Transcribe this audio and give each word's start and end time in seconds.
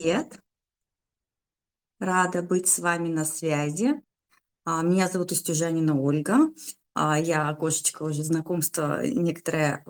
Привет. 0.00 0.40
Рада 1.98 2.40
быть 2.40 2.68
с 2.68 2.78
вами 2.78 3.08
на 3.08 3.26
связи. 3.26 4.00
А, 4.64 4.80
Меня 4.82 5.08
зовут 5.08 5.30
Устюжанина 5.30 6.00
Ольга. 6.00 6.48
А, 6.94 7.20
Я 7.20 7.50
окошечко 7.50 8.04
уже 8.04 8.24
знакомства 8.24 9.06
некоторое 9.06 9.84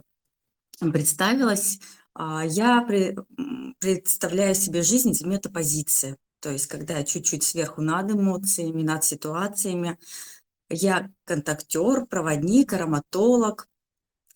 представилась. 0.80 1.78
А, 2.12 2.44
Я 2.44 2.84
представляю 3.78 4.56
себе 4.56 4.82
жизнь 4.82 5.10
из 5.10 5.20
метапозиции. 5.22 6.16
То 6.40 6.50
есть, 6.50 6.66
когда 6.66 6.98
я 6.98 7.04
чуть-чуть 7.04 7.44
сверху 7.44 7.80
над 7.80 8.10
эмоциями, 8.10 8.82
над 8.82 9.04
ситуациями. 9.04 9.96
Я 10.70 11.08
контактер, 11.24 12.06
проводник, 12.06 12.72
ароматолог, 12.72 13.68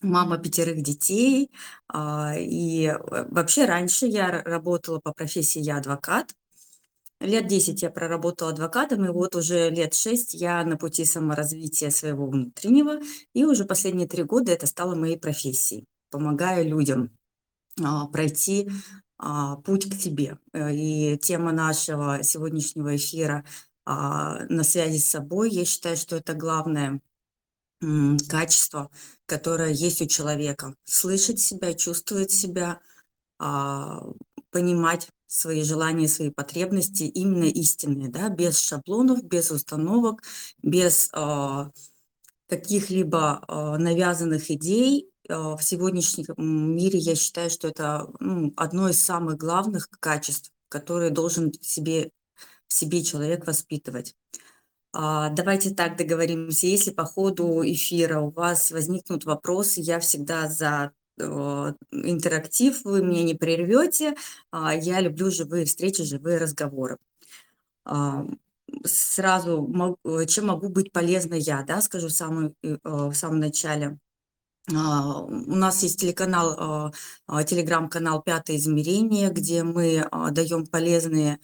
мама 0.01 0.37
пятерых 0.37 0.81
детей. 0.83 1.51
а, 1.87 2.35
И 2.37 2.85
э, 2.87 2.97
вообще 3.29 3.65
раньше 3.65 4.05
я 4.05 4.41
работала 4.43 4.99
по 4.99 5.13
профессии, 5.13 5.59
я 5.59 5.77
адвокат. 5.77 6.33
Лет 7.21 7.47
10 7.47 7.81
я 7.81 7.89
проработала 7.89 8.51
адвокатом, 8.51 9.05
и 9.05 9.09
вот 9.09 9.35
уже 9.35 9.69
лет 9.69 9.93
6 9.93 10.33
я 10.35 10.63
на 10.65 10.77
пути 10.77 11.05
саморазвития 11.05 11.89
своего 11.89 12.27
внутреннего, 12.27 12.99
и 13.33 13.45
уже 13.45 13.65
последние 13.65 14.07
три 14.07 14.23
года 14.23 14.51
это 14.51 14.67
стало 14.67 14.95
моей 14.95 15.17
профессией. 15.17 15.85
Помогаю 16.11 16.67
людям 16.67 17.11
а, 17.83 18.07
пройти 18.07 18.69
а, 19.17 19.57
путь 19.57 19.89
к 19.89 19.95
себе. 19.95 20.39
Э, 20.53 20.73
И 20.73 21.17
тема 21.19 21.51
нашего 21.51 22.23
сегодняшнего 22.23 22.95
эфира 22.95 23.45
на 23.87 24.63
связи 24.63 24.97
с 24.97 25.09
собой, 25.09 25.51
я 25.51 25.63
считаю, 25.63 25.95
что 25.95 26.15
это 26.15 26.33
главное 26.33 27.01
качество, 28.29 28.89
которое 29.25 29.71
есть 29.71 30.01
у 30.01 30.05
человека. 30.05 30.75
Слышать 30.85 31.39
себя, 31.39 31.73
чувствовать 31.73 32.31
себя, 32.31 32.79
а, 33.39 34.01
понимать 34.51 35.09
свои 35.27 35.63
желания, 35.63 36.07
свои 36.07 36.29
потребности, 36.29 37.03
именно 37.03 37.45
истинные, 37.45 38.09
да, 38.09 38.29
без 38.29 38.59
шаблонов, 38.59 39.23
без 39.23 39.51
установок, 39.51 40.23
без 40.61 41.09
а, 41.13 41.71
каких-либо 42.47 43.43
а, 43.47 43.77
навязанных 43.77 44.49
идей. 44.51 45.09
В 45.27 45.59
сегодняшнем 45.59 46.35
мире 46.37 46.99
я 46.99 47.15
считаю, 47.15 47.49
что 47.49 47.67
это 47.67 48.07
ну, 48.19 48.53
одно 48.57 48.89
из 48.89 49.03
самых 49.03 49.37
главных 49.37 49.89
качеств, 49.99 50.51
которые 50.69 51.09
должен 51.09 51.51
себе, 51.61 52.11
в 52.67 52.73
себе 52.73 53.03
человек 53.03 53.47
воспитывать. 53.47 54.13
А, 54.97 55.29
Давайте 55.29 55.71
так 55.75 55.97
договоримся. 55.97 56.67
Если 56.67 56.91
по 56.91 57.03
ходу 57.05 57.61
эфира 57.65 58.21
у 58.21 58.31
вас 58.31 58.71
возникнут 58.71 59.25
вопросы, 59.25 59.81
я 59.81 59.99
всегда 59.99 60.47
за 60.49 60.91
э, 61.19 61.23
интерактив, 61.91 62.81
вы 62.85 63.03
меня 63.03 63.23
не 63.23 63.33
прервете. 63.35 64.15
А, 64.51 64.73
Я 64.73 65.01
люблю 65.01 65.31
живые 65.31 65.65
встречи, 65.65 66.03
живые 66.03 66.37
разговоры. 66.37 66.97
А, 67.85 68.25
Сразу, 68.85 69.97
э, 70.05 70.25
чем 70.27 70.47
могу 70.47 70.69
быть 70.69 70.91
полезна 70.93 71.35
я, 71.35 71.63
да, 71.63 71.81
скажу 71.81 72.07
в 72.09 72.13
самом, 72.13 72.55
э, 72.63 72.77
в 72.83 73.13
самом 73.15 73.39
начале. 73.39 73.99
А, 74.73 75.21
У 75.21 75.55
нас 75.55 75.83
есть 75.83 75.99
телеканал, 75.99 76.55
а, 76.57 76.91
а, 77.27 77.43
телеграм-канал 77.43 78.23
«Пятое 78.23 78.57
измерение», 78.57 79.29
где 79.29 79.63
мы 79.63 80.07
даем 80.31 80.65
полезные 80.65 81.39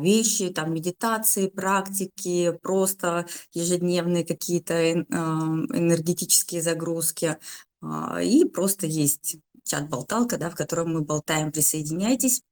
вещи, 0.00 0.48
там 0.50 0.72
медитации, 0.74 1.46
практики, 1.46 2.58
просто 2.62 3.26
ежедневные 3.52 4.24
какие-то 4.24 4.72
эн- 4.74 5.06
энергетические 5.10 6.62
загрузки. 6.62 7.36
И 8.22 8.44
просто 8.46 8.86
есть 8.86 9.36
чат-болталка, 9.64 10.38
да, 10.38 10.48
в 10.50 10.54
котором 10.56 10.94
мы 10.94 11.02
болтаем, 11.02 11.52
присоединяйтесь. 11.52 12.42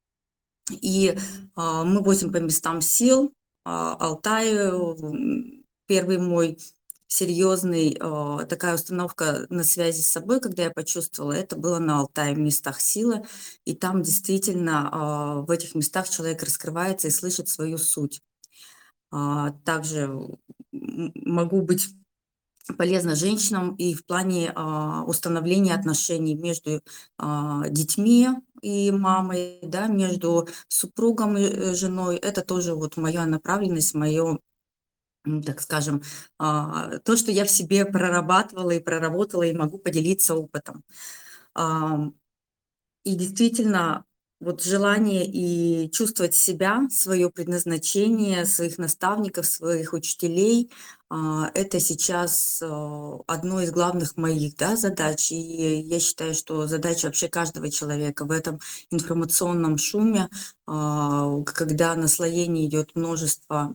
И 0.70 1.16
мы 1.56 2.02
возим 2.02 2.30
по 2.30 2.36
местам 2.36 2.82
сил. 2.82 3.32
А, 3.64 3.94
Алтай, 3.98 4.52
м, 4.54 5.64
первый 5.86 6.18
мой 6.18 6.58
серьезный 7.08 7.96
а, 8.00 8.44
такая 8.46 8.74
установка 8.76 9.46
на 9.50 9.64
связи 9.64 10.02
с 10.02 10.10
собой, 10.10 10.40
когда 10.40 10.64
я 10.64 10.70
почувствовала, 10.70 11.32
это 11.32 11.56
было 11.56 11.78
на 11.80 12.00
Алтае, 12.00 12.34
в 12.34 12.38
местах 12.38 12.80
силы. 12.80 13.24
И 13.64 13.74
там 13.74 14.02
действительно 14.02 14.88
а, 14.92 15.40
в 15.42 15.50
этих 15.50 15.74
местах 15.74 16.08
человек 16.08 16.42
раскрывается 16.42 17.08
и 17.08 17.10
слышит 17.12 17.48
свою 17.48 17.78
суть. 17.78 18.20
А, 19.10 19.52
Также 19.64 20.10
могу 20.72 21.62
быть 21.62 21.88
полезна 22.76 23.14
женщинам 23.14 23.74
и 23.76 23.94
в 23.94 24.04
плане 24.04 24.52
а, 24.54 25.04
установления 25.04 25.74
отношений 25.74 26.34
между 26.34 26.82
а, 27.16 27.68
детьми 27.68 28.28
и 28.60 28.90
мамой, 28.90 29.58
да, 29.62 29.86
между 29.86 30.48
супругом 30.68 31.36
и 31.38 31.44
э, 31.44 31.74
женой. 31.74 32.16
Это 32.16 32.42
тоже 32.42 32.74
вот 32.74 32.96
моя 32.96 33.24
направленность, 33.26 33.94
мое, 33.94 34.38
так 35.44 35.60
скажем, 35.60 36.02
а, 36.38 36.98
то, 36.98 37.16
что 37.16 37.30
я 37.30 37.44
в 37.44 37.50
себе 37.50 37.84
прорабатывала 37.84 38.72
и 38.72 38.80
проработала, 38.80 39.42
и 39.42 39.56
могу 39.56 39.78
поделиться 39.78 40.34
опытом. 40.34 40.84
И 43.04 43.14
действительно, 43.14 44.04
вот 44.40 44.62
желание 44.62 45.26
и 45.26 45.90
чувствовать 45.90 46.34
себя, 46.34 46.86
свое 46.90 47.28
предназначение, 47.30 48.44
своих 48.44 48.78
наставников, 48.78 49.46
своих 49.46 49.92
учителей, 49.92 50.70
а, 51.10 51.50
это 51.54 51.80
сейчас 51.80 52.62
а, 52.62 53.18
одно 53.26 53.60
из 53.60 53.72
главных 53.72 54.16
моих 54.16 54.56
да, 54.56 54.76
задач. 54.76 55.32
И 55.32 55.80
я 55.80 55.98
считаю, 55.98 56.34
что 56.34 56.66
задача 56.68 57.06
вообще 57.06 57.28
каждого 57.28 57.70
человека 57.70 58.24
в 58.24 58.30
этом 58.30 58.60
информационном 58.90 59.78
шуме, 59.78 60.28
когда 60.66 61.94
наслоение 61.96 62.66
идет 62.66 62.94
множество 62.94 63.74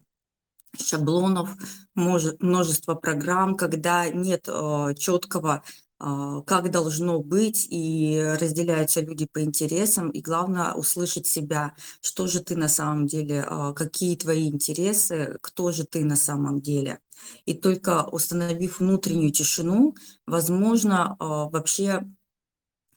шаблонов, 0.78 1.50
множество 1.95 2.95
программ, 2.95 3.56
когда 3.56 4.09
нет 4.09 4.47
э, 4.47 4.94
четкого, 4.97 5.63
а, 6.06 6.41
как 6.41 6.69
должно 6.69 7.19
быть, 7.19 7.66
и 7.69 8.22
разделяются 8.39 9.00
люди 9.00 9.25
по 9.31 9.41
интересам, 9.41 10.09
и 10.09 10.19
главное 10.19 10.73
услышать 10.73 11.28
себя, 11.28 11.75
что 12.01 12.28
же 12.28 12.41
ты 12.44 12.57
на 12.57 12.67
самом 12.67 13.07
деле, 13.07 13.45
а, 13.47 13.72
какие 13.72 14.17
твои 14.17 14.50
интересы, 14.50 15.38
кто 15.41 15.72
же 15.72 15.85
ты 15.85 16.03
на 16.03 16.17
самом 16.17 16.59
деле. 16.59 17.00
И 17.45 17.53
только 17.53 18.03
установив 18.03 18.79
внутреннюю 18.79 19.31
тишину, 19.31 19.95
возможно 20.28 21.16
вообще 21.19 22.03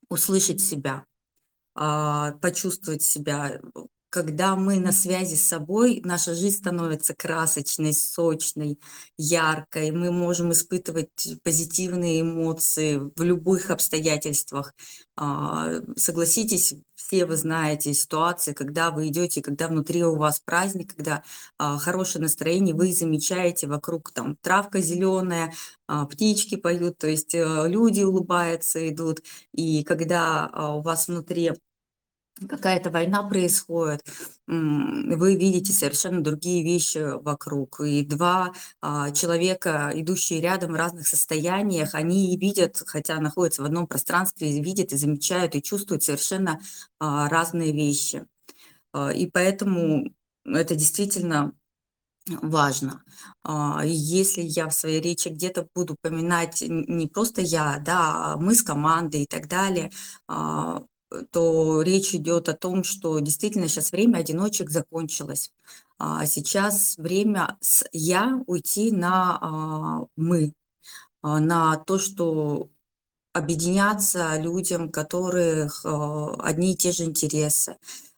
услышать 0.08 0.60
себя, 0.60 1.04
почувствовать 1.75 3.03
себя. 3.03 3.60
Когда 4.16 4.56
мы 4.56 4.81
на 4.81 4.93
связи 4.93 5.34
с 5.34 5.47
собой, 5.47 6.00
наша 6.03 6.34
жизнь 6.34 6.56
становится 6.56 7.15
красочной, 7.15 7.93
сочной, 7.93 8.81
яркой. 9.19 9.91
Мы 9.91 10.10
можем 10.10 10.53
испытывать 10.53 11.37
позитивные 11.43 12.22
эмоции 12.22 12.97
в 13.15 13.22
любых 13.22 13.69
обстоятельствах. 13.71 14.72
А, 15.19 15.82
Согласитесь, 15.97 16.76
все 16.94 17.26
вы 17.26 17.37
знаете 17.37 17.93
ситуации, 17.93 18.55
когда 18.55 18.91
вы 18.91 19.09
идете, 19.09 19.43
когда 19.43 19.69
внутри 19.69 20.03
у 20.03 20.16
вас 20.16 20.41
праздник, 20.41 20.94
когда 20.97 21.22
а, 21.59 21.76
хорошее 21.76 22.22
настроение, 22.22 22.75
вы 22.75 22.94
замечаете 22.94 23.66
вокруг 23.66 24.12
там 24.12 24.37
травка 24.41 24.81
зеленая, 24.81 25.53
а, 25.88 26.06
птички 26.06 26.55
поют, 26.56 26.97
то 26.97 27.06
есть 27.06 27.34
э, 27.34 27.65
люди 27.69 28.00
улыбаются, 28.00 28.88
идут. 28.88 29.21
И 29.53 29.84
когда 29.84 30.50
у 30.78 30.81
вас 30.81 31.06
внутри 31.09 31.53
какая-то 32.49 32.91
война 32.91 33.23
происходит, 33.23 34.05
вы 34.47 35.37
видите 35.37 35.73
совершенно 35.73 36.23
другие 36.23 36.63
вещи 36.63 36.99
вокруг. 37.23 37.81
И 37.81 38.05
два 38.05 38.53
а, 38.81 39.11
человека, 39.11 39.91
идущие 39.95 40.41
рядом 40.41 40.73
в 40.73 40.77
разных 40.77 41.09
состояниях, 41.09 41.95
они 41.95 42.37
видят, 42.37 42.83
хотя 42.87 43.19
находятся 43.21 43.63
в 43.63 43.65
одном 43.67 43.87
пространстве, 43.87 44.61
видят 44.61 44.93
и 44.93 44.97
замечают 44.97 45.55
и 45.55 45.63
чувствуют 45.63 46.03
совершенно 46.03 46.61
а, 47.01 47.29
разные 47.29 47.73
вещи. 47.73 48.27
А, 48.93 49.11
И 49.13 49.27
поэтому 49.31 50.12
это 50.44 50.75
действительно 50.77 51.53
важно. 52.43 53.03
А, 53.44 53.82
Если 53.85 54.43
я 54.43 54.69
в 54.69 54.75
своей 54.75 55.00
речи 55.00 55.29
где-то 55.29 55.69
буду 55.75 55.94
упоминать 55.94 56.62
не 56.67 57.06
просто 57.09 57.41
я, 57.43 57.79
да, 57.85 58.35
а 58.35 58.37
мы 58.37 58.55
с 58.55 58.62
командой 58.62 59.23
и 59.23 59.27
так 59.27 59.49
далее, 59.49 59.91
а, 60.29 60.82
то 61.31 61.82
речь 61.82 62.14
идет 62.14 62.49
о 62.49 62.55
том, 62.55 62.85
что 62.85 63.19
действительно 63.20 63.69
сейчас 63.69 63.93
время 63.93 64.19
одиночек 64.19 64.70
закончилось. 64.70 65.53
А 65.99 66.26
Сейчас 66.26 66.97
время 66.99 67.56
с 67.61 67.85
я 67.93 68.43
уйти 68.47 68.93
на 68.93 69.38
а, 69.41 70.06
мы, 70.17 70.53
а, 71.23 71.41
на 71.41 71.76
то, 71.76 71.99
что 71.99 72.70
объединяться 73.32 74.38
людям, 74.38 74.91
которых 74.91 75.85
а, 75.85 76.35
одни 76.41 76.73
и 76.73 76.76
те 76.76 76.93
же 76.93 77.05
интересы. 77.05 77.76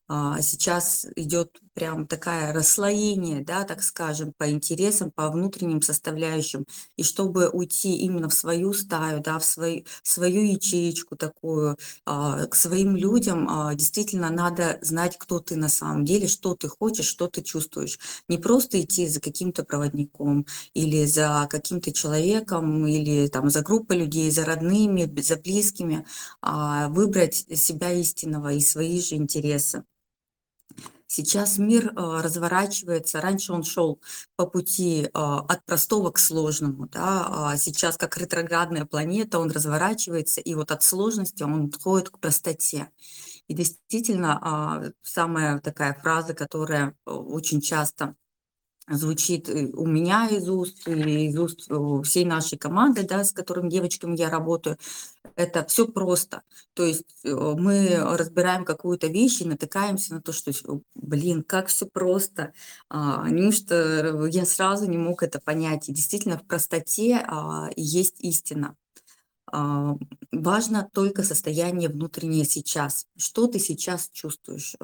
А, 0.08 0.40
Сейчас 0.40 1.06
идет 1.16 1.60
прям 1.78 2.08
такая 2.08 2.52
расслоение, 2.52 3.44
да, 3.44 3.62
так 3.62 3.82
скажем, 3.84 4.32
по 4.36 4.50
интересам, 4.50 5.12
по 5.12 5.30
внутренним 5.30 5.80
составляющим. 5.80 6.66
И 6.96 7.04
чтобы 7.04 7.48
уйти 7.48 7.96
именно 7.98 8.28
в 8.28 8.34
свою 8.34 8.72
стаю, 8.72 9.20
да, 9.20 9.38
в 9.38 9.44
свою, 9.44 9.84
свою 10.02 10.42
ячеечку 10.42 11.14
такую, 11.16 11.76
а, 12.04 12.46
к 12.46 12.56
своим 12.56 12.96
людям, 12.96 13.46
а, 13.48 13.74
действительно 13.76 14.28
надо 14.30 14.78
знать, 14.82 15.16
кто 15.18 15.38
ты 15.38 15.54
на 15.54 15.68
самом 15.68 16.04
деле, 16.04 16.26
что 16.26 16.56
ты 16.56 16.66
хочешь, 16.68 17.06
что 17.06 17.28
ты 17.28 17.42
чувствуешь. 17.42 17.98
Не 18.28 18.38
просто 18.38 18.80
идти 18.80 19.06
за 19.06 19.20
каким-то 19.20 19.62
проводником 19.64 20.46
или 20.74 21.04
за 21.06 21.46
каким-то 21.48 21.92
человеком, 21.92 22.88
или 22.88 23.28
там 23.28 23.50
за 23.50 23.62
группой 23.62 23.98
людей, 23.98 24.30
за 24.32 24.44
родными, 24.44 25.20
за 25.20 25.36
близкими, 25.36 26.04
а 26.42 26.88
выбрать 26.88 27.36
себя 27.56 27.92
истинного 27.92 28.52
и 28.52 28.60
свои 28.60 29.00
же 29.00 29.14
интересы. 29.14 29.84
Сейчас 31.10 31.56
мир 31.56 31.90
а, 31.96 32.22
разворачивается, 32.22 33.22
раньше 33.22 33.54
он 33.54 33.62
шел 33.62 33.98
по 34.36 34.46
пути 34.46 35.08
а, 35.14 35.40
от 35.40 35.64
простого 35.64 36.10
к 36.10 36.18
сложному, 36.18 36.86
да, 36.86 37.26
а 37.50 37.56
сейчас 37.56 37.96
как 37.96 38.18
ретроградная 38.18 38.84
планета 38.84 39.38
он 39.38 39.50
разворачивается, 39.50 40.42
и 40.42 40.54
вот 40.54 40.70
от 40.70 40.82
сложности 40.82 41.42
он 41.42 41.68
отходит 41.68 42.10
к 42.10 42.18
простоте. 42.18 42.90
И 43.48 43.54
действительно, 43.54 44.92
самая 45.02 45.60
такая 45.60 45.94
фраза, 45.94 46.34
которая 46.34 46.94
очень 47.06 47.62
часто 47.62 48.14
звучит 48.90 49.48
у 49.48 49.86
меня 49.86 50.28
из 50.28 50.48
уст 50.48 50.86
или 50.86 51.28
из 51.28 51.38
уст 51.38 51.70
всей 52.04 52.26
нашей 52.26 52.58
команды, 52.58 53.04
да, 53.04 53.24
с 53.24 53.32
которыми 53.32 53.70
девочками 53.70 54.16
я 54.16 54.28
работаю, 54.28 54.76
это 55.38 55.64
все 55.66 55.86
просто. 55.86 56.42
То 56.74 56.84
есть 56.84 57.04
э, 57.24 57.32
мы 57.32 57.96
разбираем 57.96 58.64
какую-то 58.64 59.06
вещь 59.06 59.40
и 59.40 59.46
натыкаемся 59.46 60.14
на 60.14 60.20
то, 60.20 60.32
что, 60.32 60.50
блин, 60.96 61.44
как 61.44 61.68
все 61.68 61.86
просто. 61.86 62.52
А, 62.90 63.28
неужто 63.30 64.28
я 64.32 64.44
сразу 64.44 64.90
не 64.90 64.98
мог 64.98 65.22
это 65.22 65.40
понять. 65.40 65.88
И 65.88 65.92
действительно 65.92 66.38
в 66.38 66.44
простоте 66.44 67.24
а, 67.24 67.70
есть 67.76 68.16
истина. 68.18 68.74
А, 69.46 69.94
важно 70.32 70.90
только 70.92 71.22
состояние 71.22 71.88
внутреннее 71.88 72.44
сейчас. 72.44 73.06
Что 73.16 73.46
ты 73.46 73.60
сейчас 73.60 74.10
чувствуешь, 74.12 74.74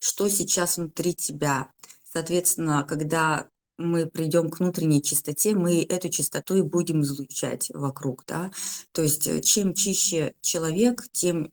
что 0.00 0.28
сейчас 0.28 0.78
внутри 0.78 1.14
тебя. 1.14 1.70
Соответственно, 2.02 2.82
когда 2.82 3.46
мы 3.78 4.06
придем 4.06 4.50
к 4.50 4.60
внутренней 4.60 5.02
чистоте, 5.02 5.54
мы 5.54 5.82
эту 5.82 6.08
чистоту 6.08 6.56
и 6.56 6.62
будем 6.62 7.02
излучать 7.02 7.70
вокруг, 7.74 8.24
да. 8.26 8.50
То 8.92 9.02
есть 9.02 9.26
э, 9.26 9.40
чем 9.40 9.74
чище 9.74 10.34
человек, 10.40 11.04
тем 11.12 11.50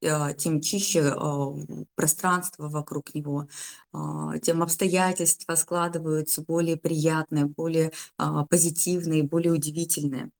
э, 0.00 0.34
тем 0.36 0.60
чище 0.60 1.00
э, 1.00 1.84
пространство 1.94 2.68
вокруг 2.68 3.14
него, 3.14 3.48
а, 3.92 4.38
тем 4.38 4.62
обстоятельства 4.62 5.54
складываются 5.56 6.42
более 6.42 6.76
приятные, 6.76 7.46
более 7.46 7.92
а, 8.16 8.44
позитивные, 8.46 9.22
более 9.22 9.52
удивительные. 9.52 10.30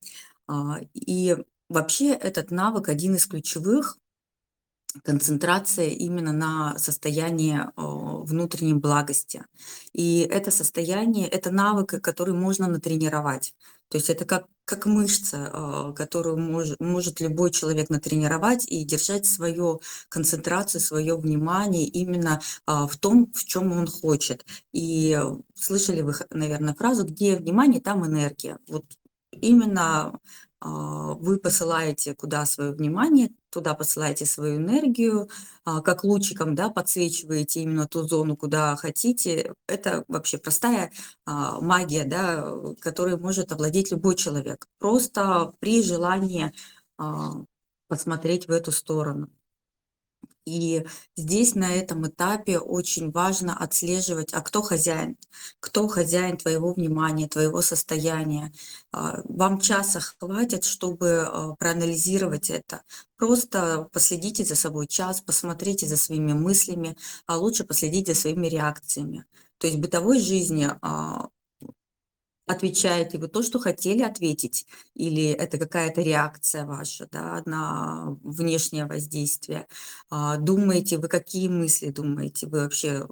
А, 0.47 0.79
и 0.95 1.37
вообще 1.69 2.13
этот 2.15 2.51
навык 2.51 2.89
один 2.89 3.17
из 3.17 3.27
ключевых 3.27 3.99
концентрация 5.05 5.89
именно 5.89 6.33
на 6.33 6.79
состоянии 6.79 7.61
внутренней 8.29 8.75
благости. 8.75 9.45
И 9.93 10.21
это 10.31 10.51
состояние, 10.51 11.29
это 11.29 11.51
навык, 11.51 12.01
который 12.03 12.35
можно 12.35 12.69
натренировать. 12.69 13.55
То 13.89 13.97
есть 13.97 14.11
это 14.11 14.27
как, 14.27 14.47
как 14.67 14.85
мышца, 14.85 15.93
которую 15.97 16.37
мож, 16.39 16.69
может 16.79 17.21
любой 17.21 17.51
человек 17.51 17.89
натренировать 17.89 18.67
и 18.67 18.85
держать 18.85 19.25
свою 19.25 19.81
концентрацию, 20.11 20.81
свое 20.81 21.17
внимание 21.17 21.87
именно 21.87 22.41
в 22.67 22.95
том, 22.99 23.33
в 23.33 23.45
чем 23.47 23.73
он 23.73 23.87
хочет. 23.87 24.45
И 24.73 25.19
слышали 25.55 26.03
вы, 26.03 26.15
наверное, 26.31 26.75
фразу, 26.75 27.07
где 27.07 27.37
внимание, 27.37 27.81
там 27.81 28.05
энергия. 28.05 28.59
Вот 28.69 28.85
именно 29.41 30.07
а, 30.07 30.21
вы 30.61 31.39
посылаете 31.39 32.15
куда 32.15 32.45
свое 32.47 32.73
внимание, 32.73 33.31
туда 33.51 33.75
посылаете 33.75 34.27
свою 34.27 34.57
энергию, 34.57 35.29
а, 35.65 35.81
как 35.83 36.05
лучиком, 36.05 36.55
да, 36.55 36.69
подсвечиваете 36.69 37.61
именно 37.63 37.87
ту 37.87 38.03
зону, 38.03 38.37
куда 38.37 38.77
хотите. 38.77 39.55
Это 39.67 40.05
вообще 40.09 40.39
простая 40.39 40.93
а, 41.27 41.61
магия, 41.61 42.05
да, 42.05 42.53
которой 42.81 43.17
может 43.17 43.53
овладеть 43.53 43.91
любой 43.93 44.17
человек. 44.17 44.67
Просто 44.79 45.53
при 45.61 45.83
желании 45.83 46.53
посмотреть 47.89 48.49
в 48.49 48.51
эту 48.51 48.73
сторону. 48.73 49.31
И 50.49 50.87
здесь 51.15 51.55
на 51.55 51.75
этом 51.75 52.07
этапе 52.07 52.59
очень 52.59 53.11
важно 53.11 53.55
отслеживать, 53.55 54.33
а 54.33 54.41
кто 54.41 54.63
хозяин, 54.63 55.19
кто 55.61 55.89
хозяин 55.89 56.39
твоего 56.39 56.73
внимания, 56.73 57.29
твоего 57.29 57.61
состояния. 57.61 58.51
А, 58.91 59.21
вам 59.25 59.61
часа 59.61 60.01
хватит, 60.01 60.65
чтобы 60.65 61.21
а, 61.21 61.55
проанализировать 61.59 62.49
это. 62.49 62.83
Просто 63.19 63.89
последите 63.93 64.43
за 64.45 64.57
собой 64.57 64.87
час, 64.87 65.21
посмотрите 65.21 65.87
за 65.87 65.99
своими 65.99 66.33
мыслями, 66.33 66.97
а 67.27 67.37
лучше 67.37 67.65
последите 67.65 68.15
за 68.15 68.21
своими 68.21 68.47
реакциями. 68.47 69.27
То 69.59 69.67
есть 69.67 69.79
в 69.79 69.83
бытовой 69.83 70.19
жизни 70.19 70.71
а, 70.81 71.29
Отвечаете 72.49 73.19
вы 73.19 73.29
то, 73.29 73.43
что 73.43 73.59
хотели 73.59 74.03
ответить, 74.03 74.67
или 74.95 75.27
это 75.33 75.59
какая-то 75.59 76.01
реакция 76.01 76.65
ваша 76.65 77.07
да, 77.13 77.43
на 77.45 78.17
внешнее 78.23 78.87
воздействие? 78.87 79.67
А, 80.09 80.39
думаете 80.39 80.97
вы, 80.97 81.09
какие 81.09 81.49
мысли 81.49 81.91
думаете? 81.91 82.47
Вы 82.47 82.61
вообще 82.63 83.07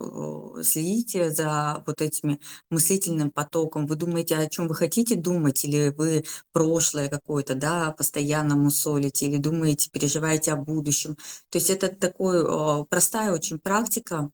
следите 0.62 1.31
за 1.31 1.85
вот 1.87 2.00
этими 2.00 2.41
мыслительным 2.71 3.31
потоком? 3.31 3.87
Вы 3.87 3.97
думаете, 3.97 4.37
о 4.38 4.49
чем 4.49 4.69
вы 4.69 4.75
хотите 4.75 5.17
думать, 5.17 5.62
или 5.67 5.91
вы 5.91 6.25
прошлое 6.53 7.11
какое-то 7.11 7.55
да, 7.55 7.91
постоянно 7.93 8.56
мусолите, 8.56 9.27
или 9.27 9.37
думаете, 9.37 9.91
переживаете 9.91 10.53
о 10.53 10.56
будущем? 10.56 11.17
То 11.50 11.59
есть 11.59 11.69
это 11.69 11.88
такой 11.94 12.43
простая 12.87 13.33
очень 13.33 13.59
практика, 13.59 14.31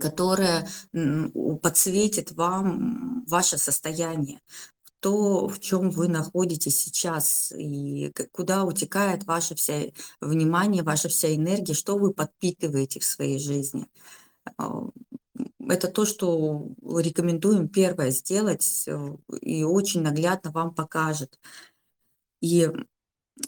которая 0.00 0.68
подсветит 1.62 2.32
вам 2.32 3.24
ваше 3.26 3.58
состояние, 3.58 4.40
то, 5.00 5.48
в 5.48 5.60
чем 5.60 5.90
вы 5.90 6.08
находитесь 6.08 6.80
сейчас, 6.80 7.52
и 7.56 8.12
куда 8.32 8.64
утекает 8.64 9.24
ваше 9.24 9.54
вся 9.54 9.82
внимание, 10.20 10.82
ваша 10.82 11.08
вся 11.08 11.34
энергия, 11.34 11.74
что 11.74 11.96
вы 11.96 12.12
подпитываете 12.12 13.00
в 13.00 13.04
своей 13.04 13.38
жизни. 13.38 13.86
А, 14.56 14.82
это 15.68 15.88
то, 15.88 16.04
что 16.04 16.68
рекомендуем 16.82 17.68
первое 17.68 18.10
сделать, 18.10 18.84
э, 18.86 19.16
и 19.40 19.64
очень 19.64 20.02
наглядно 20.02 20.50
вам 20.50 20.74
покажет. 20.74 21.38
И 22.40 22.70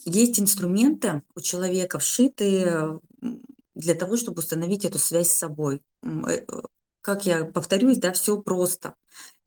есть 0.05 0.38
инструменты 0.40 1.23
у 1.35 1.40
человека 1.40 1.99
вшитые 1.99 3.00
для 3.79 3.95
того, 3.95 4.17
чтобы 4.17 4.41
установить 4.41 4.85
эту 4.85 4.99
связь 4.99 5.29
с 5.29 5.39
собой. 5.39 5.83
Э, 6.03 6.45
как 7.01 7.25
я 7.25 7.45
повторюсь, 7.45 7.99
да, 7.99 8.12
все 8.12 8.43
просто. 8.43 8.95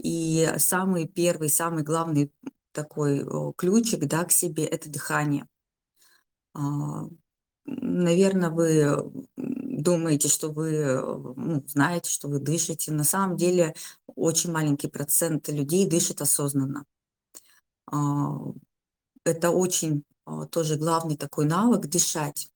И 0.01 0.49
самый 0.57 1.07
первый, 1.07 1.49
самый 1.49 1.83
главный 1.83 2.31
такой 2.71 3.25
ключик, 3.55 4.05
да, 4.05 4.23
к 4.23 4.31
себе– 4.31 4.65
это 4.65 4.89
дыхание. 4.89 5.47
А, 6.53 7.07
Наверное, 7.65 8.49
вы 8.49 9.11
думаете, 9.37 10.27
что 10.27 10.51
вы 10.51 10.99
ну, 11.35 11.63
знаете, 11.67 12.09
что 12.09 12.27
вы 12.27 12.39
дышите. 12.39 12.91
На 12.91 13.03
самом 13.03 13.37
деле 13.37 13.75
очень 14.15 14.51
маленький 14.51 14.87
процент 14.87 15.47
людей 15.49 15.87
дышит 15.87 16.21
осознанно. 16.21 16.85
А, 17.85 18.37
это 19.25 19.51
очень 19.51 20.03
тоже 20.51 20.77
главный 20.77 21.17
такой 21.17 21.45
навык– 21.45 21.87
дышать. 21.87 22.50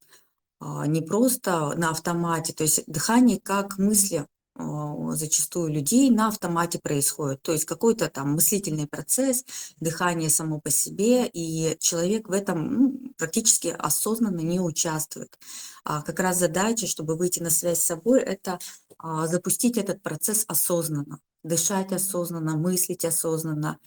А, 0.59 0.87
не 0.87 1.01
просто 1.01 1.73
на 1.77 1.91
автомате, 1.91 2.53
то 2.53 2.63
есть 2.63 2.83
дыхание 2.87 3.39
как 3.39 3.77
мысли 3.77 4.25
а, 4.55 5.11
зачастую 5.11 5.69
людей 5.73 6.09
на 6.09 6.29
автомате 6.29 6.79
происходит. 6.79 7.41
То 7.41 7.51
есть 7.51 7.65
какой-то 7.65 8.09
там 8.09 8.33
мыслительный 8.33 8.87
процесс, 8.87 9.43
дыхание 9.79 10.29
само 10.29 10.61
по 10.61 10.69
себе, 10.69 11.27
и 11.27 11.77
человек 11.79 12.29
в 12.29 12.31
этом 12.31 12.73
ну, 12.73 12.99
практически 13.17 13.75
осознанно 13.77 14.39
не 14.41 14.59
участвует. 14.59 15.37
А 15.83 16.01
как 16.01 16.19
раз 16.19 16.39
задача, 16.39 16.87
чтобы 16.87 17.15
выйти 17.15 17.41
на 17.41 17.49
связь 17.49 17.79
с 17.79 17.85
собой, 17.85 18.21
это 18.21 18.59
а, 18.97 19.27
запустить 19.27 19.77
этот 19.77 20.01
процесс 20.01 20.45
осознанно, 20.47 21.19
дышать 21.43 21.91
осознанно, 21.91 22.55
мыслить 22.55 23.03
осознанно. 23.03 23.77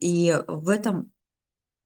И 0.00 0.38
в 0.46 0.68
этом 0.68 1.12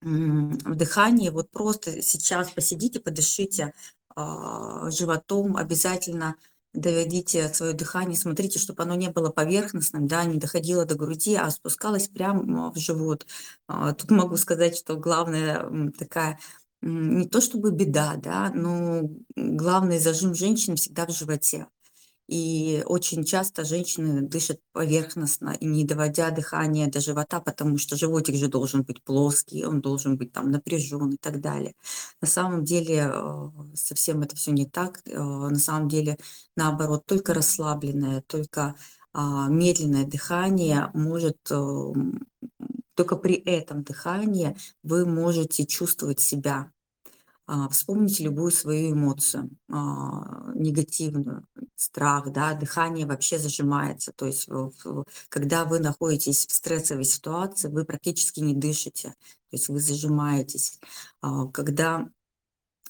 в 0.05 0.75
дыхании 0.75 1.31
вот 1.31 1.50
просто 1.50 2.03
сейчас 2.03 2.50
посидите, 2.50 3.00
подышите 3.00 3.73
животом, 4.16 5.56
обязательно 5.56 6.37
доведите 6.75 7.49
свое 7.54 7.73
дыхание, 7.73 8.16
смотрите, 8.16 8.59
чтобы 8.59 8.83
оно 8.83 8.94
не 8.97 9.09
было 9.09 9.30
поверхностным, 9.30 10.06
да, 10.09 10.25
не 10.25 10.38
доходило 10.38 10.85
до 10.85 10.97
груди, 10.97 11.37
а 11.37 11.50
спускалось 11.50 12.09
прямо 12.09 12.73
в 12.73 12.78
живот. 12.78 13.26
А, 13.68 13.92
тут 13.94 14.11
могу 14.11 14.37
сказать, 14.37 14.76
что 14.76 14.97
главная 14.97 15.92
такая 15.97 16.38
не 16.83 17.26
то 17.26 17.40
чтобы 17.40 17.71
беда, 17.71 18.16
да, 18.16 18.50
но 18.54 19.09
главный 19.37 19.99
зажим 19.99 20.35
женщины 20.35 20.76
всегда 20.76 21.06
в 21.06 21.11
животе. 21.11 21.66
И 22.28 22.83
очень 22.87 23.25
часто 23.25 23.64
женщины 23.64 24.23
дышат 24.23 24.59
поверхностно 24.73 25.57
не 25.61 25.85
доводя 25.85 26.31
дыхание 26.31 26.87
до 26.88 27.00
живота, 27.00 27.40
потому 27.40 27.78
что 27.78 27.97
животик 27.97 28.37
же 28.37 28.49
должен 28.49 28.83
быть 28.83 29.02
плоский, 29.02 29.64
он 29.64 29.81
должен 29.81 30.16
быть 30.16 30.33
там 30.33 30.50
напряжен 30.50 31.11
и 31.11 31.16
так 31.16 31.40
далее. 31.40 31.75
На 32.21 32.28
самом 32.28 32.64
деле 32.64 33.11
э, 33.12 33.50
совсем 33.75 34.23
это 34.23 34.37
все 34.37 34.52
не 34.52 34.66
так. 34.66 35.00
Э, 35.07 35.19
на 35.19 35.59
самом 35.59 35.88
деле, 35.88 36.19
наоборот, 36.57 37.04
только 37.07 37.35
расслабленное, 37.35 38.23
только 38.26 38.75
а, 39.12 39.49
медленное 39.49 40.04
дыхание 40.04 40.90
может 40.93 41.38
э, 41.50 41.93
только 42.95 43.16
при 43.16 43.35
этом 43.35 43.83
дыхании 43.85 44.57
вы 44.83 45.07
можете 45.07 45.66
чувствовать 45.66 46.21
себя 46.21 46.71
вспомните 47.71 48.25
любую 48.25 48.51
свою 48.51 48.93
эмоцию, 48.93 49.51
а, 49.71 50.53
негативную, 50.55 51.47
страх, 51.77 52.33
да, 52.33 52.55
дыхание 52.55 53.07
вообще 53.07 53.39
зажимается. 53.39 54.13
То 54.13 54.27
есть, 54.27 54.49
когда 55.29 55.65
вы 55.65 55.81
находитесь 55.81 56.47
в 56.47 56.53
стрессовой 56.53 57.05
ситуации, 57.05 57.69
вы 57.69 57.85
практически 57.85 58.41
не 58.41 58.55
дышите, 58.55 59.11
то 59.11 59.57
есть 59.57 59.69
вы 59.69 59.81
зажимаетесь. 59.81 60.81
А, 61.21 61.47
когда 61.49 62.09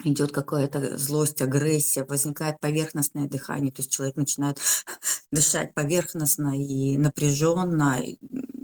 идет 0.02 0.32
какая-то 0.32 0.98
злость, 0.98 1.40
агрессия, 1.40 2.04
возникает 2.04 2.58
поверхностное 2.60 3.28
дыхание, 3.28 3.70
то 3.70 3.80
есть 3.80 3.92
человек 3.92 4.16
начинает 4.16 4.58
дышать 5.32 5.72
поверхностно 5.74 6.58
и 6.58 6.96
напряженно, 6.98 8.00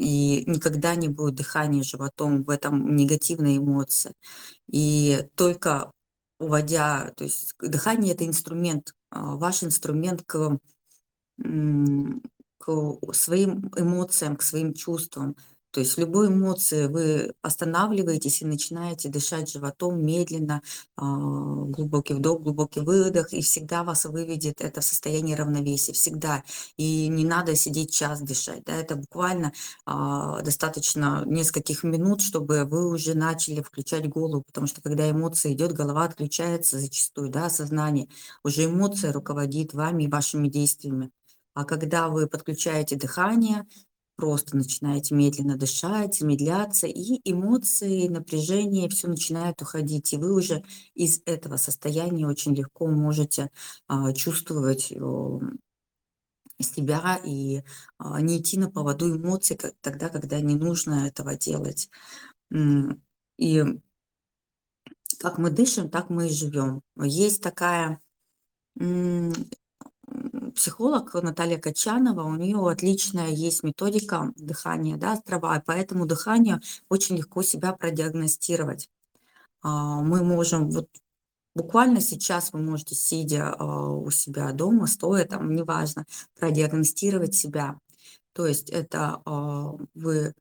и 0.00 0.44
никогда 0.46 0.94
не 0.94 1.08
будет 1.08 1.34
дыхания 1.34 1.82
животом 1.82 2.42
в 2.42 2.48
этом 2.48 2.96
негативной 2.96 3.58
эмоции. 3.58 4.14
И 4.72 5.28
только 5.34 5.92
уводя, 6.38 7.12
то 7.16 7.24
есть 7.24 7.54
дыхание– 7.60 8.14
это 8.14 8.26
инструмент, 8.26 8.94
а, 9.10 9.36
ваш 9.36 9.62
инструмент 9.62 10.22
к, 10.24 10.58
к 11.36 13.12
своим 13.12 13.70
эмоциям, 13.76 14.36
к 14.36 14.42
своим 14.42 14.72
чувствам. 14.72 15.36
То 15.70 15.80
есть 15.80 15.96
в 15.96 16.00
любой 16.00 16.28
эмоции 16.28 16.86
вы 16.86 17.32
останавливаетесь 17.42 18.42
и 18.42 18.46
начинаете 18.46 19.08
дышать 19.08 19.50
животом 19.50 20.04
медленно, 20.04 20.62
а, 20.96 21.04
глубокий 21.04 22.14
вдох, 22.14 22.42
глубокий 22.42 22.80
выдох, 22.80 23.32
и 23.32 23.40
всегда 23.42 23.84
вас 23.84 24.04
выведет 24.04 24.60
это 24.60 24.80
в 24.80 24.84
состояние 24.84 25.36
равновесия, 25.36 25.92
всегда. 25.92 26.42
И 26.76 27.08
не 27.08 27.24
надо 27.24 27.54
сидеть 27.54 27.92
час 27.92 28.20
дышать, 28.20 28.64
да, 28.64 28.74
это 28.74 28.96
буквально 28.96 29.52
а, 29.86 30.42
достаточно 30.42 31.24
нескольких 31.26 31.84
минут, 31.84 32.20
чтобы 32.22 32.64
вы 32.64 32.88
уже 32.88 33.14
начали 33.14 33.62
включать 33.62 34.08
голову, 34.08 34.42
потому 34.46 34.66
что 34.66 34.82
когда 34.82 35.08
эмоция 35.10 35.52
идет, 35.52 35.72
голова 35.72 36.04
отключается 36.04 36.78
зачастую, 36.80 37.30
да, 37.30 37.48
сознание. 37.50 38.08
Уже 38.44 38.64
эмоция 38.64 39.12
руководит 39.12 39.72
вами 39.74 40.04
и 40.04 40.08
вашими 40.08 40.48
действиями. 40.48 41.10
А 41.54 41.64
когда 41.64 42.08
вы 42.08 42.26
подключаете 42.26 42.96
дыхание, 42.96 43.66
просто 44.20 44.54
начинаете 44.54 45.14
медленно 45.14 45.56
дышать, 45.56 46.16
замедляться, 46.16 46.86
и 46.86 47.20
эмоции, 47.24 48.06
напряжение, 48.06 48.90
все 48.90 49.08
начинает 49.08 49.62
уходить, 49.62 50.12
и 50.12 50.18
вы 50.18 50.34
уже 50.34 50.62
из 50.94 51.22
этого 51.24 51.56
состояния 51.56 52.26
очень 52.26 52.54
легко 52.54 52.86
можете 52.86 53.50
а, 53.86 54.12
чувствовать 54.12 54.92
себя 56.62 57.18
и 57.24 57.62
а, 57.96 58.20
не 58.20 58.38
идти 58.38 58.58
на 58.58 58.70
поводу 58.70 59.16
эмоций 59.16 59.56
как, 59.56 59.72
тогда, 59.80 60.10
когда 60.10 60.38
не 60.40 60.54
нужно 60.54 61.06
этого 61.06 61.34
делать. 61.34 61.88
И 63.38 63.64
как 65.18 65.38
мы 65.38 65.50
дышим, 65.50 65.88
так 65.88 66.10
мы 66.10 66.26
и 66.26 66.30
живем. 66.30 66.82
Есть 66.96 67.42
такая 67.42 68.02
психолог 70.60 71.14
Наталья 71.14 71.56
Качанова, 71.56 72.22
у 72.22 72.36
нее 72.36 72.58
отличная 72.68 73.30
есть 73.30 73.62
методика 73.62 74.30
дыхания, 74.36 74.98
да, 74.98 75.14
острова, 75.14 75.56
и 75.56 75.62
поэтому 75.64 76.04
дыхание 76.04 76.60
очень 76.90 77.16
легко 77.16 77.42
себя 77.42 77.72
продиагностировать. 77.72 78.90
А, 79.62 80.02
мы 80.02 80.22
можем, 80.22 80.70
вот 80.70 80.86
буквально 81.54 82.02
сейчас 82.02 82.52
вы 82.52 82.60
можете, 82.60 82.94
сидя 82.94 83.54
а, 83.54 83.90
у 83.90 84.10
себя 84.10 84.52
дома, 84.52 84.86
стоя 84.86 85.24
там, 85.24 85.54
неважно, 85.54 86.04
продиагностировать 86.38 87.34
себя. 87.34 87.78
То 88.34 88.46
есть 88.46 88.68
это 88.68 89.22
а, 89.24 89.76
вы 89.94 90.34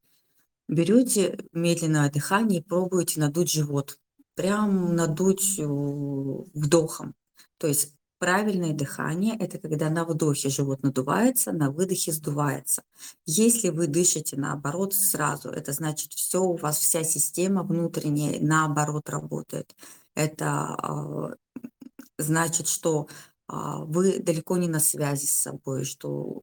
берете 0.67 1.39
медленное 1.53 2.11
дыхание 2.11 2.59
и 2.59 2.63
пробуете 2.63 3.21
надуть 3.21 3.53
живот. 3.53 3.97
Прям 4.35 4.97
надуть 4.97 5.57
вдохом. 5.57 7.15
То 7.57 7.67
есть 7.67 7.93
Правильное 8.19 8.73
дыхание– 8.73 9.38
это 9.39 9.59
когда 9.59 9.89
на 9.89 10.03
вдохе 10.03 10.49
живот 10.49 10.83
надувается, 10.83 11.53
на 11.53 11.71
выдохе 11.71 12.11
сдувается. 12.11 12.83
Если 13.25 13.69
вы 13.69 13.88
дышите 13.88 14.35
наоборот 14.35 14.93
сразу, 14.93 15.47
это 15.49 15.71
значит, 15.71 16.11
все 16.11 16.41
у 16.43 16.57
вас, 16.57 16.77
вся 16.79 17.05
система 17.05 17.63
внутренняя 17.63 18.38
наоборот 18.41 19.09
работает. 19.09 19.73
Это 20.15 20.75
э, 20.83 21.61
значит, 22.17 22.67
что 22.67 23.07
э, 23.47 23.53
вы 23.85 24.19
далеко 24.19 24.57
не 24.57 24.67
на 24.67 24.81
связи 24.81 25.25
с 25.25 25.35
собой, 25.35 25.85
что 25.85 26.41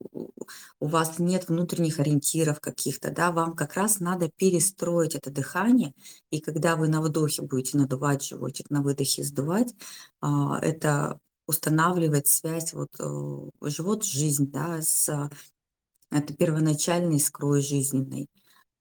у 0.80 0.87
вас 0.87 1.18
нет 1.18 1.49
внутренних 1.49 2.00
ориентиров 2.00 2.61
каких-то, 2.61 3.11
да, 3.11 3.33
вам 3.33 3.54
как 3.54 3.75
раз 3.75 4.00
надо 4.00 4.30
перестроить 4.35 5.14
это 5.14 5.30
дыхание, 5.30 5.92
и 6.30 6.40
когда 6.40 6.76
вы 6.76 6.88
на 6.88 7.02
вдохе 7.02 7.42
будете 7.42 7.76
надувать 7.76 8.23
животик, 8.25 8.71
на 8.71 8.80
выдохе 8.80 9.25
сдувать, 9.25 9.75
э, 10.23 10.26
это 10.62 11.21
устанавливает 11.47 12.26
связь, 12.29 12.73
вот 12.73 12.91
э, 12.99 13.69
живот, 13.69 14.05
жизнь, 14.05 14.50
да, 14.50 14.83
с 14.83 15.31
это 16.11 16.35
первоначальной 16.35 17.17
искрой 17.17 17.61
жизненной. 17.61 18.29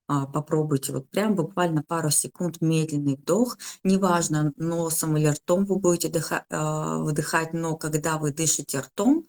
А, 0.08 0.28
попробуйте 0.28 0.94
вот 0.94 1.10
прям 1.10 1.34
буквально 1.36 1.82
пару 1.82 2.12
секунд 2.12 2.62
медленный 2.62 3.16
вдох, 3.16 3.58
неважно, 3.84 4.54
носом 4.58 5.18
или 5.18 5.28
ртом 5.28 5.66
вы 5.66 5.80
будете 5.80 6.10
дыха, 6.10 6.46
э, 6.50 6.98
выдыхать, 7.00 7.54
но 7.54 7.76
когда 7.76 8.20
вы 8.20 8.32
дышите 8.32 8.80
ртом, 8.80 9.26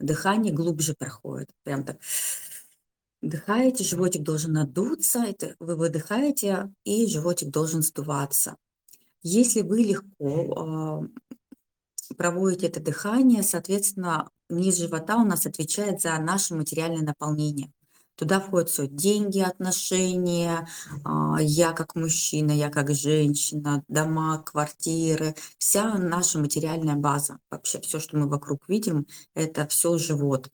дыхание 0.00 0.52
глубже 0.52 0.94
проходит, 0.98 1.50
прям 1.62 1.84
так 1.84 1.98
вдыхаете, 3.20 3.84
животик 3.84 4.22
должен 4.22 4.52
надуться, 4.52 5.24
это 5.24 5.56
вы 5.58 5.76
выдыхаете, 5.76 6.72
и 6.84 7.06
животик 7.06 7.50
должен 7.50 7.82
сдуваться. 7.82 8.56
Если 9.22 9.62
вы 9.62 9.80
легко 9.82 11.06
проводите 12.16 12.66
это 12.66 12.80
дыхание, 12.80 13.42
соответственно, 13.42 14.30
низ 14.48 14.76
живота 14.78 15.16
у 15.16 15.24
нас 15.24 15.46
отвечает 15.46 16.00
за 16.00 16.18
наше 16.18 16.54
материальное 16.54 17.02
наполнение. 17.02 17.72
Туда 18.16 18.38
входят 18.38 18.70
все 18.70 18.86
деньги, 18.86 19.40
отношения, 19.40 20.68
а, 21.04 21.38
я 21.40 21.72
как 21.72 21.96
мужчина, 21.96 22.52
я 22.52 22.70
как 22.70 22.94
женщина, 22.94 23.82
дома, 23.88 24.38
квартиры, 24.38 25.34
вся 25.58 25.98
наша 25.98 26.38
материальная 26.38 26.94
база. 26.94 27.38
Вообще 27.50 27.80
все, 27.80 27.98
что 27.98 28.16
мы 28.16 28.28
вокруг 28.28 28.68
видим, 28.68 29.06
это 29.34 29.66
все 29.66 29.98
живот. 29.98 30.48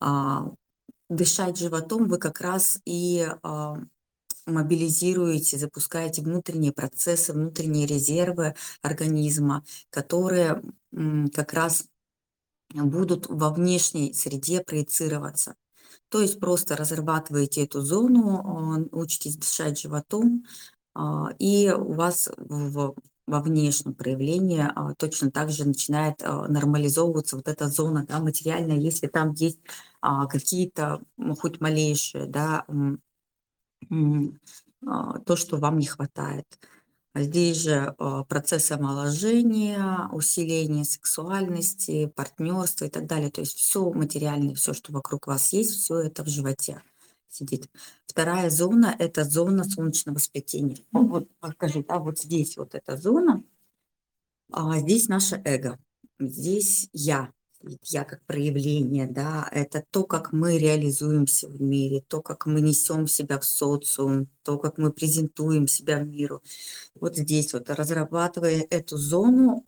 А, 0.00 0.50
дышать 1.08 1.56
животом 1.58 2.08
вы 2.08 2.18
как 2.18 2.42
раз 2.42 2.78
и 2.84 3.26
а, 3.42 3.78
мобилизируете, 4.46 5.58
запускаете 5.58 6.22
внутренние 6.22 6.72
процессы, 6.72 7.32
внутренние 7.32 7.86
резервы 7.86 8.54
организма, 8.82 9.64
которые 9.90 10.62
как 10.92 11.52
раз 11.52 11.86
будут 12.74 13.26
во 13.28 13.50
внешней 13.50 14.12
среде 14.12 14.62
проецироваться. 14.62 15.54
То 16.08 16.20
есть 16.20 16.40
просто 16.40 16.76
разрабатываете 16.76 17.64
эту 17.64 17.80
зону, 17.80 18.88
учитесь 18.92 19.36
дышать 19.36 19.80
животом, 19.80 20.44
а, 20.94 21.30
и 21.38 21.70
у 21.70 21.92
вас 21.92 22.30
в, 22.36 22.94
во 23.26 23.40
внешнем 23.40 23.94
проявлении 23.94 24.66
а, 24.74 24.94
точно 24.94 25.30
так 25.30 25.50
же 25.50 25.66
начинает 25.66 26.22
а, 26.22 26.48
нормализовываться 26.48 27.36
вот 27.36 27.48
эта 27.48 27.68
зона 27.68 28.04
да, 28.08 28.20
материальная, 28.20 28.78
если 28.78 29.06
там 29.06 29.32
есть 29.32 29.60
какие-то, 30.00 31.02
хоть 31.40 31.60
малейшие, 31.60 32.26
да, 32.26 32.64
то, 33.90 35.34
что 35.34 35.56
вам 35.56 35.78
не 35.78 35.86
хватает. 35.86 36.46
Здесь 37.18 37.58
же 37.58 37.94
а, 37.98 38.24
процесс 38.24 38.70
омоложения, 38.70 40.08
усиление 40.12 40.84
сексуальности, 40.84 42.06
партнерства 42.06 42.84
и 42.86 42.90
так 42.90 43.06
далее. 43.06 43.30
То 43.30 43.40
есть 43.40 43.56
все 43.56 43.90
материальное, 43.90 44.54
все, 44.54 44.72
что 44.72 44.92
вокруг 44.92 45.26
вас 45.26 45.52
есть, 45.52 45.72
все 45.72 46.00
это 46.00 46.24
в 46.24 46.28
животе 46.28 46.82
сидит. 47.28 47.68
Вторая 48.06 48.50
зона– 48.50 48.94
это 48.98 49.24
зона 49.24 49.64
солнечного 49.64 50.18
сплетения. 50.18 50.78
Вот 50.92 51.28
покажи, 51.40 51.84
да, 51.86 51.98
вот 51.98 52.18
здесь 52.18 52.56
вот 52.56 52.74
эта 52.74 52.96
зона, 52.96 53.42
а 54.50 54.78
здесь 54.78 55.08
наше 55.08 55.40
эго, 55.44 55.78
здесь 56.18 56.88
я 56.92 57.30
я 57.82 58.04
как 58.04 58.24
проявление, 58.26 59.06
да, 59.06 59.48
это 59.52 59.84
то, 59.90 60.04
как 60.04 60.32
мы 60.32 60.58
реализуемся 60.58 61.48
в 61.48 61.60
мире, 61.60 62.02
то, 62.06 62.22
как 62.22 62.46
мы 62.46 62.60
несем 62.60 63.06
себя 63.06 63.38
в 63.38 63.44
социум, 63.44 64.28
то, 64.42 64.58
как 64.58 64.78
мы 64.78 64.92
презентуем 64.92 65.66
себя 65.66 65.98
в 65.98 66.06
миру. 66.06 66.42
Вот 66.94 67.16
здесь 67.16 67.52
вот, 67.52 67.68
разрабатывая 67.70 68.66
эту 68.70 68.96
зону, 68.96 69.64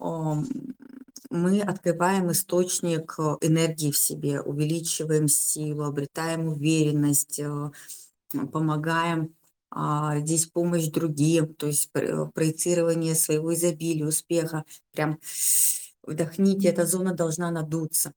мы 1.31 1.61
открываем 1.61 2.33
источник 2.33 3.15
э, 3.19 3.37
энергии 3.41 3.93
в 3.93 3.99
себе, 3.99 4.41
увеличиваем 4.41 5.29
силу, 5.29 5.85
обретаем 5.85 6.49
уверенность, 6.49 7.39
э, 7.39 7.71
помогаем 8.53 9.35
а, 9.71 10.19
здесь 10.19 10.47
помощь 10.47 10.87
другим, 10.87 11.55
то 11.55 11.69
есть 11.69 11.91
э, 11.95 12.27
проецирование 12.35 13.15
своего 13.15 13.55
изобилия, 13.55 14.07
успеха. 14.07 14.65
Прям 14.93 15.21
вдохните, 16.03 16.69
эта 16.69 16.87
зона 16.87 17.15
должна 17.15 17.51
надуться. 17.51 18.13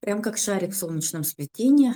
Прям 0.00 0.22
как 0.22 0.38
шарик 0.38 0.72
в 0.72 0.76
солнечном 0.76 1.24
сплетении. 1.24 1.94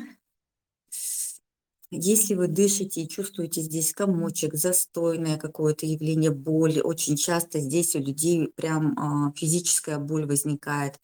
Если 1.95 2.35
вы 2.35 2.49
дышите 2.49 3.02
и 3.02 3.09
чувствуете 3.09 3.61
здесь 3.61 3.92
комочек, 3.92 4.54
застойное 4.54 5.37
какое-то 5.37 5.85
явление 5.85 6.31
боли, 6.31 6.81
очень 6.81 7.16
часто 7.16 7.61
здесь 7.61 7.95
у 7.95 7.99
людей 7.99 8.49
прям 8.49 8.99
а, 8.99 9.33
физическая 9.37 9.99
боль 9.99 10.25
возникает. 10.25 10.99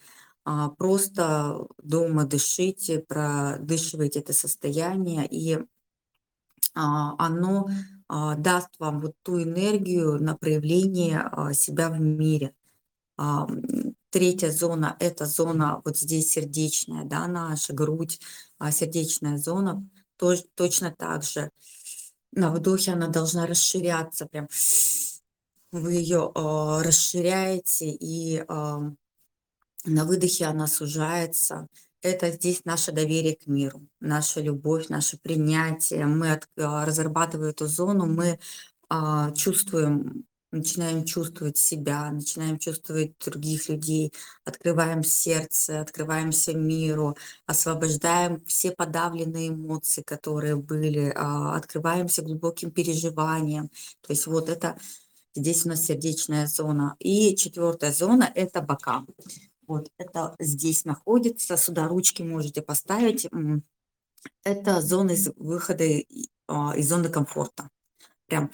А, 0.46 0.70
просто 0.70 1.66
дома 1.82 2.24
дышите, 2.24 3.00
продышивайте 3.00 4.20
это 4.20 4.32
состояние, 4.32 5.28
и 5.30 5.58
а, 6.74 7.14
оно 7.18 7.68
даст 8.08 8.70
вам 8.78 9.02
вот 9.02 9.12
ту 9.22 9.42
энергию 9.42 10.14
на 10.22 10.34
проявление 10.34 11.30
себя 11.52 11.90
в 11.90 12.00
мире. 12.00 12.54
Третья 14.10 14.50
зона– 14.50 14.96
это 15.00 15.26
зона 15.26 15.82
вот 15.84 15.98
здесь 15.98 16.30
сердечная, 16.30 17.04
да, 17.04 17.26
наша 17.26 17.72
грудь, 17.72 18.20
а, 18.58 18.72
сердечная 18.72 19.36
зона. 19.36 19.86
Тоже, 20.16 20.44
точно 20.54 20.94
так 20.96 21.22
же 21.22 21.50
на 22.32 22.50
вдохе 22.50 22.92
она 22.92 23.08
должна 23.08 23.46
расширяться, 23.46 24.26
прям 24.26 24.48
вы 25.72 25.92
ее 25.94 26.32
а, 26.34 26.82
расширяете, 26.82 27.90
и 27.90 28.42
а, 28.48 28.80
на 29.84 30.04
выдохе 30.04 30.46
она 30.46 30.66
сужается 30.66 31.68
это 32.02 32.30
здесь 32.30 32.64
наше 32.64 32.92
доверие 32.92 33.36
к 33.36 33.46
миру, 33.46 33.86
наша 34.00 34.40
любовь, 34.40 34.88
наше 34.88 35.18
принятие. 35.18 36.06
Мы 36.06 36.32
от, 36.32 36.48
разрабатывая 36.56 37.50
эту 37.50 37.66
зону, 37.66 38.06
мы 38.06 38.38
а, 38.88 39.32
чувствуем, 39.32 40.24
начинаем 40.50 41.04
чувствовать 41.04 41.58
себя, 41.58 42.10
начинаем 42.10 42.58
чувствовать 42.58 43.12
других 43.24 43.68
людей, 43.68 44.12
открываем 44.44 45.02
сердце, 45.02 45.80
открываемся 45.80 46.54
миру, 46.54 47.16
освобождаем 47.46 48.44
все 48.46 48.72
подавленные 48.72 49.48
эмоции, 49.48 50.02
которые 50.02 50.56
были, 50.56 51.12
а, 51.14 51.56
открываемся 51.56 52.22
глубоким 52.22 52.70
переживаниям. 52.70 53.68
То 54.00 54.12
есть 54.12 54.26
вот 54.26 54.48
это 54.48 54.78
здесь 55.34 55.64
у 55.66 55.68
нас 55.68 55.84
сердечная 55.84 56.46
зона. 56.46 56.96
И 56.98 57.36
четвертая 57.36 57.92
зона– 57.92 58.30
это 58.34 58.60
бока. 58.60 59.04
Вот 59.66 59.90
это 59.98 60.34
здесь 60.38 60.84
находится, 60.84 61.56
сюда 61.56 61.88
ручки 61.88 62.22
можете 62.22 62.62
поставить. 62.62 63.28
Это 64.42 64.80
зона 64.80 65.12
из 65.12 65.28
выхода 65.36 65.84
а, 66.46 66.76
из 66.76 66.88
зоны 66.88 67.08
комфорта. 67.10 67.68
Прям 68.26 68.50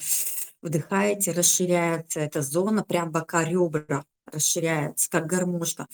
вдыхаете, 0.65 1.31
расширяется 1.31 2.19
эта 2.19 2.41
зона, 2.41 2.83
прям 2.83 3.11
бока 3.11 3.43
ребра 3.43 4.05
расширяются, 4.25 5.09
как 5.09 5.27
гармошка. 5.27 5.87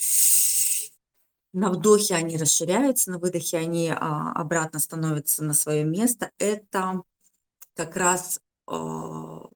На 1.53 1.69
вдохе 1.69 2.15
они 2.15 2.37
расширяются, 2.37 3.11
на 3.11 3.19
выдохе 3.19 3.57
они 3.57 3.89
а, 3.89 4.31
обратно 4.31 4.79
становятся 4.79 5.43
на 5.43 5.53
свое 5.53 5.83
место. 5.83 6.31
Это 6.37 7.01
как 7.75 7.97
раз 7.97 8.39
а, 8.67 9.49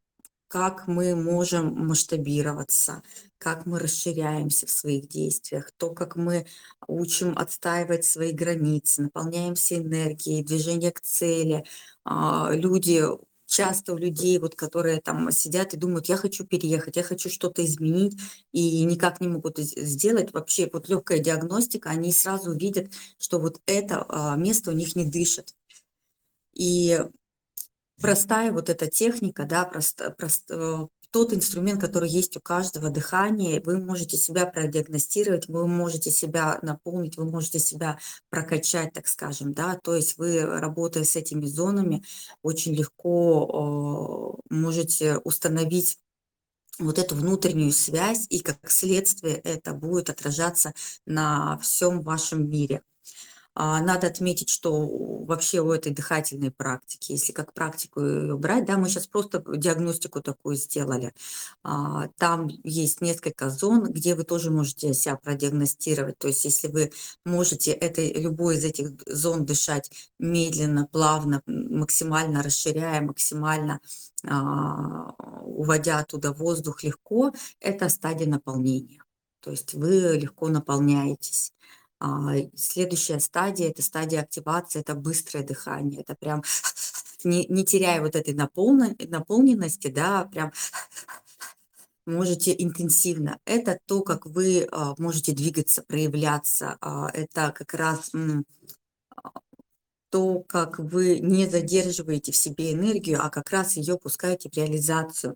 как 0.48 0.88
мы 0.88 1.16
можем 1.16 1.88
масштабироваться, 1.88 3.02
как 3.38 3.66
мы 3.66 3.80
расширяемся 3.80 4.68
в 4.68 4.72
своих 4.72 5.08
действиях, 5.08 5.72
то, 5.78 5.90
как 5.92 6.16
мы 6.16 6.48
учим 6.88 7.38
отстаивать 7.38 8.06
свои 8.06 8.32
границы, 8.32 9.04
наполняемся 9.04 9.78
энергией, 9.78 10.44
движение 10.44 10.92
к 10.92 11.02
цели. 11.02 11.66
А, 12.04 12.52
люди, 12.52 13.04
часто 13.46 13.94
у 13.94 13.98
людей, 13.98 14.38
вот, 14.40 14.56
которые 14.56 15.02
там 15.02 15.32
сидят 15.32 15.74
и 15.74 15.78
думают, 15.78 16.08
я 16.08 16.18
хочу 16.18 16.46
переехать, 16.46 16.96
я 16.96 17.04
хочу 17.04 17.30
что-то 17.30 17.64
изменить, 17.66 18.18
и 18.52 18.84
никак 18.84 19.22
не 19.22 19.28
могут 19.28 19.58
сделать. 19.60 20.34
Вообще 20.34 20.70
вот 20.72 20.90
легкая 20.90 21.20
диагностика, 21.20 21.90
они 21.90 22.12
сразу 22.12 22.54
видят, 22.54 22.92
что 23.20 23.40
вот 23.40 23.62
это 23.66 24.06
а, 24.10 24.36
место 24.36 24.72
у 24.72 24.74
них 24.74 24.96
не 24.96 25.06
дышит. 25.06 25.54
И 26.54 27.00
простая 28.02 28.52
вот 28.52 28.70
эта 28.70 28.88
техника, 28.88 29.46
да, 29.46 29.66
просто, 29.66 30.12
просто 30.12 30.88
тот 31.16 31.34
инструмент, 31.34 31.80
который 31.80 32.10
есть 32.10 32.36
у 32.36 32.42
каждого 32.42 32.90
дыхания, 32.90 33.62
вы 33.62 33.78
можете 33.78 34.18
себя 34.18 34.46
продиагностировать, 34.46 35.48
вы 35.48 35.66
можете 35.66 36.12
себя 36.12 36.60
наполнить, 36.62 37.16
вы 37.16 37.24
можете 37.24 37.58
себя 37.58 38.00
прокачать, 38.30 38.92
так 38.92 39.08
скажем, 39.08 39.54
да, 39.54 39.80
то 39.82 39.96
есть 39.96 40.18
вы, 40.18 40.42
работая 40.46 41.06
с 41.06 41.16
этими 41.16 41.46
зонами, 41.46 42.04
очень 42.42 42.76
легко 42.76 44.42
можете 44.50 45.20
установить 45.20 46.00
вот 46.80 47.00
эту 47.00 47.16
внутреннюю 47.16 47.72
связь, 47.72 48.26
и 48.30 48.40
как 48.40 48.70
следствие 48.70 49.36
это 49.36 49.72
будет 49.72 50.10
отражаться 50.10 50.74
на 51.06 51.58
всем 51.60 52.02
вашем 52.02 52.50
мире. 52.50 52.82
А, 53.58 53.82
надо 53.82 54.08
отметить, 54.08 54.50
что 54.50 54.86
вообще 55.26 55.62
у 55.62 55.72
этой 55.72 55.94
дыхательной 55.94 56.52
практики, 56.52 57.14
если 57.14 57.32
как 57.32 57.54
практику 57.54 58.02
ее 58.06 58.38
брать, 58.38 58.66
да, 58.66 58.78
мы 58.78 58.90
сейчас 58.90 59.08
просто 59.08 59.42
диагностику 59.48 60.22
такую 60.22 60.58
сделали. 60.58 61.14
А, 61.64 62.10
там 62.18 62.50
есть 62.64 63.00
несколько 63.00 63.50
зон, 63.50 63.92
где 63.94 64.14
вы 64.16 64.26
тоже 64.26 64.52
можете 64.52 64.94
себя 64.94 65.16
продиагностировать. 65.16 66.18
То 66.18 66.28
есть 66.28 66.44
если 66.44 66.68
вы 66.68 66.92
можете 67.24 67.72
этой, 67.72 68.12
любой 68.14 68.58
из 68.58 68.66
этих 68.66 68.92
зон 69.08 69.46
дышать 69.46 69.90
медленно, 70.20 70.86
плавно, 70.92 71.42
максимально 71.46 72.44
расширяя, 72.44 73.00
максимально 73.02 73.80
а, 74.28 75.14
уводя 75.44 76.00
оттуда 76.00 76.34
воздух 76.34 76.84
легко, 76.84 77.32
это 77.62 77.88
стадия 77.88 78.28
наполнения. 78.28 79.02
То 79.40 79.52
есть 79.52 79.74
вы 79.76 80.18
легко 80.18 80.50
наполняетесь. 80.50 81.54
А, 82.06 82.36
следующая 82.56 83.20
стадия– 83.20 83.70
это 83.72 83.82
стадия 83.82 84.22
активации, 84.22 84.80
это 84.80 84.94
быстрое 84.94 85.44
дыхание, 85.44 86.02
это 86.02 86.14
прям 86.14 86.44
не, 87.24 87.48
не 87.48 87.66
теряя 87.66 88.00
вот 88.00 88.16
этой 88.16 88.36
наполненности, 88.36 89.88
да, 89.88 90.26
прям 90.26 90.52
можете 92.06 92.54
интенсивно. 92.56 93.40
Это 93.46 93.80
то, 93.88 94.04
как 94.04 94.28
вы 94.28 94.68
а, 94.72 94.94
можете 95.00 95.32
двигаться, 95.32 95.82
проявляться. 95.82 96.78
А, 96.80 97.10
это 97.12 97.52
как 97.52 97.74
раз 97.74 98.12
то, 100.12 100.40
как 100.42 100.78
вы 100.78 101.20
не 101.20 101.48
задерживаете 101.48 102.32
в 102.32 102.36
себе 102.36 102.74
энергию, 102.74 103.20
а 103.20 103.32
как 103.32 103.50
раз 103.50 103.78
ее 103.78 103.98
пускаете 103.98 104.50
в 104.50 104.56
реализацию. 104.56 105.36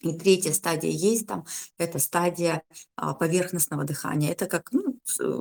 И 0.00 0.14
третья 0.14 0.52
стадия 0.52 0.90
есть 0.90 1.26
там, 1.26 1.44
это 1.76 1.98
стадия 1.98 2.62
а, 2.96 3.14
поверхностного 3.14 3.84
дыхания. 3.84 4.32
Это 4.32 4.46
как 4.46 4.72
ну, 4.72 4.98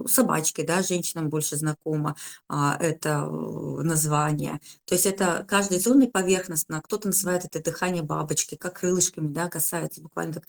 собачки, 0.07 0.63
да, 0.63 0.81
женщинам 0.83 1.29
больше 1.29 1.55
знакомо 1.55 2.15
а, 2.49 2.77
это 2.79 3.25
название. 3.25 4.59
То 4.85 4.95
есть 4.95 5.05
это 5.05 5.45
каждой 5.47 5.79
зоной 5.79 6.09
поверхностно. 6.09 6.81
Кто-то 6.81 7.07
называет 7.07 7.45
это 7.45 7.63
дыхание 7.63 8.03
бабочки, 8.03 8.55
как 8.55 8.79
крылышками, 8.79 9.27
да, 9.27 9.47
касается 9.49 10.01
буквально 10.01 10.33
так 10.35 10.43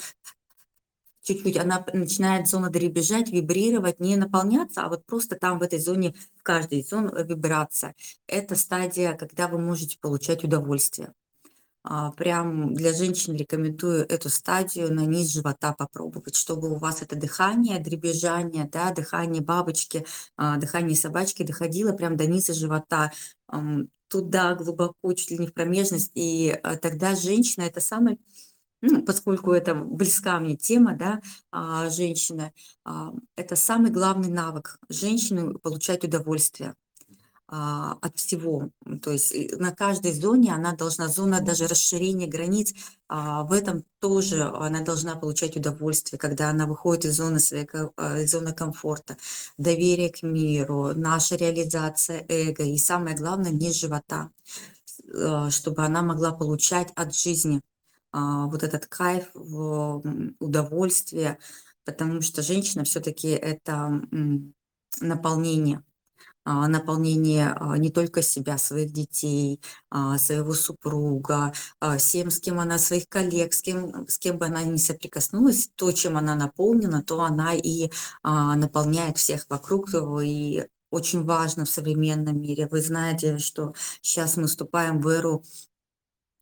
чуть-чуть, 1.22 1.56
она 1.56 1.84
начинает 1.92 2.48
зона 2.48 2.70
дребезжать, 2.70 3.30
вибрировать, 3.30 4.00
не 4.00 4.16
наполняться, 4.16 4.82
а 4.82 4.88
вот 4.88 5.04
просто 5.06 5.36
там 5.36 5.58
в 5.58 5.62
этой 5.62 5.78
зоне, 5.78 6.14
в 6.36 6.42
каждой 6.42 6.82
зоне 6.82 7.10
вибрация. 7.24 7.94
Это 8.26 8.56
стадия, 8.56 9.14
когда 9.14 9.48
вы 9.48 9.58
можете 9.58 9.98
получать 10.00 10.44
удовольствие. 10.44 11.12
А, 11.82 12.10
прям 12.12 12.74
для 12.74 12.92
женщин 12.92 13.34
рекомендую 13.34 14.04
эту 14.06 14.28
стадию 14.28 14.92
на 14.92 15.06
низ 15.06 15.32
живота 15.32 15.72
попробовать, 15.72 16.34
чтобы 16.34 16.70
у 16.70 16.76
вас 16.76 17.00
это 17.00 17.16
дыхание, 17.16 17.78
дребезжание, 17.78 18.68
да, 18.70 18.92
дыхание 18.92 19.40
бабочки, 19.42 20.04
а, 20.36 20.58
дыхание 20.58 20.94
собачки 20.94 21.42
доходило 21.42 21.92
прям 21.92 22.16
до 22.16 22.26
низа 22.26 22.52
живота, 22.52 23.12
туда 24.08 24.54
глубоко, 24.56 25.12
чуть 25.14 25.30
ли 25.30 25.38
не 25.38 25.46
в 25.46 25.54
промежность, 25.54 26.10
и 26.14 26.50
а, 26.62 26.76
тогда 26.76 27.14
женщина 27.14 27.64
это 27.64 27.80
самый 27.80 28.18
ну, 28.82 29.02
поскольку 29.02 29.52
это 29.52 29.74
близка 29.74 30.40
мне 30.40 30.56
тема, 30.56 30.96
да, 30.96 31.20
женщина, 31.90 32.50
это 33.36 33.54
самый 33.54 33.90
главный 33.90 34.30
навык 34.30 34.78
женщины 34.88 35.52
получать 35.58 36.02
удовольствие. 36.02 36.74
А, 37.52 37.98
от 38.00 38.16
всего. 38.16 38.70
То 39.02 39.10
есть 39.10 39.34
на 39.58 39.74
каждой 39.74 40.12
зоне 40.12 40.54
она 40.54 40.72
должна, 40.72 41.08
зона 41.08 41.40
даже 41.40 41.66
расширения 41.66 42.28
границ, 42.28 42.72
а, 43.08 43.42
в 43.42 43.52
этом 43.52 43.82
тоже 43.98 44.44
она 44.44 44.82
должна 44.82 45.16
получать 45.16 45.56
удовольствие, 45.56 46.16
когда 46.16 46.50
она 46.50 46.66
выходит 46.66 47.06
из 47.06 47.16
зоны, 47.16 47.40
своей, 47.40 47.66
а, 47.96 48.20
из 48.20 48.30
зоны 48.30 48.52
комфорта, 48.52 49.16
доверие 49.58 50.10
к 50.10 50.22
миру, 50.22 50.92
наша 50.94 51.34
реализация 51.34 52.24
эго 52.28 52.62
и 52.62 52.78
самое 52.78 53.16
главное, 53.16 53.50
не 53.50 53.72
живота, 53.72 54.30
чтобы 55.50 55.84
она 55.84 56.02
могла 56.02 56.30
получать 56.30 56.92
от 56.94 57.16
жизни 57.16 57.62
вот 58.12 58.62
этот 58.62 58.86
кайф, 58.86 59.24
удовольствие, 59.34 61.38
потому 61.84 62.22
что 62.22 62.42
женщина 62.42 62.84
все-таки 62.84 63.28
это 63.28 64.02
наполнение 65.00 65.82
наполнение 66.68 67.52
а, 67.58 67.76
не 67.78 67.90
только 67.90 68.22
себя, 68.22 68.58
своих 68.58 68.92
детей, 68.92 69.60
а, 69.90 70.18
своего 70.18 70.52
супруга, 70.54 71.52
всем, 71.98 72.30
с 72.30 72.40
кем 72.40 72.60
она, 72.60 72.78
своих 72.78 73.08
коллег, 73.08 73.52
с 73.54 73.62
кем, 73.62 74.06
с 74.08 74.18
кем 74.18 74.38
бы 74.38 74.46
она 74.46 74.62
ни 74.62 74.76
соприкоснулась, 74.76 75.70
то, 75.74 75.92
чем 75.92 76.16
она 76.16 76.34
наполнена, 76.34 77.02
то 77.02 77.22
она 77.22 77.54
и 77.54 77.90
наполняет 78.22 79.18
всех 79.18 79.46
вокруг, 79.48 79.90
и 80.22 80.64
очень 80.90 81.24
важно 81.24 81.64
в 81.64 81.70
современном 81.70 82.40
мире. 82.40 82.66
Вы 82.66 82.82
знаете, 82.82 83.38
что 83.38 83.74
сейчас 84.02 84.36
мы 84.36 84.46
вступаем 84.46 85.00
в 85.00 85.08
эру 85.08 85.42
а, 85.42 85.69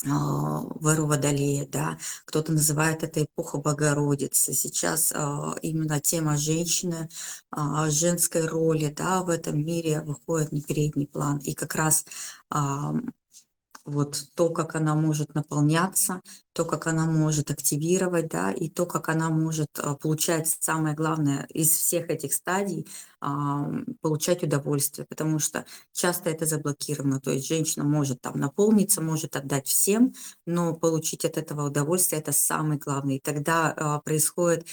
в 0.05 0.87
эру 0.87 1.07
Водолея, 1.07 1.67
да, 1.67 1.99
кто-то 2.25 2.53
называет 2.53 3.03
это 3.03 3.25
эпоха 3.25 3.59
Богородицы. 3.59 4.53
Сейчас 4.53 5.13
а, 5.13 5.57
именно 5.61 6.01
тема 6.01 6.37
женщины, 6.37 7.09
а, 7.51 7.91
женской 7.91 8.47
роли, 8.47 8.95
да, 8.97 9.23
в 9.23 9.29
этом 9.29 9.65
мире 9.65 10.01
выходит 10.03 10.53
на 10.53 10.61
передний 10.63 11.07
план. 11.09 11.39
И 11.39 11.53
как 11.55 11.75
раз 11.75 12.05
вот 13.88 14.24
то, 14.35 14.51
как 14.51 14.74
она 14.74 14.94
может 14.94 15.35
наполняться, 15.35 16.20
то, 16.53 16.64
как 16.64 16.87
она 16.87 17.07
может 17.07 17.51
активировать, 17.51 18.29
да, 18.29 18.53
и 18.53 18.68
то, 18.68 18.87
как 18.87 19.09
она 19.09 19.31
может 19.31 19.68
а, 19.79 19.94
получать 19.94 20.48
самое 20.61 20.94
главное 20.94 21.46
из 21.55 21.70
всех 21.70 22.11
этих 22.11 22.35
стадий, 22.35 22.87
а, 23.20 23.70
получать 24.01 24.42
удовольствие, 24.42 25.07
потому 25.09 25.38
что 25.38 25.64
часто 25.92 26.31
это 26.31 26.46
заблокировано, 26.46 27.20
то 27.20 27.31
есть 27.31 27.46
женщина 27.48 27.85
может 27.85 28.20
там 28.20 28.38
наполниться, 28.38 29.01
может 29.01 29.37
отдать 29.37 29.66
всем, 29.66 30.14
но 30.46 30.74
получить 30.74 31.24
от 31.24 31.37
этого 31.38 31.68
удовольствие– 31.68 32.20
это 32.22 32.33
самое 32.33 32.79
главное, 32.79 33.16
и 33.16 33.20
тогда 33.20 33.72
а, 33.77 34.01
происходит 34.01 34.66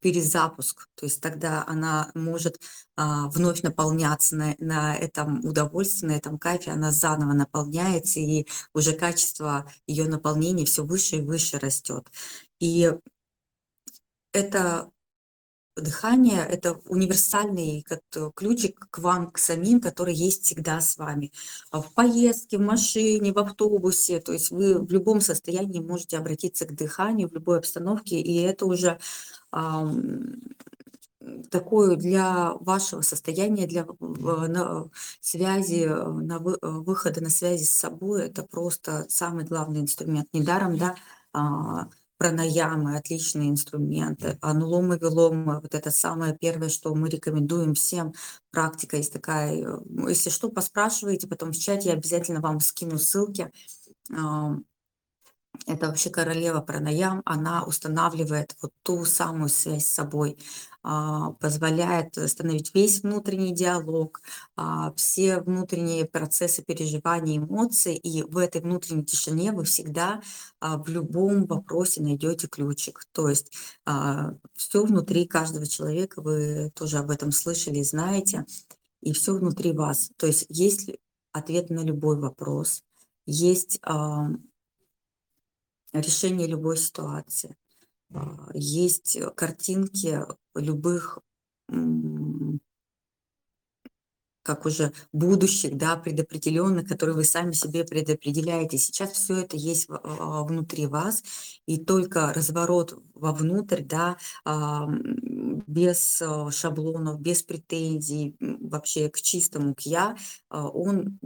перезапуск, 0.00 0.88
то 0.94 1.06
есть 1.06 1.20
тогда 1.20 1.64
она 1.66 2.10
может 2.14 2.60
а, 2.96 3.28
вновь 3.28 3.62
наполняться 3.62 4.36
на, 4.36 4.54
на 4.58 4.96
этом 4.96 5.44
удовольствии, 5.44 6.06
на 6.06 6.12
этом 6.12 6.38
кайфе, 6.38 6.72
она 6.72 6.92
заново 6.92 7.32
наполняется, 7.32 8.20
и 8.20 8.46
уже 8.74 8.92
качество 8.92 9.70
ее 9.86 10.06
наполнения 10.06 10.64
все 10.64 10.84
выше 10.84 11.16
и 11.16 11.20
выше 11.20 11.58
растет. 11.58 12.06
И 12.58 12.92
это 14.32 14.90
дыхание– 15.76 16.44
это 16.48 16.74
универсальный 16.86 17.84
ключик 18.34 18.88
к 18.90 18.98
вам, 18.98 19.30
к 19.30 19.38
самим, 19.38 19.80
который 19.80 20.14
есть 20.14 20.44
всегда 20.44 20.80
с 20.80 20.96
вами. 20.96 21.32
В 21.72 21.92
поездке, 21.94 22.58
в 22.58 22.60
машине, 22.60 23.32
в 23.32 23.38
автобусе, 23.38 24.20
то 24.20 24.32
есть 24.32 24.50
вы 24.50 24.78
в 24.78 24.90
любом 24.92 25.20
состоянии 25.20 25.80
можете 25.80 26.18
обратиться 26.18 26.66
к 26.66 26.74
дыханию, 26.74 27.28
в 27.28 27.34
любой 27.34 27.58
обстановке, 27.58 28.20
и 28.20 28.42
это 28.42 28.66
уже 28.66 28.98
такое 31.50 31.96
для 31.96 32.54
вашего 32.60 33.02
состояния, 33.02 33.66
для 33.66 33.86
на, 34.00 34.88
связи, 35.20 35.84
на 35.86 36.38
вы, 36.38 36.56
выхода 36.62 37.20
на 37.20 37.30
связи 37.30 37.64
с 37.64 37.72
собой, 37.72 38.24
это 38.26 38.42
просто 38.42 39.06
самый 39.08 39.44
главный 39.44 39.80
инструмент. 39.80 40.28
Недаром, 40.32 40.78
да, 40.78 40.94
а, 41.32 41.88
пранаямы, 42.18 42.96
отличные 42.96 43.48
инструменты, 43.50 44.38
ануломы, 44.42 44.98
виломы, 44.98 45.60
вот 45.60 45.74
это 45.74 45.90
самое 45.90 46.36
первое, 46.38 46.68
что 46.68 46.94
мы 46.94 47.08
рекомендуем 47.08 47.74
всем. 47.74 48.12
Практика 48.50 48.98
есть 48.98 49.12
такая, 49.12 49.54
э, 49.56 49.78
если 50.08 50.28
что, 50.28 50.50
поспрашивайте, 50.50 51.26
потом 51.28 51.52
в 51.52 51.58
чате 51.58 51.88
я 51.88 51.94
обязательно 51.94 52.40
вам 52.40 52.60
скину 52.60 52.98
ссылки 52.98 53.50
это 55.66 55.88
вообще 55.88 56.10
королева 56.10 56.60
пранаям, 56.60 57.22
она 57.24 57.64
устанавливает 57.64 58.56
вот 58.62 58.72
ту 58.82 59.04
самую 59.04 59.48
связь 59.48 59.86
с 59.86 59.94
собой, 59.94 60.38
а, 60.82 61.32
позволяет 61.32 62.16
остановить 62.16 62.74
весь 62.74 63.02
внутренний 63.02 63.54
диалог, 63.54 64.22
а, 64.56 64.92
все 64.94 65.40
внутренние 65.40 66.06
процессы 66.06 66.62
переживания, 66.62 67.38
эмоций, 67.38 67.96
и 67.96 68.22
в 68.22 68.38
этой 68.38 68.62
внутренней 68.62 69.04
тишине 69.04 69.52
вы 69.52 69.64
всегда 69.64 70.22
а, 70.60 70.78
в 70.78 70.88
любом 70.88 71.44
вопросе 71.46 72.02
найдете 72.02 72.48
ключик. 72.48 73.04
То 73.12 73.28
есть 73.28 73.52
все 74.54 74.84
внутри 74.84 75.26
каждого 75.26 75.66
человека, 75.66 76.22
вы 76.22 76.70
тоже 76.74 76.98
об 76.98 77.10
этом 77.10 77.32
слышали 77.32 77.78
и 77.78 77.84
знаете, 77.84 78.46
и 79.02 79.12
все 79.12 79.34
внутри 79.34 79.72
вас. 79.72 80.10
То 80.16 80.26
есть 80.26 80.46
есть 80.48 80.90
ответ 81.32 81.70
на 81.70 81.80
любой 81.80 82.18
вопрос, 82.18 82.82
есть 83.26 83.80
решение 85.92 86.46
любой 86.46 86.76
ситуации. 86.76 87.56
А, 88.12 88.48
есть 88.54 89.16
э, 89.16 89.30
картинки 89.30 90.20
любых, 90.54 91.18
как 94.42 94.66
уже 94.66 94.92
будущих, 95.12 95.76
да, 95.76 95.96
предопределенных, 95.96 96.88
которые 96.88 97.14
вы 97.14 97.24
сами 97.24 97.52
себе 97.52 97.84
предопределяете. 97.84 98.78
Сейчас 98.78 99.12
все 99.12 99.42
это 99.42 99.56
есть 99.56 99.86
а, 99.88 100.42
внутри 100.42 100.86
вас, 100.86 101.22
и 101.66 101.78
только 101.78 102.32
разворот 102.32 103.00
вовнутрь, 103.14 103.82
да, 103.82 104.16
а, 104.44 104.88
без 104.88 106.20
шаблонов, 106.50 107.20
без 107.20 107.42
претензий, 107.42 108.34
вообще 108.40 109.08
к 109.08 109.20
чистому, 109.20 109.74
к 109.74 109.82
я, 109.82 110.16
он 110.48 111.20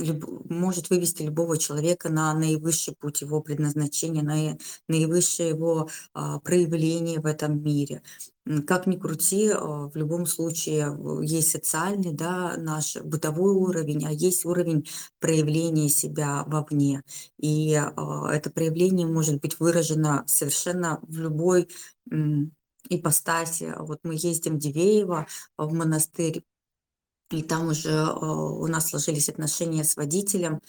люб, 0.00 0.24
может 0.50 0.90
вывести 0.90 1.22
любого 1.22 1.58
человека 1.58 2.08
на 2.08 2.34
наивысший 2.34 2.94
путь 2.94 3.20
его 3.20 3.40
предназначения, 3.40 4.22
на 4.22 4.58
наивысшее 4.88 5.50
его 5.50 5.88
а, 6.14 6.40
проявление 6.40 7.20
в 7.20 7.26
этом 7.26 7.62
мире. 7.62 8.02
Как 8.66 8.86
ни 8.86 8.96
крути, 8.96 9.50
а, 9.50 9.88
в 9.88 9.96
любом 9.96 10.26
случае 10.26 10.96
есть 11.22 11.50
социальный, 11.50 12.12
да, 12.12 12.56
наш 12.56 12.96
бытовой 12.96 13.52
уровень, 13.52 14.06
а 14.06 14.12
есть 14.12 14.44
уровень 14.44 14.88
проявления 15.20 15.88
себя 15.88 16.44
вовне. 16.46 17.02
И 17.38 17.74
а, 17.74 18.30
это 18.32 18.50
проявление 18.50 19.06
может 19.06 19.40
быть 19.40 19.60
выражено 19.60 20.24
совершенно 20.26 20.98
в 21.02 21.18
любой 21.18 21.68
ипостаси. 22.88 23.74
Вот 23.78 24.00
мы 24.02 24.14
ездим 24.14 24.56
в 24.56 24.58
Дивеево, 24.58 25.26
в 25.56 25.72
монастырь 25.72 26.42
и 27.30 27.42
там 27.42 27.68
уже 27.68 27.90
э, 27.90 28.22
у 28.22 28.66
нас 28.66 28.88
сложились 28.88 29.28
отношения 29.28 29.84
с 29.84 29.96
водителем. 29.96 30.60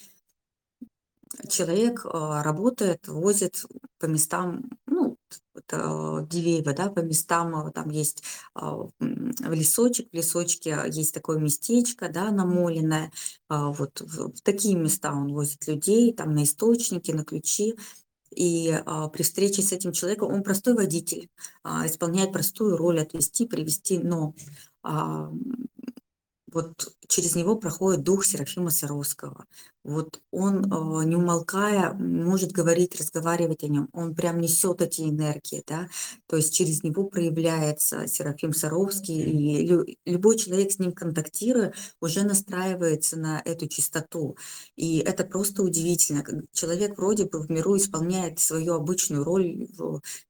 Человек 1.49 2.05
э, 2.05 2.09
работает, 2.09 3.07
возит 3.07 3.65
по 3.99 4.05
местам, 4.05 4.69
ну, 4.85 5.17
это 5.55 6.27
Дивеево, 6.29 6.73
да, 6.73 6.89
по 6.89 6.99
местам, 6.99 7.67
э, 7.67 7.71
там 7.71 7.89
есть 7.89 8.23
лесочек, 8.99 10.09
в 10.11 10.15
лесочке 10.15 10.83
есть 10.87 11.13
такое 11.13 11.39
местечко, 11.39 12.09
да, 12.09 12.31
намоленное, 12.31 13.11
вот 13.49 14.01
в 14.01 14.41
такие 14.43 14.75
места 14.75 15.13
он 15.13 15.33
возит 15.33 15.67
людей, 15.67 16.13
там 16.13 16.33
на 16.33 16.43
источники, 16.43 17.11
на 17.11 17.23
ключи, 17.23 17.75
и 18.33 18.71
а, 18.85 19.09
при 19.09 19.23
встрече 19.23 19.61
с 19.61 19.73
этим 19.73 19.91
человеком 19.91 20.31
он 20.31 20.41
простой 20.43 20.73
водитель, 20.73 21.29
а, 21.63 21.85
исполняет 21.85 22.31
простую 22.31 22.77
роль 22.77 23.01
отвезти, 23.01 23.45
привести, 23.45 23.99
но 23.99 24.33
а, 24.83 25.29
вот 26.51 26.95
через 27.07 27.35
него 27.35 27.55
проходит 27.55 28.03
дух 28.03 28.25
Серафима 28.25 28.69
Саровского. 28.69 29.45
Вот 29.83 30.21
он, 30.31 30.65
э, 30.65 31.05
не 31.05 31.15
умолкая, 31.15 31.93
может 31.93 32.51
говорить, 32.51 32.99
разговаривать 32.99 33.63
о 33.63 33.67
нем. 33.67 33.89
Он 33.93 34.13
прям 34.13 34.39
несет 34.39 34.81
эти 34.81 35.01
энергии, 35.01 35.63
да. 35.67 35.87
То 36.27 36.37
есть 36.37 36.53
через 36.53 36.83
него 36.83 37.05
проявляется 37.05 38.07
Серафим 38.07 38.53
Саровский, 38.53 39.21
и 39.21 39.97
любой 40.05 40.37
человек 40.37 40.71
с 40.71 40.79
ним 40.79 40.91
контактируя, 40.91 41.73
уже 41.99 42.23
настраивается 42.23 43.17
на 43.17 43.41
эту 43.43 43.67
чистоту. 43.67 44.37
И 44.75 44.99
это 44.99 45.23
просто 45.23 45.63
удивительно. 45.63 46.23
Человек 46.53 46.97
вроде 46.97 47.25
бы 47.25 47.39
в 47.39 47.49
миру 47.49 47.75
исполняет 47.77 48.39
свою 48.39 48.73
обычную 48.73 49.23
роль, 49.23 49.67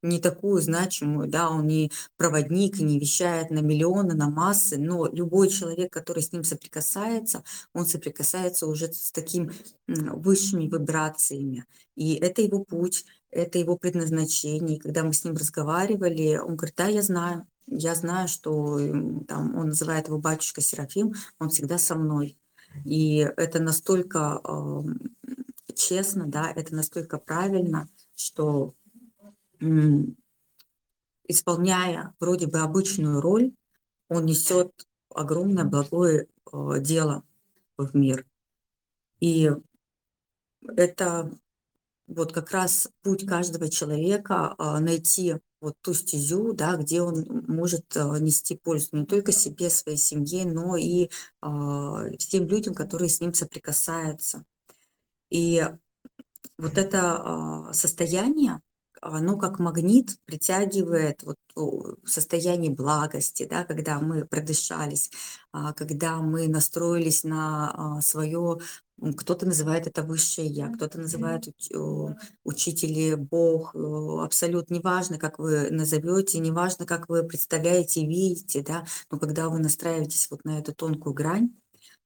не 0.01 0.19
такую 0.19 0.61
значимую, 0.61 1.27
да, 1.27 1.49
он 1.49 1.67
не 1.67 1.91
проводник, 2.17 2.79
не 2.79 2.99
вещает 2.99 3.51
на 3.51 3.59
миллионы, 3.59 4.13
на 4.13 4.29
массы, 4.29 4.77
но 4.77 5.07
любой 5.07 5.49
человек, 5.49 5.91
который 5.91 6.23
с 6.23 6.31
ним 6.31 6.43
соприкасается, 6.43 7.43
он 7.73 7.85
соприкасается 7.85 8.67
уже 8.67 8.91
с 8.93 9.11
таким 9.47 10.21
высшими 10.21 10.65
вибрациями. 10.65 11.65
И 11.95 12.15
это 12.15 12.41
его 12.41 12.63
путь, 12.63 13.05
это 13.29 13.59
его 13.59 13.77
предназначение. 13.77 14.77
И 14.77 14.79
когда 14.79 15.03
мы 15.03 15.13
с 15.13 15.23
ним 15.23 15.35
разговаривали, 15.35 16.37
он 16.37 16.55
говорит, 16.55 16.75
да, 16.75 16.87
я 16.87 17.01
знаю, 17.01 17.47
я 17.67 17.95
знаю, 17.95 18.27
что 18.27 18.77
там, 19.27 19.55
он 19.57 19.69
называет 19.69 20.07
его 20.07 20.17
батюшка 20.17 20.61
Серафим, 20.61 21.13
он 21.39 21.49
всегда 21.49 21.77
со 21.77 21.95
мной. 21.95 22.37
И 22.85 23.17
это 23.17 23.61
настолько 23.61 24.41
э, 24.43 25.73
честно, 25.75 26.25
да, 26.25 26.51
это 26.51 26.73
настолько 26.75 27.17
правильно, 27.17 27.89
что 28.15 28.73
э, 29.59 29.65
исполняя 31.27 32.13
вроде 32.19 32.47
бы 32.47 32.59
обычную 32.59 33.21
роль, 33.21 33.51
он 34.09 34.25
несет 34.25 34.71
огромное 35.13 35.65
благое 35.65 36.27
э, 36.51 36.79
дело 36.79 37.23
в 37.77 37.95
мир. 37.95 38.25
И 39.21 39.51
это 40.67 41.31
вот 42.07 42.33
как 42.33 42.51
раз 42.51 42.89
путь 43.03 43.25
каждого 43.25 43.69
человека 43.69 44.53
а, 44.57 44.79
найти 44.79 45.37
вот 45.61 45.75
ту 45.81 45.93
стезю, 45.93 46.53
да, 46.53 46.75
где 46.75 47.01
он 47.01 47.45
может 47.47 47.95
э, 47.95 48.19
нести 48.19 48.57
пользу 48.57 48.89
не 48.93 49.05
только 49.05 49.31
себе, 49.31 49.69
своей 49.69 49.97
семье, 49.97 50.43
но 50.45 50.75
и 50.75 51.09
а, 51.39 52.09
тем 52.17 52.47
людям, 52.47 52.73
которые 52.73 53.09
с 53.09 53.21
ним 53.21 53.33
соприкасаются. 53.33 54.43
И 55.29 55.63
вот 56.57 56.77
это 56.77 57.17
а, 57.69 57.73
состояние, 57.73 58.59
оно 59.01 59.37
как 59.37 59.59
магнит 59.59 60.17
притягивает 60.25 61.23
вот 61.23 61.37
состояние 62.05 62.71
благости, 62.71 63.47
да, 63.49 63.65
когда 63.65 63.99
мы 63.99 64.25
продышались, 64.25 65.11
а, 65.51 65.73
когда 65.73 66.17
мы 66.17 66.47
настроились 66.47 67.23
на 67.23 67.97
а, 67.97 68.01
свое, 68.01 68.59
кто-то 69.17 69.45
называет 69.45 69.87
это 69.87 70.03
высшее 70.03 70.47
я, 70.47 70.69
кто-то 70.69 70.99
называет 70.99 71.45
учители 72.43 73.15
Бог, 73.15 73.75
абсолютно 73.75 74.75
неважно, 74.75 75.17
как 75.17 75.39
вы 75.39 75.69
назовете, 75.71 76.39
неважно, 76.39 76.85
как 76.85 77.09
вы 77.09 77.23
представляете 77.23 78.05
видите, 78.05 78.61
да, 78.61 78.85
но 79.09 79.19
когда 79.19 79.49
вы 79.49 79.59
настраиваетесь 79.59 80.29
вот 80.29 80.45
на 80.45 80.59
эту 80.59 80.73
тонкую 80.73 81.13
грань, 81.13 81.51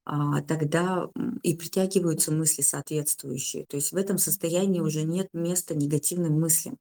а, 0.08 0.40
тогда 0.42 1.10
и 1.42 1.56
притягиваются 1.56 2.30
мысли 2.30 2.62
соответствующие. 2.62 3.66
То 3.66 3.76
есть 3.76 3.90
в 3.90 3.96
этом 3.96 4.18
состоянии 4.18 4.80
уже 4.80 5.02
нет 5.02 5.28
места 5.32 5.74
негативным 5.74 6.38
мыслям. 6.40 6.78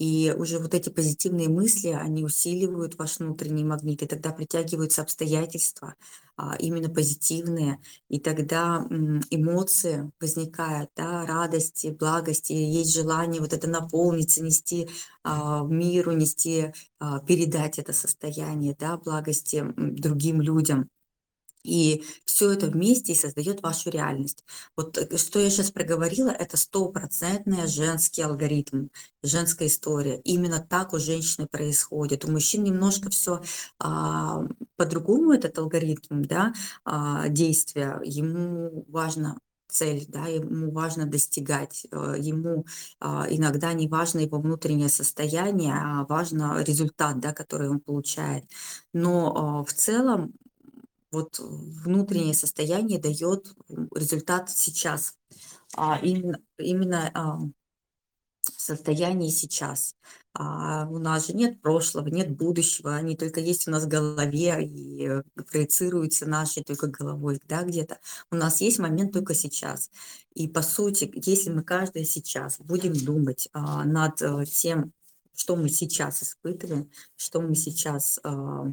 И 0.00 0.34
уже 0.34 0.58
вот 0.58 0.72
эти 0.72 0.88
позитивные 0.88 1.50
мысли, 1.50 1.88
они 1.88 2.24
усиливают 2.24 2.98
ваш 2.98 3.18
внутренний 3.18 3.64
магнит, 3.64 4.02
и 4.02 4.06
тогда 4.06 4.30
притягиваются 4.32 5.02
обстоятельства, 5.02 5.94
а, 6.38 6.56
именно 6.56 6.88
позитивные, 6.88 7.82
и 8.08 8.18
тогда 8.18 8.86
эмоции 9.30 10.10
возникают, 10.18 10.88
да, 10.96 11.26
радости, 11.26 11.88
благости, 11.88 12.54
есть 12.54 12.94
желание 12.94 13.42
вот 13.42 13.52
это 13.52 13.68
наполниться, 13.68 14.42
нести 14.42 14.88
а, 15.22 15.64
миру, 15.64 16.12
нести, 16.12 16.72
передать 17.26 17.78
это 17.78 17.92
состояние, 17.92 18.74
да, 18.78 18.96
благости 18.96 19.62
другим 19.76 20.40
людям. 20.40 20.88
И 21.62 22.04
все 22.24 22.50
это 22.52 22.66
вместе 22.66 23.12
и 23.12 23.16
создает 23.16 23.62
вашу 23.62 23.90
реальность. 23.90 24.44
Вот 24.76 24.96
э, 24.98 25.16
что 25.16 25.38
я 25.40 25.50
сейчас 25.50 25.70
проговорила, 25.70 26.30
это 26.30 26.56
стопроцентный 26.56 27.66
женский 27.66 28.22
алгоритм, 28.22 28.88
женская 29.22 29.66
история. 29.68 30.20
Именно 30.20 30.64
так 30.68 30.92
у 30.92 30.98
женщины 30.98 31.46
происходит. 31.46 32.24
У 32.24 32.30
мужчин 32.30 32.64
немножко 32.64 33.10
все 33.10 33.42
а, 33.78 34.42
по-другому 34.76 35.32
этот 35.32 35.58
алгоритм 35.58 36.22
да, 36.22 36.54
а, 36.84 37.28
действия. 37.28 38.00
Ему 38.04 38.84
важно 38.88 39.38
цель, 39.70 40.04
да, 40.08 40.26
ему 40.26 40.70
важно 40.72 41.06
достигать, 41.06 41.86
э, 41.90 42.16
ему 42.18 42.66
а, 43.00 43.26
иногда 43.30 43.72
не 43.72 43.88
важно 43.88 44.20
его 44.20 44.38
внутреннее 44.38 44.88
состояние, 44.88 45.74
а 45.74 46.04
важно 46.06 46.62
результат, 46.62 47.20
да, 47.20 47.32
который 47.32 47.70
он 47.70 47.80
получает. 47.80 48.44
Но 48.92 49.60
а, 49.60 49.64
в 49.64 49.72
целом 49.72 50.32
вот 51.10 51.38
внутреннее 51.38 52.34
состояние 52.34 52.98
дает 52.98 53.52
результат 53.94 54.50
сейчас, 54.50 55.14
а 55.76 55.98
именно, 55.98 56.38
именно 56.58 57.10
а, 57.14 57.40
состояние 58.56 59.30
сейчас. 59.30 59.96
А 60.32 60.86
у 60.88 60.98
нас 60.98 61.26
же 61.26 61.32
нет 61.32 61.60
прошлого, 61.60 62.06
нет 62.06 62.36
будущего, 62.36 62.94
они 62.94 63.16
только 63.16 63.40
есть 63.40 63.66
у 63.66 63.72
нас 63.72 63.84
в 63.84 63.88
голове 63.88 64.64
и 64.64 65.10
проецируются 65.50 66.26
нашей 66.26 66.62
только 66.62 66.86
головой, 66.86 67.40
да, 67.48 67.62
где-то. 67.62 67.98
У 68.30 68.36
нас 68.36 68.60
есть 68.60 68.78
момент 68.78 69.12
только 69.12 69.34
сейчас. 69.34 69.90
И 70.34 70.46
по 70.46 70.62
сути, 70.62 71.10
если 71.26 71.50
мы 71.50 71.64
каждый 71.64 72.04
сейчас 72.04 72.60
будем 72.60 72.92
думать 72.92 73.48
а, 73.52 73.84
над 73.84 74.22
а, 74.22 74.44
тем, 74.46 74.92
что 75.34 75.56
мы 75.56 75.68
сейчас 75.68 76.22
испытываем, 76.22 76.90
что 77.16 77.40
мы 77.40 77.56
сейчас 77.56 78.20
а, 78.22 78.72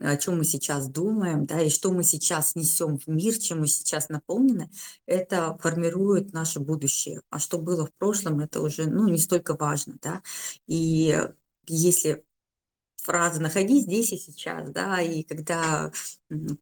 о 0.00 0.16
чем 0.16 0.38
мы 0.38 0.44
сейчас 0.44 0.88
думаем, 0.88 1.46
да, 1.46 1.60
и 1.60 1.70
что 1.70 1.92
мы 1.92 2.04
сейчас 2.04 2.54
несем 2.54 2.98
в 2.98 3.06
мир, 3.06 3.36
чем 3.38 3.60
мы 3.60 3.66
сейчас 3.66 4.08
наполнены, 4.08 4.70
это 5.06 5.56
формирует 5.60 6.32
наше 6.32 6.60
будущее. 6.60 7.22
А 7.30 7.38
что 7.38 7.58
было 7.58 7.86
в 7.86 7.92
прошлом, 7.94 8.40
это 8.40 8.60
уже, 8.60 8.86
ну, 8.86 9.08
не 9.08 9.18
столько 9.18 9.54
важно, 9.54 9.96
да. 10.02 10.22
И 10.66 11.18
если 11.66 12.24
фраза 12.96 13.40
«находись 13.40 13.84
здесь 13.84 14.12
и 14.12 14.18
сейчас», 14.18 14.70
да, 14.70 15.00
и 15.00 15.22
когда 15.22 15.92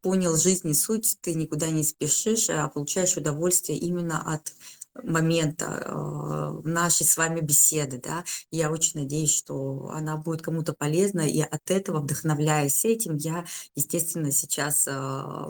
понял 0.03 0.37
жизнь 0.37 0.69
и 0.69 0.75
суть, 0.75 1.19
ты 1.21 1.35
никуда 1.35 1.71
не 1.71 1.85
спешишь, 1.85 2.51
а 2.51 2.69
получаешь 2.69 3.17
удовольствие 3.17 3.79
именно 3.79 4.21
от 4.35 4.53
момента 4.95 5.83
э, 5.85 6.69
нашей 6.69 7.07
с 7.07 7.17
вами 7.17 7.41
беседы, 7.41 8.01
да, 8.03 8.25
я 8.51 8.71
очень 8.71 9.01
надеюсь, 9.01 9.35
что 9.35 9.91
она 9.93 10.17
будет 10.17 10.43
кому-то 10.43 10.75
полезна, 10.75 11.21
и 11.21 11.41
от 11.41 11.71
этого, 11.71 12.01
вдохновляясь 12.01 12.85
этим, 12.85 13.17
я, 13.17 13.45
естественно, 13.75 14.31
сейчас 14.33 14.87
э, 14.87 14.93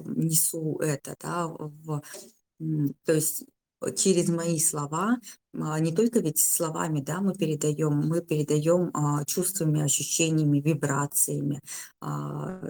несу 0.06 0.78
это, 0.78 1.16
да, 1.20 1.48
в, 1.48 2.02
то 3.04 3.12
есть 3.12 3.44
через 3.96 4.28
мои 4.28 4.58
слова, 4.60 5.18
а, 5.54 5.80
не 5.80 5.92
только 5.92 6.20
ведь 6.20 6.38
словами, 6.38 7.00
да, 7.00 7.20
мы 7.20 7.34
передаем, 7.34 7.94
мы 8.08 8.20
передаем 8.20 8.90
а, 8.94 9.24
чувствами, 9.24 9.82
ощущениями, 9.82 10.60
вибрациями, 10.60 11.60
а, 12.00 12.60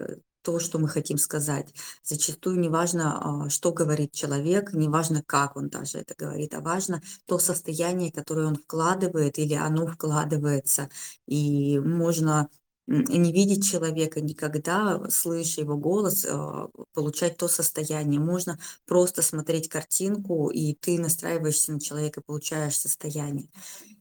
то, 0.42 0.58
что 0.58 0.78
мы 0.78 0.88
хотим 0.88 1.18
сказать. 1.18 1.72
Зачастую 2.04 2.58
не 2.60 2.68
важно, 2.68 3.44
а, 3.46 3.50
что 3.50 3.72
говорит 3.72 4.12
человек, 4.12 4.72
не 4.72 4.88
важно, 4.88 5.22
как 5.24 5.56
он 5.56 5.68
даже 5.68 5.98
это 5.98 6.14
говорит, 6.16 6.54
а 6.54 6.60
важно 6.60 7.02
то 7.26 7.38
состояние, 7.38 8.12
которое 8.12 8.46
он 8.46 8.56
вкладывает 8.56 9.38
или 9.38 9.54
оно 9.54 9.86
вкладывается. 9.86 10.88
И 11.26 11.78
можно 11.80 12.48
не 12.88 13.32
видеть 13.32 13.64
человека 13.70 14.20
никогда, 14.20 15.08
слыша 15.08 15.60
его 15.60 15.76
голос, 15.76 16.26
а, 16.28 16.68
получать 16.94 17.36
то 17.36 17.48
состояние. 17.48 18.20
Можно 18.20 18.58
просто 18.86 19.22
смотреть 19.22 19.68
картинку, 19.68 20.50
и 20.50 20.74
ты 20.74 20.98
настраиваешься 20.98 21.72
на 21.72 21.80
человека, 21.80 22.22
получаешь 22.26 22.76
состояние. 22.76 23.48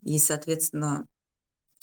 И, 0.04 0.20
соответственно, 0.20 1.08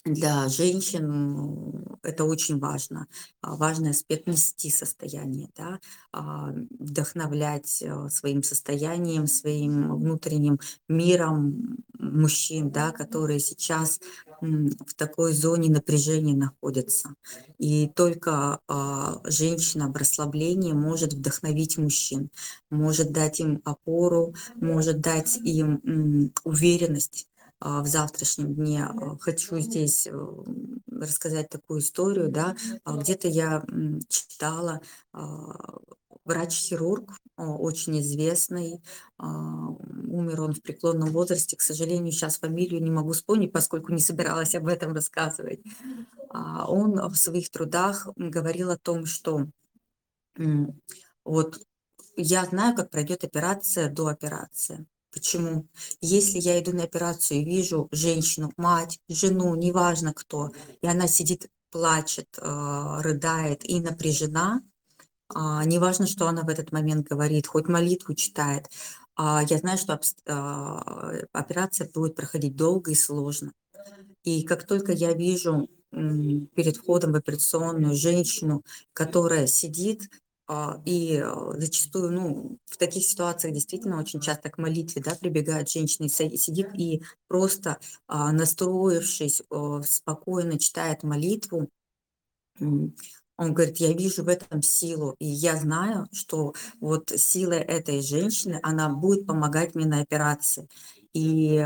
для 0.04 0.48
женщин 0.48 1.88
это 2.02 2.24
очень 2.24 2.58
важно. 2.58 3.06
А, 3.42 3.56
важный 3.56 3.90
аспект 3.90 4.26
нести 4.26 4.70
состояние, 4.70 5.50
да, 5.56 5.80
а, 6.12 6.52
вдохновлять 6.78 7.82
э, 7.82 8.08
своим 8.10 8.42
состоянием, 8.42 9.26
своим 9.26 9.96
внутренним 9.96 10.60
миром 10.88 11.78
мужчин, 11.98 12.70
да, 12.70 12.92
которые 12.92 13.40
сейчас 13.40 14.00
в 14.40 14.94
такой 14.94 15.32
зоне 15.32 15.68
напряжения 15.70 16.34
находятся. 16.34 17.14
И 17.58 17.88
только 17.88 18.60
а, 18.68 19.20
женщина 19.24 19.88
в 19.88 19.96
расслаблении 19.96 20.72
может 20.72 21.12
вдохновить 21.12 21.76
мужчин, 21.76 22.30
может 22.70 23.12
дать 23.12 23.40
им 23.40 23.60
опору, 23.64 24.34
может 24.60 25.00
дать 25.00 25.36
им 25.38 26.32
уверенность 26.44 27.27
в 27.60 27.86
завтрашнем 27.86 28.54
дне. 28.54 28.84
А, 28.84 29.16
хочу 29.18 29.58
здесь 29.58 30.06
э, 30.06 30.12
рассказать 30.90 31.48
такую 31.48 31.80
историю, 31.80 32.30
да, 32.30 32.56
а, 32.84 32.96
где-то 32.96 33.28
я 33.28 33.64
читала 34.08 34.80
врач-хирург, 36.24 37.10
очень 37.36 38.00
известный, 38.00 38.82
умер 39.18 40.42
он 40.42 40.52
в 40.52 40.60
преклонном 40.60 41.08
возрасте, 41.08 41.56
к 41.56 41.62
сожалению, 41.62 42.12
сейчас 42.12 42.38
фамилию 42.38 42.82
не 42.82 42.90
могу 42.90 43.12
вспомнить, 43.12 43.50
поскольку 43.50 43.92
не 43.92 44.00
собиралась 44.00 44.54
об 44.54 44.66
этом 44.66 44.92
рассказывать. 44.92 45.60
Он 46.30 47.08
в 47.08 47.16
своих 47.16 47.50
трудах 47.50 48.08
говорил 48.16 48.70
о 48.70 48.76
том, 48.76 49.06
что 49.06 49.46
вот 51.24 51.60
я 52.16 52.44
знаю, 52.44 52.76
как 52.76 52.90
пройдет 52.90 53.24
операция 53.24 53.88
до 53.88 54.08
операции. 54.08 54.86
Почему? 55.18 55.66
Если 56.00 56.38
я 56.38 56.60
иду 56.60 56.72
на 56.72 56.84
операцию 56.84 57.40
и 57.40 57.44
вижу 57.44 57.88
женщину, 57.90 58.52
мать, 58.56 59.00
жену, 59.08 59.56
неважно 59.56 60.14
кто, 60.14 60.50
и 60.80 60.86
она 60.86 61.08
сидит, 61.08 61.48
плачет, 61.72 62.28
э, 62.38 63.00
рыдает 63.00 63.68
и 63.68 63.80
напряжена, 63.80 64.62
а, 65.28 65.64
неважно, 65.64 66.06
что 66.06 66.28
она 66.28 66.42
в 66.42 66.48
этот 66.48 66.70
момент 66.70 67.08
говорит, 67.08 67.48
хоть 67.48 67.66
молитву 67.66 68.14
читает, 68.14 68.68
а, 69.16 69.42
я 69.42 69.58
знаю, 69.58 69.76
что 69.76 70.00
а, 70.28 71.12
операция 71.32 71.90
будет 71.92 72.14
проходить 72.14 72.54
долго 72.54 72.92
и 72.92 72.94
сложно. 72.94 73.52
И 74.22 74.44
как 74.44 74.68
только 74.68 74.92
я 74.92 75.12
вижу 75.14 75.68
перед 75.90 76.76
входом 76.76 77.12
в 77.12 77.16
операционную 77.16 77.96
женщину, 77.96 78.62
которая 78.92 79.48
сидит 79.48 80.02
а, 80.04 80.27
и 80.84 81.16
а, 81.16 81.52
зачастую, 81.56 82.12
ну, 82.12 82.58
в 82.66 82.76
таких 82.76 83.04
ситуациях 83.04 83.54
действительно 83.54 83.98
очень 83.98 84.20
часто 84.20 84.50
к 84.50 84.58
молитве, 84.58 85.02
да, 85.02 85.14
прибегают 85.14 85.70
женщины, 85.70 86.08
сидит 86.08 86.70
и 86.74 87.02
просто 87.26 87.78
а, 88.06 88.32
настроившись, 88.32 89.42
спокойно 89.84 90.58
читает 90.58 91.02
молитву, 91.02 91.68
он 92.60 93.54
говорит, 93.54 93.76
я 93.76 93.92
вижу 93.92 94.24
в 94.24 94.28
этом 94.28 94.62
силу, 94.62 95.14
и 95.20 95.26
я 95.26 95.56
знаю, 95.56 96.08
что 96.12 96.54
вот 96.80 97.10
сила 97.10 97.52
этой 97.52 98.02
женщины, 98.02 98.58
она 98.64 98.88
будет 98.88 99.26
помогать 99.26 99.76
мне 99.76 99.86
на 99.86 100.00
операции. 100.00 100.68
И 101.12 101.64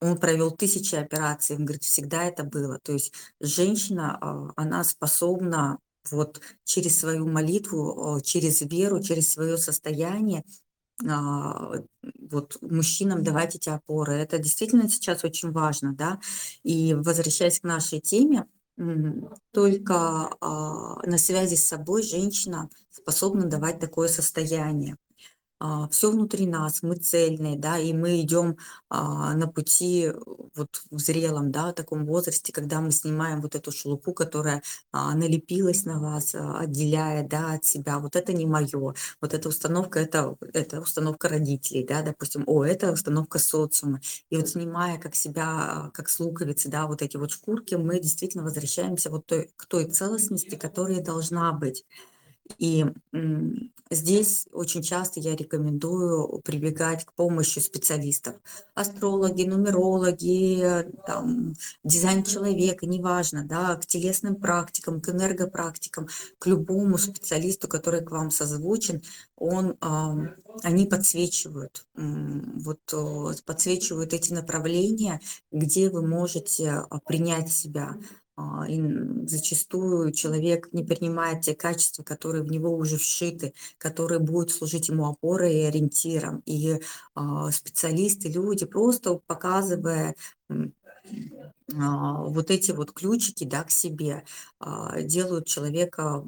он 0.00 0.18
провел 0.18 0.50
тысячи 0.50 0.96
операций, 0.96 1.54
он 1.54 1.64
говорит, 1.64 1.84
всегда 1.84 2.24
это 2.24 2.42
было. 2.42 2.80
То 2.82 2.92
есть 2.92 3.12
женщина, 3.38 4.18
а, 4.20 4.50
она 4.56 4.82
способна 4.82 5.78
вот 6.10 6.40
через 6.64 7.00
свою 7.00 7.26
молитву, 7.28 8.20
через 8.24 8.62
веру, 8.62 9.02
через 9.02 9.32
свое 9.32 9.56
состояние 9.58 10.44
а, 11.08 11.72
вот 12.20 12.58
мужчинам 12.60 13.22
давать 13.22 13.56
эти 13.56 13.68
опоры. 13.68 14.14
Это 14.14 14.38
действительно 14.38 14.88
сейчас 14.88 15.24
очень 15.24 15.50
важно, 15.52 15.94
да. 15.94 16.20
И 16.62 16.94
возвращаясь 16.94 17.60
к 17.60 17.64
нашей 17.64 18.00
теме, 18.00 18.46
только 19.52 19.94
а, 20.40 21.06
на 21.06 21.18
связи 21.18 21.56
с 21.56 21.66
собой 21.66 22.02
женщина 22.02 22.68
способна 22.90 23.44
давать 23.46 23.80
такое 23.80 24.08
состояние. 24.08 24.96
А, 25.64 25.86
все 25.90 26.10
внутри 26.10 26.46
нас, 26.46 26.82
мы 26.82 26.96
цельные, 26.96 27.56
да, 27.56 27.78
и 27.78 27.92
мы 27.92 28.20
идем 28.20 28.56
а, 28.88 29.32
на 29.34 29.46
пути 29.46 30.10
вот 30.56 30.82
в 30.90 30.98
зрелом, 30.98 31.52
да, 31.52 31.72
таком 31.72 32.04
возрасте, 32.04 32.52
когда 32.52 32.80
мы 32.80 32.90
снимаем 32.90 33.40
вот 33.40 33.54
эту 33.54 33.70
шелупу, 33.70 34.12
которая 34.12 34.62
а, 34.90 35.14
налепилась 35.14 35.84
на 35.84 36.00
вас, 36.00 36.34
отделяя, 36.34 37.24
да, 37.28 37.52
от 37.52 37.64
себя. 37.64 38.00
Вот 38.00 38.16
это 38.16 38.32
не 38.32 38.44
мое, 38.44 38.94
вот 39.20 39.34
эта 39.34 39.48
установка, 39.48 40.00
это, 40.00 40.36
это 40.52 40.80
установка 40.80 41.28
родителей, 41.28 41.84
да, 41.86 42.02
допустим, 42.02 42.42
о, 42.46 42.64
это 42.64 42.90
установка 42.90 43.38
социума. 43.38 44.00
И 44.30 44.36
вот 44.36 44.48
снимая 44.48 44.98
как 44.98 45.14
себя, 45.14 45.92
как 45.94 46.08
с 46.08 46.18
луковицы, 46.18 46.70
да, 46.70 46.88
вот 46.88 47.02
эти 47.02 47.16
вот 47.16 47.30
шкурки, 47.30 47.76
мы 47.76 48.00
действительно 48.00 48.42
возвращаемся 48.42 49.10
вот 49.10 49.26
той, 49.26 49.48
к 49.54 49.66
той 49.66 49.84
целостности, 49.84 50.56
которая 50.56 51.00
должна 51.04 51.52
быть. 51.52 51.84
И 52.58 52.84
здесь 53.90 54.46
очень 54.52 54.82
часто 54.82 55.20
я 55.20 55.36
рекомендую 55.36 56.40
прибегать 56.44 57.04
к 57.04 57.12
помощи 57.12 57.58
специалистов. 57.60 58.36
Астрологи, 58.74 59.44
нумерологи, 59.44 60.86
там, 61.06 61.54
дизайн 61.84 62.24
человека, 62.24 62.86
неважно, 62.86 63.44
да, 63.44 63.76
к 63.76 63.86
телесным 63.86 64.36
практикам, 64.36 65.00
к 65.00 65.08
энергопрактикам, 65.08 66.08
к 66.38 66.46
любому 66.46 66.98
специалисту, 66.98 67.68
который 67.68 68.02
к 68.04 68.10
вам 68.10 68.30
созвучен, 68.30 69.02
он, 69.36 69.76
они 70.62 70.86
подсвечивают, 70.86 71.86
вот 71.94 72.80
подсвечивают 73.44 74.12
эти 74.12 74.32
направления, 74.32 75.20
где 75.50 75.90
вы 75.90 76.06
можете 76.06 76.70
а, 76.70 76.98
принять 77.00 77.50
себя, 77.50 77.96
и 78.68 78.82
зачастую 79.26 80.12
человек 80.12 80.72
не 80.72 80.82
принимает 80.82 81.42
те 81.42 81.54
качества, 81.54 82.02
которые 82.02 82.42
в 82.42 82.50
него 82.50 82.74
уже 82.74 82.96
вшиты, 82.96 83.52
которые 83.78 84.20
будут 84.20 84.50
служить 84.50 84.88
ему 84.88 85.06
опорой 85.06 85.54
и 85.54 85.62
ориентиром. 85.64 86.42
И 86.46 86.80
а, 87.14 87.50
специалисты, 87.50 88.28
люди, 88.28 88.64
просто 88.64 89.20
показывая 89.26 90.14
а, 90.48 92.22
вот 92.24 92.50
эти 92.50 92.70
вот 92.72 92.92
ключики 92.92 93.44
да, 93.44 93.64
к 93.64 93.70
себе, 93.70 94.24
делают 95.02 95.46
человека 95.46 96.24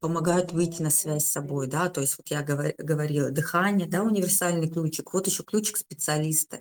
помогают 0.00 0.52
выйти 0.52 0.80
на 0.82 0.90
связь 0.90 1.26
с 1.26 1.32
собой, 1.32 1.66
да, 1.66 1.90
то 1.90 2.00
есть 2.00 2.16
вот 2.16 2.28
я 2.28 2.42
говорила, 2.42 3.30
дыхание, 3.30 3.86
да, 3.86 4.02
универсальный 4.02 4.68
ключик, 4.68 5.12
вот 5.12 5.26
еще 5.26 5.42
ключик 5.42 5.76
специалиста. 5.76 6.60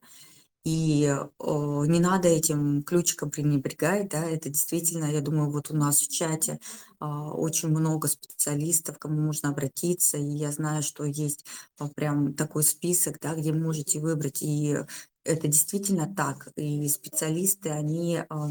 И 0.65 1.07
о, 1.39 1.85
не 1.85 1.99
надо 1.99 2.27
этим 2.27 2.83
ключиком 2.83 3.31
пренебрегать, 3.31 4.09
да, 4.09 4.25
это 4.25 4.49
действительно, 4.49 5.05
я 5.05 5.21
думаю, 5.21 5.49
вот 5.51 5.71
у 5.71 5.75
нас 5.75 5.99
в 6.01 6.11
чате 6.11 6.59
а, 6.99 7.31
очень 7.31 7.69
много 7.69 8.07
специалистов, 8.09 8.97
к 8.97 9.01
кому 9.03 9.21
можно 9.21 9.49
обратиться, 9.49 10.17
и 10.17 10.23
я 10.23 10.51
знаю, 10.51 10.83
что 10.83 11.05
есть 11.05 11.45
а, 11.77 11.87
прям 11.87 12.33
такой 12.33 12.63
список, 12.63 13.19
да, 13.21 13.35
где 13.35 13.53
можете 13.53 13.99
выбрать, 13.99 14.41
и 14.41 14.77
это 15.23 15.47
действительно 15.47 16.13
так, 16.13 16.49
и 16.57 16.87
специалисты, 16.89 17.69
они 17.69 18.21
а, 18.29 18.49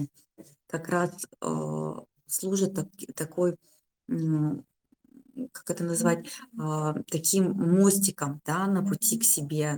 как 0.68 0.88
раз 0.88 1.26
а, 1.40 2.02
служат 2.26 2.74
так, 2.74 2.88
такой 3.14 3.56
как 5.52 5.70
это 5.70 5.84
назвать, 5.84 6.26
а, 6.58 6.94
таким 7.10 7.52
мостиком 7.52 8.40
да, 8.44 8.66
на 8.66 8.82
пути 8.82 9.18
к 9.18 9.24
себе, 9.24 9.76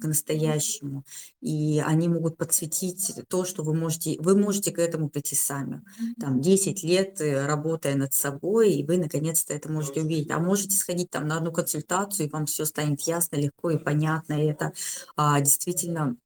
к 0.00 0.06
настоящему. 0.06 1.04
И 1.40 1.82
они 1.84 2.08
могут 2.08 2.36
подсветить 2.36 3.14
то, 3.28 3.44
что 3.44 3.62
вы 3.62 3.74
можете, 3.74 4.16
вы 4.20 4.36
можете 4.36 4.72
к 4.72 4.78
этому 4.78 5.08
прийти 5.08 5.34
сами. 5.34 5.82
Там 6.20 6.40
10 6.40 6.82
лет 6.82 7.20
э, 7.20 7.46
работая 7.46 7.94
над 7.96 8.14
собой, 8.14 8.74
и 8.74 8.84
вы 8.84 8.98
наконец-то 8.98 9.54
это 9.54 9.70
можете 9.70 10.02
увидеть. 10.02 10.30
А 10.30 10.38
можете 10.38 10.76
сходить 10.76 11.10
там 11.10 11.26
на 11.26 11.38
одну 11.38 11.52
консультацию, 11.52 12.26
и 12.26 12.30
вам 12.30 12.46
все 12.46 12.64
станет 12.64 13.00
ясно, 13.02 13.36
легко 13.36 13.70
и 13.70 13.78
понятно. 13.78 14.34
И 14.34 14.46
это 14.46 14.72
а, 15.16 15.40
действительно 15.40 16.16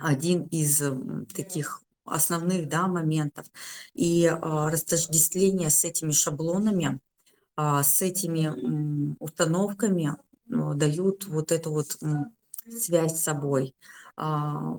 один 0.00 0.42
из 0.44 0.82
таких 1.34 1.82
основных 2.04 2.68
да, 2.68 2.86
моментов. 2.86 3.46
И 3.94 4.26
а, 4.26 4.70
растождествление 4.70 5.70
с 5.70 5.84
этими 5.84 6.12
шаблонами, 6.12 7.00
с 7.58 8.02
этими 8.02 9.16
установками 9.20 10.16
ну, 10.46 10.74
дают 10.74 11.26
вот 11.26 11.52
эту 11.52 11.72
вот 11.72 11.98
связь 12.68 13.16
с 13.18 13.22
собой. 13.24 13.74
А, 14.16 14.76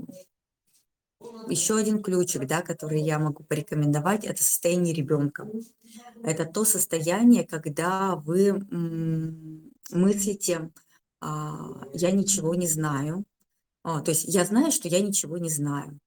Еще 1.50 1.76
один 1.78 2.02
ключик, 2.02 2.46
да, 2.48 2.62
который 2.62 3.02
я 3.02 3.20
могу 3.20 3.44
порекомендовать, 3.44 4.24
это 4.26 4.42
состояние 4.44 4.94
ребенка. 4.94 5.48
Это 6.24 6.46
то 6.46 6.63
состояние, 6.65 7.46
когда 7.46 8.15
вы 8.15 8.54
мыслите, 9.92 10.72
а, 11.22 11.82
я 11.94 12.12
ничего 12.12 12.56
не 12.56 12.68
знаю. 12.68 13.26
То 13.84 14.04
есть 14.08 14.26
я 14.26 14.46
знаю, 14.46 14.72
что 14.72 14.88
я 14.89 15.02
ничего 15.02 15.38
не 15.38 15.50
знаю 15.50 16.00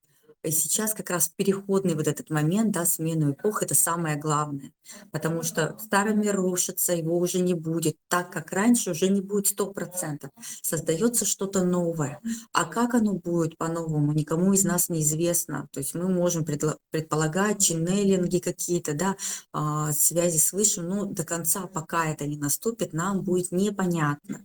сейчас 0.50 0.94
как 0.94 1.10
раз 1.10 1.28
переходный 1.28 1.94
вот 1.94 2.08
этот 2.08 2.30
момент, 2.30 2.72
да, 2.72 2.84
смену 2.84 3.32
эпох, 3.32 3.62
это 3.62 3.74
самое 3.74 4.16
главное, 4.16 4.72
потому 5.10 5.42
что 5.42 5.76
старый 5.78 6.14
мир 6.14 6.36
рушится, 6.36 6.92
его 6.94 7.18
уже 7.18 7.38
не 7.38 7.54
будет, 7.54 7.96
так 8.08 8.32
как 8.32 8.52
раньше 8.52 8.90
уже 8.90 9.08
не 9.08 9.20
будет 9.20 9.46
сто 9.46 9.72
процентов, 9.72 10.30
создается 10.62 11.24
что-то 11.24 11.64
новое, 11.64 12.20
а 12.52 12.64
как 12.64 12.94
оно 12.94 13.14
будет 13.14 13.56
по-новому, 13.56 14.12
никому 14.12 14.52
из 14.52 14.64
нас 14.64 14.88
неизвестно, 14.88 15.68
то 15.72 15.80
есть 15.80 15.94
мы 15.94 16.08
можем 16.08 16.44
предполагать 16.44 17.62
ченнелинги 17.62 18.38
какие-то, 18.38 18.94
да, 18.94 19.16
а, 19.52 19.92
связи 19.92 20.38
с 20.38 20.52
высшим, 20.52 20.88
но 20.88 21.04
до 21.04 21.24
конца, 21.24 21.66
пока 21.66 22.06
это 22.06 22.26
не 22.26 22.36
наступит, 22.36 22.92
нам 22.92 23.22
будет 23.22 23.52
непонятно, 23.52 24.44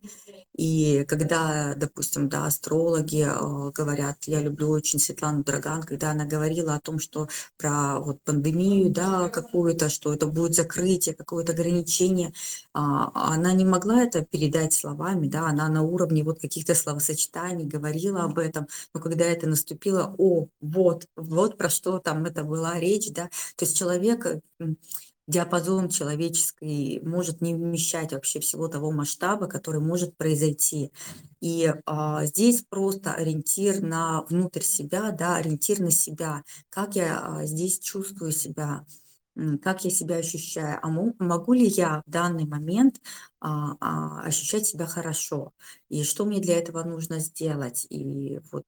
и 0.57 1.05
когда, 1.07 1.75
допустим, 1.75 2.29
да, 2.29 2.47
астрологи 2.47 3.27
э, 3.27 3.71
говорят, 3.71 4.17
я 4.25 4.41
люблю 4.41 4.69
очень 4.69 4.99
Светлану 4.99 5.43
Драган, 5.43 5.81
когда 5.87 6.11
она 6.11 6.25
говорила 6.25 6.75
о 6.75 6.79
том, 6.79 6.99
что 6.99 7.27
про 7.57 7.99
вот 7.99 8.21
пандемию, 8.23 8.89
да, 8.91 9.29
какую-то, 9.29 9.89
что 9.89 10.13
это 10.13 10.27
будет 10.27 10.53
закрытие, 10.55 11.15
какое-то 11.15 11.53
ограничение, 11.53 12.33
а, 12.73 13.11
она 13.33 13.53
не 13.53 13.65
могла 13.65 14.03
это 14.03 14.25
передать 14.25 14.73
словами, 14.73 15.27
да, 15.27 15.47
она 15.47 15.69
на 15.69 15.81
уровне 15.83 16.23
вот 16.23 16.39
каких-то 16.39 16.75
словосочетаний 16.75 17.65
говорила 17.65 18.23
об 18.23 18.37
этом, 18.37 18.67
но 18.93 18.99
когда 18.99 19.25
это 19.25 19.47
наступило, 19.47 20.13
о, 20.17 20.47
вот, 20.61 21.07
вот 21.15 21.57
про 21.57 21.69
что 21.69 21.99
там 21.99 22.25
это 22.25 22.43
была 22.43 22.79
речь, 22.79 23.09
да, 23.11 23.29
то 23.55 23.65
есть 23.65 23.77
человек 23.77 24.25
диапазон 25.27 25.89
человеческий 25.89 26.99
может 27.03 27.41
не 27.41 27.53
вмещать 27.53 28.13
вообще 28.13 28.39
всего 28.39 28.67
того 28.67 28.91
масштаба, 28.91 29.47
который 29.47 29.81
может 29.81 30.15
произойти. 30.17 30.91
И 31.41 31.73
а, 31.85 32.25
здесь 32.25 32.63
просто 32.67 33.13
ориентир 33.13 33.81
на 33.81 34.23
внутрь 34.23 34.61
себя, 34.61 35.11
да, 35.11 35.35
ориентир 35.35 35.79
на 35.79 35.91
себя, 35.91 36.43
как 36.69 36.95
я 36.95 37.19
а, 37.19 37.45
здесь 37.45 37.79
чувствую 37.79 38.31
себя, 38.31 38.85
как 39.61 39.85
я 39.85 39.91
себя 39.91 40.15
ощущаю, 40.17 40.79
а 40.81 40.87
могу 40.89 41.53
ли 41.53 41.67
я 41.67 42.01
в 42.05 42.09
данный 42.09 42.45
момент 42.45 42.99
а, 43.39 43.75
а, 43.79 44.21
ощущать 44.21 44.65
себя 44.65 44.87
хорошо, 44.87 45.53
и 45.89 46.03
что 46.03 46.25
мне 46.25 46.39
для 46.39 46.57
этого 46.57 46.83
нужно 46.83 47.19
сделать. 47.19 47.85
И 47.89 48.39
вот 48.51 48.65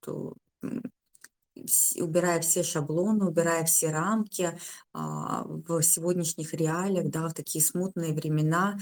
убирая 2.01 2.41
все 2.41 2.63
шаблоны, 2.63 3.25
убирая 3.25 3.65
все 3.65 3.89
рамки 3.89 4.57
а, 4.93 5.43
в 5.45 5.81
сегодняшних 5.81 6.53
реалиях, 6.53 7.09
да, 7.09 7.27
в 7.27 7.33
такие 7.33 7.63
смутные 7.63 8.13
времена, 8.13 8.77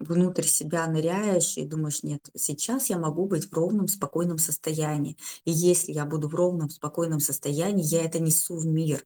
внутрь 0.00 0.44
себя 0.44 0.86
ныряешь 0.86 1.56
и 1.56 1.64
думаешь, 1.64 2.02
нет, 2.02 2.28
сейчас 2.34 2.90
я 2.90 2.98
могу 2.98 3.26
быть 3.26 3.50
в 3.50 3.52
ровном, 3.54 3.88
спокойном 3.88 4.38
состоянии. 4.38 5.16
И 5.44 5.52
если 5.52 5.92
я 5.92 6.04
буду 6.04 6.28
в 6.28 6.34
ровном, 6.34 6.70
спокойном 6.70 7.20
состоянии, 7.20 7.84
я 7.84 8.04
это 8.04 8.18
несу 8.18 8.56
в 8.56 8.66
мир. 8.66 9.04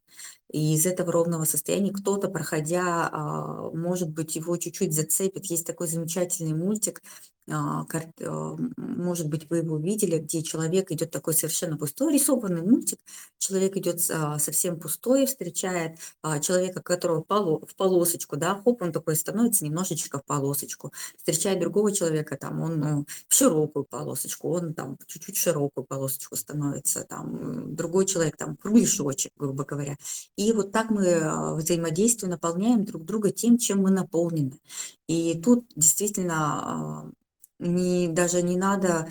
И 0.51 0.75
из 0.75 0.85
этого 0.85 1.11
ровного 1.11 1.43
состояния 1.45 1.91
кто-то, 1.91 2.29
проходя, 2.29 3.09
а, 3.11 3.69
может 3.71 4.09
быть, 4.09 4.35
его 4.35 4.55
чуть-чуть 4.57 4.93
зацепит. 4.93 5.45
Есть 5.45 5.67
такой 5.67 5.87
замечательный 5.87 6.53
мультик 6.53 7.01
может 7.47 9.29
быть, 9.29 9.49
вы 9.49 9.57
его 9.57 9.77
видели, 9.77 10.17
где 10.17 10.43
человек 10.43 10.91
идет 10.91 11.11
такой 11.11 11.33
совершенно 11.33 11.77
пустой, 11.77 12.13
рисованный 12.13 12.61
мультик. 12.61 12.99
Человек 13.37 13.77
идет 13.77 14.01
а, 14.11 14.37
совсем 14.39 14.79
пустой, 14.79 15.25
встречает 15.25 15.97
человека, 16.41 16.81
которого 16.81 17.23
в 17.29 17.75
полосочку, 17.75 18.35
да, 18.35 18.61
хоп, 18.61 18.81
он 18.81 18.91
такой 18.91 19.15
становится 19.15 19.63
немножечко 19.63 20.19
в 20.19 20.25
полосочку. 20.25 20.91
Встречает 21.17 21.59
другого 21.59 21.91
человека, 21.91 22.37
там, 22.37 22.61
он 22.61 22.79
ну, 22.79 23.05
в 23.27 23.33
широкую 23.33 23.85
полосочку, 23.85 24.49
он 24.49 24.73
там 24.73 24.97
чуть-чуть 25.07 25.37
широкую 25.37 25.85
полосочку 25.85 26.35
становится, 26.35 27.05
там, 27.05 27.75
другой 27.75 28.05
человек 28.05 28.35
там 28.37 28.57
кругляшочек, 28.57 29.31
грубо 29.37 29.63
говоря. 29.63 29.97
И 30.35 30.51
вот 30.51 30.71
так 30.71 30.89
мы 30.89 31.55
взаимодействуем, 31.55 32.31
наполняем 32.31 32.83
друг 32.83 33.05
друга 33.05 33.31
тем, 33.31 33.57
чем 33.57 33.79
мы 33.81 33.91
наполнены. 33.91 34.59
И 35.07 35.39
тут 35.41 35.65
действительно 35.75 37.11
не, 37.59 38.07
даже 38.07 38.41
не 38.41 38.57
надо 38.57 39.07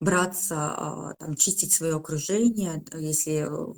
браться, 0.00 0.54
а, 0.56 1.14
там, 1.18 1.34
чистить 1.34 1.72
свое 1.72 1.96
окружение, 1.96 2.84
если 2.94 3.46
э, 3.48 3.74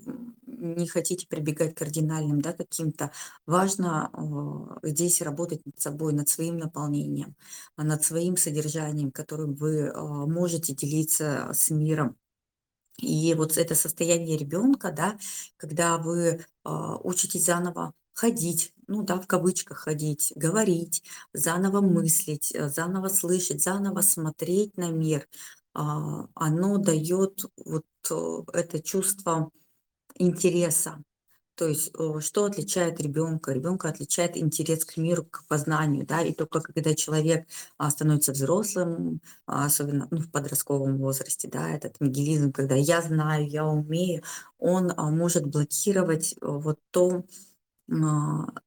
не 0.46 0.86
хотите 0.86 1.26
прибегать 1.26 1.74
к 1.74 1.78
кардинальным 1.78 2.40
да, 2.42 2.52
каким-то. 2.52 3.10
Важно 3.46 4.10
а, 4.12 4.78
здесь 4.86 5.22
работать 5.22 5.64
над 5.64 5.80
собой, 5.80 6.12
над 6.12 6.28
своим 6.28 6.58
наполнением, 6.58 7.36
а, 7.76 7.84
над 7.84 8.04
своим 8.04 8.36
содержанием, 8.36 9.10
которым 9.10 9.54
вы 9.54 9.92
можете 10.26 10.74
делиться 10.74 11.50
с 11.54 11.70
миром. 11.70 12.16
И 12.98 13.34
вот 13.34 13.56
это 13.56 13.74
состояние 13.74 14.36
ребенка, 14.36 14.92
да, 14.92 15.18
когда 15.56 15.96
вы 15.98 16.44
учитесь 16.64 17.46
заново 17.46 17.94
ходить, 18.20 18.74
ну 18.86 19.02
да, 19.02 19.18
в 19.18 19.26
кавычках 19.26 19.78
ходить, 19.78 20.32
говорить, 20.36 21.02
заново 21.32 21.80
мыслить, 21.80 22.52
э, 22.54 22.68
заново 22.68 23.08
слышать, 23.08 23.62
заново 23.62 24.02
смотреть 24.02 24.76
на 24.76 24.90
мир, 24.90 25.26
а, 25.72 26.26
оно 26.34 26.76
дает 26.76 27.44
вот 27.56 27.86
э, 28.10 28.42
это 28.52 28.82
чувство 28.82 29.50
интереса. 30.16 31.02
То 31.54 31.68
есть 31.68 31.92
э, 31.98 32.20
что 32.20 32.44
отличает 32.44 33.00
ребенка? 33.00 33.52
Ребенка 33.52 33.88
отличает 33.88 34.36
интерес 34.36 34.84
к 34.84 34.98
миру, 34.98 35.24
к 35.24 35.46
познанию, 35.48 36.06
да, 36.06 36.20
и 36.20 36.34
только 36.34 36.60
когда 36.60 36.94
человек 36.94 37.46
а, 37.78 37.90
становится 37.90 38.32
взрослым, 38.32 39.20
а, 39.46 39.64
особенно 39.66 40.08
ну, 40.10 40.18
в 40.20 40.30
подростковом 40.30 40.98
возрасте, 40.98 41.48
да, 41.48 41.70
этот 41.70 42.00
нигилизм, 42.00 42.52
когда 42.52 42.74
я 42.74 43.00
знаю, 43.00 43.48
я 43.48 43.66
умею, 43.66 44.22
он 44.58 44.92
может 44.98 45.46
блокировать 45.46 46.34
вот 46.42 46.78
то, 46.90 47.24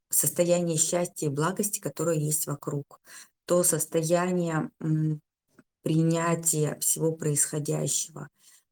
состояние 0.10 0.78
счастья 0.78 1.28
и 1.28 1.30
благости, 1.30 1.80
которое 1.80 2.18
есть 2.18 2.48
вокруг, 2.48 3.00
то 3.46 3.64
состояние 3.64 4.70
принятия 5.82 6.78
всего 6.80 7.12
происходящего. 7.12 8.30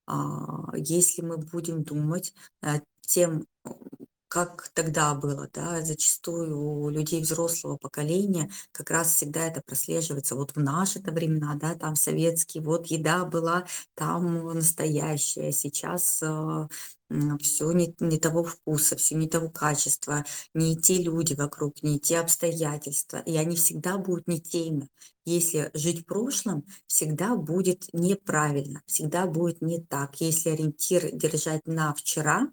А, 0.08 0.76
если 0.76 1.22
мы 1.22 1.38
будем 1.38 1.84
думать 1.84 2.34
тем, 3.02 3.46
как 4.32 4.70
тогда 4.74 5.14
было, 5.14 5.50
да, 5.54 5.82
зачастую 5.82 6.58
у 6.58 6.90
людей 6.90 7.22
взрослого 7.22 7.76
поколения 7.76 8.50
как 8.72 8.90
раз 8.90 9.14
всегда 9.14 9.46
это 9.46 9.62
прослеживается. 9.62 10.38
Вот 10.38 10.56
в 10.56 10.58
наши-то 10.58 11.12
времена, 11.12 11.56
да, 11.56 11.76
там 11.76 11.98
советские, 11.98 12.64
вот 12.64 12.88
еда 12.88 13.26
была 13.26 13.66
там 13.94 14.46
настоящая, 14.54 15.52
сейчас 15.52 16.24
а, 16.24 16.70
все 17.42 17.72
не, 17.74 17.94
не 18.00 18.18
того 18.20 18.46
вкуса, 18.46 18.96
все 18.96 19.16
не 19.16 19.28
того 19.28 19.50
качества, 19.50 20.24
не 20.54 20.78
те 20.78 21.04
люди 21.04 21.34
вокруг, 21.34 21.84
не 21.84 22.00
те 22.00 22.20
обстоятельства, 22.22 23.18
и 23.18 23.36
они 23.36 23.58
всегда 23.58 23.98
будут 23.98 24.30
не 24.30 24.40
теми. 24.40 24.88
Если 25.26 25.72
жить 25.74 26.04
в 26.04 26.06
прошлом, 26.06 26.64
всегда 26.88 27.36
будет 27.36 27.84
неправильно, 27.92 28.82
всегда 28.86 29.28
будет 29.28 29.62
не 29.62 29.82
так. 29.82 30.22
Если 30.22 30.52
ориентир 30.52 31.12
держать 31.12 31.68
на 31.68 31.94
вчера, 31.94 32.48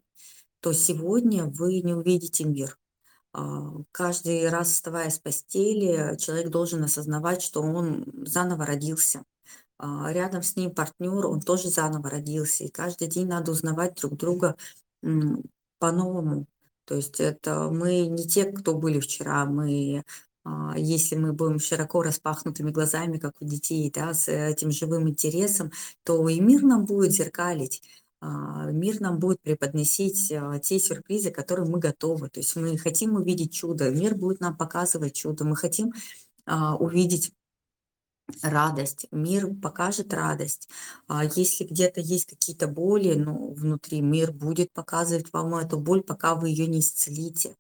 то 0.61 0.73
сегодня 0.73 1.45
вы 1.47 1.81
не 1.81 1.95
увидите 1.95 2.45
мир. 2.45 2.79
А, 3.33 3.73
каждый 3.93 4.49
раз, 4.49 4.73
вставая 4.73 5.11
с 5.11 5.19
постели, 5.19 6.17
человек 6.19 6.51
должен 6.51 6.83
осознавать, 6.85 7.43
что 7.43 7.63
он 7.63 8.05
заново 8.27 8.67
родился. 8.67 9.25
А, 9.79 10.13
рядом 10.13 10.43
с 10.43 10.57
ним 10.57 10.73
партнер, 10.75 11.27
он 11.27 11.41
тоже 11.41 11.69
заново 11.69 12.11
родился. 12.11 12.65
И 12.65 12.69
каждый 12.69 13.09
день 13.09 13.29
надо 13.29 13.53
узнавать 13.53 13.95
друг 13.97 14.17
друга 14.17 14.57
по-новому. 15.79 16.47
То 16.85 16.95
есть 16.97 17.21
это 17.21 17.71
мы 17.71 18.07
не 18.07 18.27
те, 18.27 18.45
кто 18.47 18.75
были 18.75 18.99
вчера, 18.99 19.45
мы 19.45 20.05
а, 20.49 20.75
если 20.79 21.17
мы 21.17 21.33
будем 21.33 21.59
широко 21.59 22.03
распахнутыми 22.03 22.71
глазами, 22.71 23.19
как 23.19 23.35
у 23.41 23.45
детей, 23.45 23.91
да, 23.95 24.15
с 24.15 24.29
этим 24.29 24.71
живым 24.71 25.09
интересом, 25.09 25.71
то 26.05 26.29
и 26.29 26.41
мир 26.41 26.63
нам 26.63 26.87
будет 26.87 27.13
зеркалить, 27.13 27.83
мир 28.21 29.01
нам 29.01 29.19
будет 29.19 29.41
преподносить 29.41 30.33
те 30.63 30.79
сюрпризы, 30.79 31.31
к 31.31 31.37
которым 31.37 31.71
мы 31.71 31.79
готовы. 31.79 32.29
То 32.29 32.41
есть 32.41 32.57
мы 32.57 32.77
хотим 32.79 33.15
увидеть 33.15 33.53
чудо, 33.55 33.91
мир 33.91 34.15
будет 34.15 34.41
нам 34.41 34.57
показывать 34.57 35.15
чудо, 35.15 35.45
мы 35.45 35.57
хотим 35.57 35.93
увидеть 36.47 37.33
радость, 38.43 39.07
мир 39.11 39.55
покажет 39.55 40.13
радость. 40.13 40.69
А 41.07 41.25
если 41.25 41.65
где-то 41.65 42.01
есть 42.01 42.27
какие-то 42.27 42.69
боли 42.69 43.15
ну, 43.15 43.55
внутри, 43.55 44.03
мир 44.03 44.33
будет 44.33 44.73
показывать 44.73 45.33
вам 45.33 45.55
эту 45.55 45.79
боль, 45.79 46.03
пока 46.03 46.35
вы 46.35 46.51
ее 46.51 46.67
не 46.67 46.81
исцелите. 46.81 47.57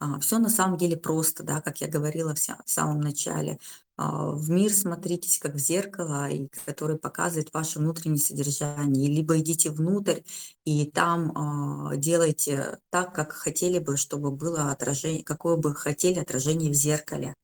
А, 0.00 0.18
все 0.18 0.38
на 0.38 0.48
самом 0.48 0.78
деле 0.78 0.96
просто, 0.96 1.42
да, 1.42 1.60
как 1.60 1.82
я 1.82 1.86
говорила 1.88 2.34
в, 2.34 2.40
самом 2.64 3.00
начале. 3.00 3.58
А, 3.98 4.30
в 4.30 4.48
мир 4.50 4.72
смотритесь 4.72 5.38
как 5.38 5.54
в 5.54 5.58
зеркало, 5.58 6.28
и, 6.30 6.48
которое 6.64 6.96
показывает 6.96 7.52
ваше 7.52 7.80
внутреннее 7.80 8.18
содержание. 8.18 9.10
Либо 9.10 9.38
идите 9.38 9.70
внутрь 9.70 10.20
и 10.64 10.86
там 10.86 11.32
а, 11.36 11.96
делайте 11.96 12.78
так, 12.88 13.14
как 13.14 13.32
хотели 13.32 13.78
бы, 13.78 13.98
чтобы 13.98 14.30
было 14.30 14.70
отражение, 14.72 15.22
какое 15.22 15.56
бы 15.56 15.74
хотели 15.74 16.18
отражение 16.18 16.70
в 16.70 16.74
зеркале. 16.74 17.34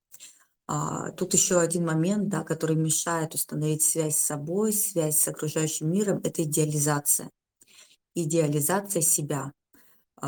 Тут 1.16 1.32
еще 1.32 1.60
один 1.60 1.86
момент, 1.86 2.28
да, 2.28 2.42
который 2.42 2.74
мешает 2.74 3.34
установить 3.34 3.84
связь 3.84 4.16
с 4.16 4.26
собой, 4.26 4.72
связь 4.72 5.20
с 5.20 5.28
окружающим 5.28 5.92
миром, 5.92 6.20
это 6.24 6.42
идеализация. 6.42 7.30
Идеализация 8.16 9.00
себя 9.00 9.52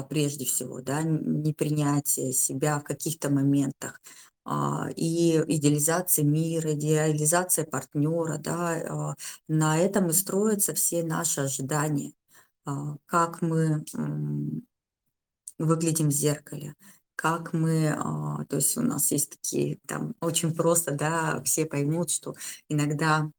прежде 0.09 0.45
всего, 0.45 0.81
да, 0.81 1.03
непринятие 1.03 2.33
себя 2.33 2.79
в 2.79 2.85
каких-то 2.85 3.31
моментах, 3.31 4.01
а, 4.45 4.89
и 4.97 5.37
идеализация 5.47 6.25
мира, 6.25 6.73
идеализация 6.73 7.65
партнера, 7.65 8.39
да, 8.39 9.15
на 9.49 9.79
этом 9.79 10.09
и 10.09 10.13
строятся 10.13 10.75
все 10.75 11.03
наши 11.03 11.41
ожидания, 11.43 12.13
как 13.07 13.43
мы 13.43 13.85
выглядим 15.59 16.09
в 16.09 16.13
зеркале, 16.13 16.75
как 17.17 17.53
мы, 17.53 17.89
а, 17.89 18.45
то 18.45 18.57
есть 18.57 18.77
у 18.77 18.81
нас 18.81 19.11
есть 19.11 19.31
такие, 19.31 19.79
там 19.87 20.15
очень 20.21 20.55
просто, 20.55 20.93
да, 20.93 21.43
все 21.43 21.67
поймут, 21.67 22.11
что 22.11 22.35
иногда 22.69 23.31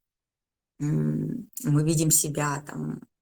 мы 0.80 1.84
видим 1.84 2.12
себя 2.12 2.62
там 2.68 3.02
а, 3.02 3.19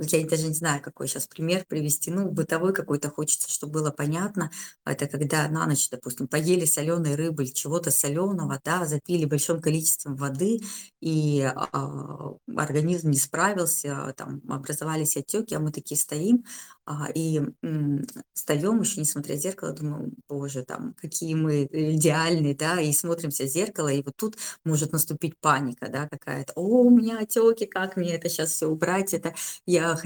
я 0.00 0.26
даже 0.28 0.48
не 0.48 0.54
знаю, 0.54 0.82
какой 0.82 1.08
сейчас 1.08 1.26
пример 1.26 1.64
привести, 1.66 2.10
ну, 2.10 2.30
бытовой 2.30 2.72
какой-то 2.74 3.10
хочется, 3.10 3.50
чтобы 3.50 3.74
было 3.74 3.90
понятно. 3.90 4.50
Это 4.84 5.06
когда 5.06 5.48
на 5.48 5.66
ночь, 5.66 5.88
допустим, 5.90 6.28
поели 6.28 6.64
соленой 6.66 7.14
рыбы 7.14 7.44
или 7.44 7.50
чего-то 7.52 7.90
соленого, 7.90 8.60
да, 8.64 8.84
запили 8.86 9.24
большим 9.24 9.60
количеством 9.60 10.16
воды, 10.16 10.60
и 11.00 11.42
а, 11.42 12.34
организм 12.56 13.10
не 13.10 13.18
справился, 13.18 14.14
там 14.16 14.42
образовались 14.48 15.16
отеки, 15.16 15.54
а 15.54 15.60
мы 15.60 15.72
такие 15.72 15.98
стоим, 15.98 16.44
а, 16.84 17.08
и 17.14 17.40
м, 17.62 18.04
встаем 18.34 18.80
еще, 18.80 19.00
не 19.00 19.06
смотря 19.06 19.36
в 19.36 19.38
зеркало, 19.38 19.72
думаю, 19.72 20.12
боже, 20.28 20.64
там, 20.64 20.94
какие 21.00 21.34
мы 21.34 21.68
идеальные, 21.70 22.54
да, 22.56 22.80
и 22.80 22.92
смотримся 22.92 23.44
в 23.44 23.48
зеркало, 23.48 23.88
и 23.88 24.02
вот 24.02 24.14
тут 24.16 24.36
может 24.64 24.92
наступить 24.92 25.34
паника, 25.40 25.88
да, 25.88 26.08
какая-то, 26.08 26.52
о, 26.56 26.82
у 26.82 26.90
меня 26.90 27.18
отеки, 27.20 27.66
как 27.66 27.96
мне 27.96 28.14
это 28.16 28.28
сейчас 28.28 28.50
все 28.52 28.66
убрать, 28.66 29.14
это 29.14 29.34
я 29.66 29.96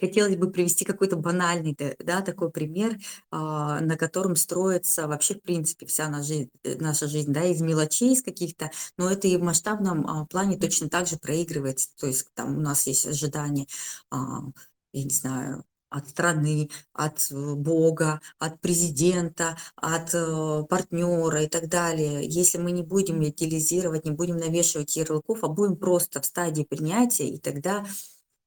хотелось 0.00 0.36
бы 0.36 0.50
привести 0.50 0.84
какой-то 0.84 1.16
банальный, 1.16 1.76
да, 1.98 2.22
такой 2.22 2.50
пример, 2.50 2.98
а, 3.30 3.80
на 3.80 3.96
котором 3.96 4.36
строится 4.36 5.06
вообще, 5.06 5.34
в 5.34 5.42
принципе, 5.42 5.86
вся 5.86 6.08
наша 6.08 6.24
жизнь, 6.24 6.50
э, 6.64 6.76
наша 6.78 7.06
жизнь, 7.06 7.32
да, 7.32 7.44
из 7.44 7.60
мелочей, 7.60 8.14
из 8.14 8.22
каких-то, 8.22 8.70
но 8.96 9.10
это 9.10 9.28
и 9.28 9.36
в 9.36 9.42
масштабном 9.42 10.06
а, 10.06 10.26
плане 10.26 10.58
точно 10.58 10.88
так 10.88 11.06
же 11.06 11.18
проигрывается, 11.18 11.88
то 11.98 12.06
есть 12.06 12.26
там 12.34 12.58
у 12.58 12.60
нас 12.60 12.86
есть 12.86 13.06
ожидания, 13.06 13.66
а, 14.10 14.40
я 14.92 15.04
не 15.04 15.10
знаю, 15.10 15.64
от 15.90 16.08
страны, 16.08 16.70
от 16.92 17.26
э, 17.32 17.54
Бога, 17.54 18.20
от 18.38 18.60
президента, 18.60 19.56
от 19.74 20.14
э, 20.14 20.62
партнера 20.68 21.42
и 21.42 21.48
так 21.48 21.68
далее. 21.68 22.20
Если 22.28 22.58
мы 22.58 22.70
не 22.70 22.82
будем 22.82 23.24
идеализировать, 23.24 24.04
не 24.04 24.12
будем 24.12 24.36
навешивать 24.36 24.94
ярлыков, 24.96 25.42
а 25.42 25.48
будем 25.48 25.76
просто 25.76 26.20
в 26.20 26.26
стадии 26.26 26.62
принятия, 26.62 27.28
и 27.28 27.38
тогда 27.38 27.84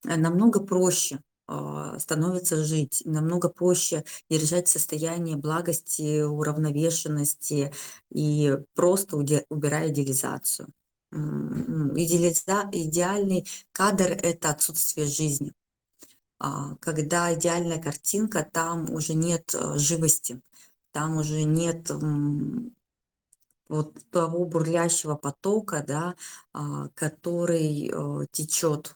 намного 0.04 0.60
проще 0.62 1.20
а, 1.48 2.00
становится 2.00 2.64
жить, 2.64 3.02
намного 3.06 3.50
проще 3.50 4.04
держать 4.30 4.68
состояние 4.68 5.36
благости, 5.38 6.22
уравновешенности 6.24 7.74
и 8.12 8.58
просто 8.76 9.18
убирая 9.18 9.90
идеализацию. 9.90 10.70
идеализа- 11.12 12.70
идеальный 12.72 13.46
кадр– 13.72 14.12
это 14.22 14.50
отсутствие 14.50 15.08
жизни. 15.08 15.52
А, 16.40 16.76
Когда 16.82 17.34
идеальная 17.34 17.82
картинка, 17.82 18.48
там 18.52 18.92
уже 18.92 19.14
нет 19.16 19.56
э, 19.56 19.78
живости, 19.78 20.42
там 20.92 21.18
уже 21.18 21.44
нет 21.44 21.90
вот 23.70 23.94
того 24.12 24.46
бурлящего 24.46 25.16
потока, 25.16 25.84
да, 25.86 26.16
а, 26.54 26.90
который 26.96 27.90
э, 27.92 28.26
течет. 28.32 28.96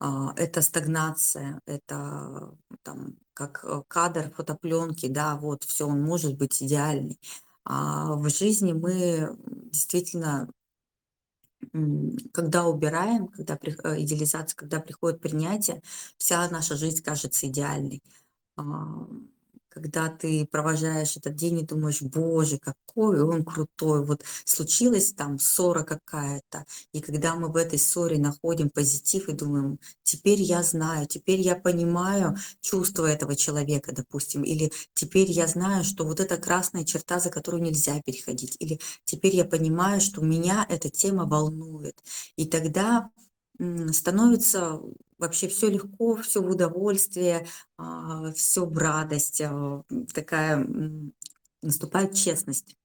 А, 0.00 0.32
Это 0.36 0.62
стагнация, 0.62 1.60
это 1.66 2.54
там 2.82 3.16
как 3.34 3.64
э, 3.64 3.82
кадр 3.88 4.30
фотопленки, 4.30 5.08
да, 5.08 5.36
вот 5.36 5.64
все, 5.64 5.86
он 5.88 6.02
может 6.02 6.36
быть 6.36 6.62
идеальный. 6.62 7.18
А 7.64 8.14
в 8.14 8.28
жизни 8.30 8.72
мы 8.72 9.36
действительно 9.72 10.48
когда 12.32 12.66
убираем, 12.66 13.28
когда 13.28 13.58
э, 13.62 14.00
идеализация, 14.02 14.56
когда 14.56 14.80
приходит 14.80 15.20
принятие, 15.20 15.82
вся 16.16 16.48
наша 16.50 16.76
жизнь 16.76 17.02
кажется 17.02 17.46
идеальной. 17.48 18.02
Когда 19.78 20.08
ты 20.08 20.44
провожаешь 20.50 21.16
этот 21.16 21.36
день 21.36 21.60
и 21.60 21.64
думаешь: 21.64 22.02
"Боже, 22.02 22.58
какой 22.58 23.22
он 23.22 23.44
крутой". 23.44 24.04
Вот 24.04 24.24
случилась 24.44 25.12
там 25.12 25.38
ссора 25.38 25.84
какая-то, 25.84 26.64
и 26.92 27.00
когда 27.00 27.36
мы 27.36 27.48
в 27.48 27.56
этой 27.56 27.78
ссоре 27.78 28.18
находим 28.18 28.70
позитив 28.70 29.28
и 29.28 29.32
думаем: 29.34 29.78
"Теперь 30.02 30.40
я 30.42 30.62
знаю, 30.64 31.06
теперь 31.06 31.40
я 31.40 31.54
понимаю 31.54 32.36
чувства 32.60 33.06
этого 33.06 33.36
человека", 33.36 33.92
допустим, 33.94 34.42
или 34.42 34.72
"Теперь 34.94 35.30
я 35.30 35.46
знаю, 35.46 35.84
что 35.84 36.04
вот 36.04 36.18
эта 36.20 36.38
красная 36.38 36.84
черта, 36.84 37.20
за 37.20 37.30
которую 37.30 37.62
нельзя 37.62 38.00
переходить", 38.04 38.56
или 38.58 38.80
"Теперь 39.04 39.36
я 39.36 39.44
понимаю, 39.44 40.00
что 40.00 40.22
меня 40.22 40.66
эта 40.68 40.90
тема 40.90 41.24
волнует". 41.26 41.94
И 42.36 42.46
тогда, 42.46 43.10
становится 43.92 44.80
вообще 45.18 45.48
все 45.48 45.68
легко, 45.68 46.16
все 46.16 46.40
в 46.42 46.48
удовольствие, 46.50 47.46
все 48.34 48.64
в 48.66 48.78
радость, 48.78 49.40
а, 49.40 49.82
такая, 50.14 50.66
наступает 51.62 52.14
честность. 52.14 52.76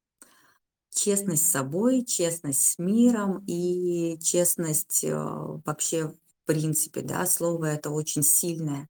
Честность 0.95 1.47
с 1.47 1.51
собой, 1.51 2.05
честность 2.05 2.61
с 2.61 2.77
миром 2.77 3.43
и 3.47 4.17
честность, 4.21 5.03
а, 5.05 5.59
вообще 5.65 6.07
в 6.09 6.45
принципе, 6.45 7.01
да. 7.01 7.25
Слово 7.25 7.65
это 7.65 7.89
очень 7.89 8.21
сильное, 8.21 8.87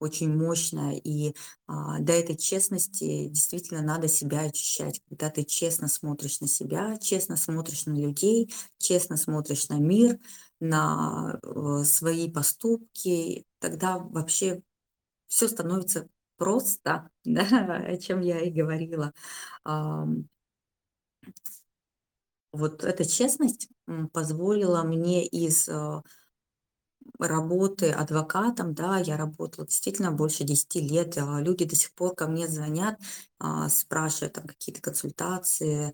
очень 0.00 0.34
мощное, 0.36 0.94
и, 1.04 1.34
а, 1.68 2.00
для 2.00 2.16
этой 2.18 2.36
честности 2.36 3.28
действительно 3.28 3.82
надо 3.82 4.08
себя 4.08 4.40
очищать. 4.40 5.00
Когда 5.08 5.30
ты 5.30 5.44
честно 5.44 5.86
смотришь 5.88 6.40
на 6.40 6.48
себя, 6.48 6.98
честно 6.98 7.36
смотришь 7.36 7.86
на 7.86 7.94
людей, 7.94 8.52
честно 8.78 9.16
смотришь 9.16 9.68
на 9.68 9.74
мир, 9.78 10.18
на, 10.60 11.38
э, 11.42 11.84
свои 11.84 12.30
поступки, 12.30 13.44
тогда 13.60 13.98
вообще 13.98 14.62
все 15.28 15.48
становится 15.48 16.08
просто, 16.36 17.10
да, 17.24 17.76
о 17.86 17.96
чем 17.98 18.20
я 18.20 18.40
и 18.40 18.50
говорила. 18.50 19.12
Вот 22.52 22.84
эта 22.84 23.04
честность, 23.04 23.68
позволила 24.12 24.82
мне 24.82 25.26
из, 25.26 25.68
э, 25.68 26.02
работы 27.18 27.90
адвокатом, 27.90 28.74
да, 28.74 28.98
я 28.98 29.16
работала 29.16 29.66
действительно 29.66 30.10
больше 30.12 30.44
десяти 30.44 30.80
лет, 30.80 31.16
а, 31.18 31.40
люди 31.40 31.64
до 31.64 31.76
сих 31.76 31.92
пор 31.94 32.14
ко 32.14 32.26
мне 32.26 32.48
звонят, 32.48 32.98
а, 33.38 33.68
спрашивают 33.68 34.34
там 34.34 34.46
какие-то 34.46 34.80
консультации. 34.80 35.92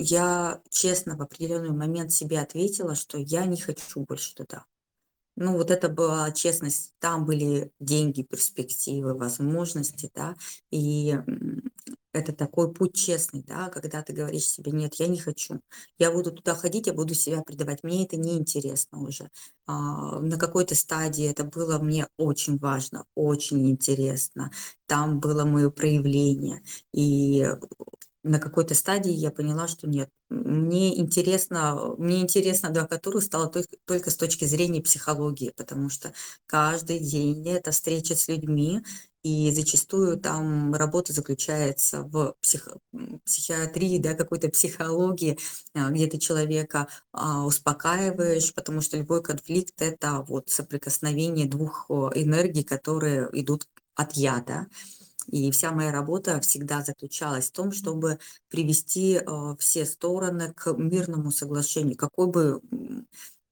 Я 0.00 0.60
честно 0.70 1.16
в 1.16 1.22
определенный 1.22 1.70
момент 1.72 2.12
себе 2.12 2.38
ответила, 2.40 2.94
что 2.94 3.18
я 3.18 3.46
не 3.46 3.56
хочу 3.60 4.00
больше 4.06 4.32
туда. 4.34 4.64
Ну, 5.36 5.54
вот 5.54 5.70
это 5.70 5.88
была 5.88 6.30
честность. 6.32 6.94
Там 7.00 7.26
были 7.26 7.72
деньги, 7.80 8.22
перспективы, 8.22 9.14
возможности, 9.14 10.10
да. 10.14 10.36
И, 10.70 11.16
это 12.14 12.32
такой 12.34 12.72
путь 12.74 12.94
честный, 12.96 13.44
да, 13.44 13.68
когда 13.70 14.02
ты 14.02 14.12
говоришь 14.14 14.46
себе: 14.46 14.72
"Нет, 14.72 14.94
я 14.96 15.08
не 15.08 15.18
хочу. 15.18 15.60
Я 15.98 16.12
буду 16.12 16.32
туда 16.32 16.54
ходить, 16.56 16.86
я 16.88 16.94
буду 16.94 17.14
себя 17.14 17.42
предавать. 17.42 17.84
Мне 17.84 18.04
это 18.06 18.16
неинтересно 18.18 19.00
уже". 19.02 19.30
А, 19.66 20.20
на 20.20 20.38
какой-то 20.38 20.74
стадии 20.76 21.26
это 21.26 21.44
было 21.44 21.78
мне 21.80 22.08
очень 22.18 22.58
важно, 22.58 23.04
очень 23.16 23.70
интересно. 23.70 24.50
Там 24.86 25.20
было 25.20 25.44
мое 25.44 25.70
проявление. 25.70 26.62
И 26.94 27.48
на 28.28 28.38
какой-то 28.38 28.74
стадии 28.74 29.12
я 29.12 29.30
поняла, 29.30 29.68
что 29.68 29.88
нет, 29.88 30.10
мне 30.28 30.98
интересно, 30.98 31.94
мне 31.98 32.20
интересна 32.20 32.68
адвокатура 32.68 33.20
стала 33.20 33.48
только, 33.48 33.76
только 33.86 34.10
с 34.10 34.16
точки 34.16 34.44
зрения 34.44 34.82
психологии, 34.82 35.52
потому 35.56 35.88
что 35.88 36.12
каждый 36.46 36.98
день 37.00 37.46
это 37.48 37.70
встреча 37.70 38.14
с 38.14 38.28
людьми, 38.28 38.82
и 39.22 39.50
зачастую 39.50 40.18
там 40.18 40.74
работа 40.74 41.12
заключается 41.12 42.02
в 42.02 42.34
псих, 42.40 42.68
психиатрии, 43.24 43.98
да, 43.98 44.14
какой-то 44.14 44.48
психологии, 44.48 45.38
а, 45.74 45.90
где 45.90 46.06
ты 46.06 46.18
человека 46.18 46.88
а, 47.12 47.44
успокаиваешь, 47.44 48.54
потому 48.54 48.80
что 48.80 48.96
любой 48.96 49.22
конфликт– 49.22 49.82
это 49.82 50.24
вот 50.28 50.50
соприкосновение 50.50 51.46
двух 51.46 51.86
энергий, 51.90 52.62
которые 52.62 53.28
идут 53.32 53.68
от 53.96 54.12
яда. 54.12 54.68
И 55.28 55.50
вся 55.50 55.72
моя 55.72 55.92
работа 55.92 56.40
всегда 56.40 56.82
заключалась 56.82 57.48
в 57.48 57.52
том, 57.52 57.72
чтобы 57.72 58.18
привести 58.48 59.14
э, 59.16 59.56
все 59.58 59.84
стороны 59.84 60.52
к 60.54 60.72
мирному 60.72 61.30
соглашению. 61.30 61.96
Какой 61.96 62.28
бы 62.28 62.60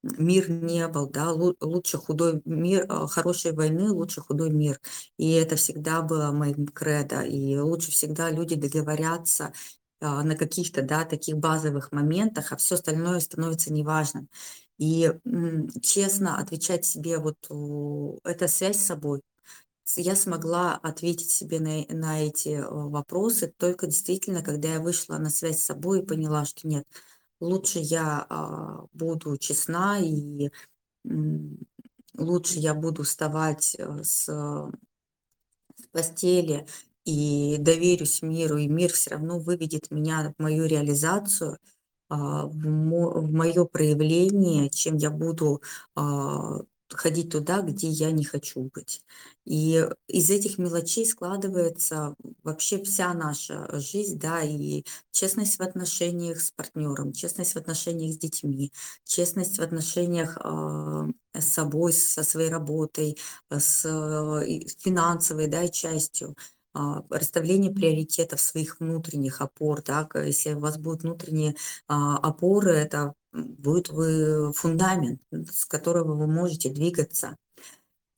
мир 0.02 0.50
не 0.50 0.86
был, 0.88 1.08
да, 1.08 1.32
лучше 1.32 1.98
худой 1.98 2.40
мир, 2.44 2.86
э, 2.88 3.06
хорошей 3.08 3.52
войны, 3.52 3.90
лучше 3.90 4.20
худой 4.20 4.50
мир. 4.50 4.80
И 5.18 5.32
это 5.32 5.56
всегда 5.56 6.02
было 6.02 6.32
моим 6.32 6.66
кредо. 6.66 7.22
И 7.22 7.56
лучше 7.58 7.90
всегда 7.90 8.30
люди 8.30 8.54
договорятся 8.56 9.52
а, 10.00 10.22
на 10.22 10.36
каких-то, 10.36 10.82
да, 10.82 11.04
таких 11.04 11.36
базовых 11.38 11.92
моментах, 11.92 12.52
а 12.52 12.56
все 12.56 12.74
остальное 12.76 13.20
становится 13.20 13.72
неважным. 13.72 14.28
И 14.78 15.10
честно 15.82 16.38
отвечать 16.38 16.84
себе 16.84 17.18
вот 17.18 17.36
эта 18.24 18.46
связь 18.48 18.76
с 18.78 18.86
собой, 18.86 19.22
я 20.00 20.16
смогла 20.16 20.76
ответить 20.76 21.30
себе 21.30 21.60
на, 21.60 21.84
на 21.94 22.22
эти 22.22 22.50
э, 22.50 22.68
вопросы 22.68 23.52
только 23.56 23.86
действительно, 23.86 24.42
когда 24.42 24.74
я 24.74 24.80
вышла 24.80 25.18
на 25.18 25.30
связь 25.30 25.60
с 25.60 25.64
собой 25.64 26.00
и 26.00 26.06
поняла, 26.06 26.44
что 26.44 26.66
нет, 26.68 26.86
лучше 27.40 27.78
я 27.80 28.26
а, 28.28 28.86
буду 28.92 29.36
честна 29.36 29.98
и 30.00 30.50
лучше 32.16 32.58
я 32.58 32.74
буду 32.74 33.02
вставать 33.02 33.76
э, 33.78 34.02
с, 34.02 34.24
с 34.26 35.86
постели 35.92 36.66
и 37.04 37.56
доверюсь 37.58 38.22
миру, 38.22 38.56
и 38.58 38.68
мир 38.68 38.92
все 38.92 39.10
равно 39.10 39.38
выведет 39.38 39.90
меня 39.90 40.34
в 40.36 40.42
мою 40.42 40.66
реализацию, 40.66 41.58
а, 42.08 42.46
в, 42.46 42.66
мо, 42.66 43.20
в 43.20 43.32
мое 43.32 43.64
проявление, 43.64 44.70
чем 44.70 44.96
я 44.96 45.10
буду 45.10 45.62
а, 45.94 46.60
ходить 46.90 47.30
туда, 47.30 47.62
где 47.62 47.88
я 47.88 48.10
не 48.10 48.24
хочу 48.24 48.70
быть. 48.74 49.02
И 49.44 49.88
из 50.08 50.30
этих 50.30 50.58
мелочей 50.58 51.06
складывается 51.06 52.14
вообще 52.42 52.82
вся 52.82 53.12
наша 53.14 53.68
жизнь, 53.78 54.18
да, 54.18 54.42
и 54.42 54.84
честность 55.12 55.58
в 55.58 55.62
отношениях 55.62 56.40
с 56.40 56.50
партнером, 56.50 57.12
честность 57.12 57.54
в 57.54 57.56
отношениях 57.56 58.14
с 58.14 58.18
детьми, 58.18 58.72
честность 59.04 59.58
в 59.58 59.62
отношениях 59.62 60.38
э, 60.42 61.08
с 61.34 61.46
собой, 61.46 61.92
со 61.92 62.22
своей 62.22 62.50
работой, 62.50 63.18
с 63.50 63.84
э, 63.84 64.60
финансовой, 64.78 65.46
да, 65.48 65.68
частью 65.68 66.36
а, 66.76 67.02
расставление 67.08 67.72
приоритетов 67.72 68.38
своих 68.38 68.80
внутренних 68.80 69.40
опор, 69.40 69.82
да, 69.82 70.06
если 70.14 70.52
у 70.52 70.58
вас 70.58 70.76
будут 70.76 71.04
внутренние 71.04 71.54
а, 71.88 72.18
опоры, 72.18 72.72
это 72.72 73.14
будет 73.36 73.88
вы 73.90 74.52
фундамент, 74.52 75.20
с 75.30 75.64
которого 75.66 76.14
вы 76.14 76.26
можете 76.26 76.70
двигаться. 76.70 77.36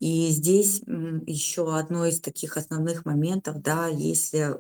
И 0.01 0.29
здесь 0.29 0.81
еще 1.27 1.77
одно 1.77 2.07
из 2.07 2.21
таких 2.21 2.57
основных 2.57 3.05
моментов, 3.05 3.61
да, 3.61 3.89
если 3.89 4.57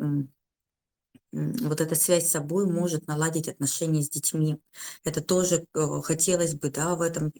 вот 1.32 1.80
эта 1.80 1.94
связь 1.94 2.28
с 2.28 2.32
собой 2.32 2.66
может 2.66 3.06
наладить 3.06 3.48
отношения 3.48 4.02
с 4.02 4.08
детьми. 4.08 4.58
Это 5.04 5.22
тоже 5.22 5.66
э, 5.74 6.00
хотелось 6.02 6.54
бы, 6.54 6.70
да, 6.70 6.94
в 6.94 7.02
этом 7.02 7.32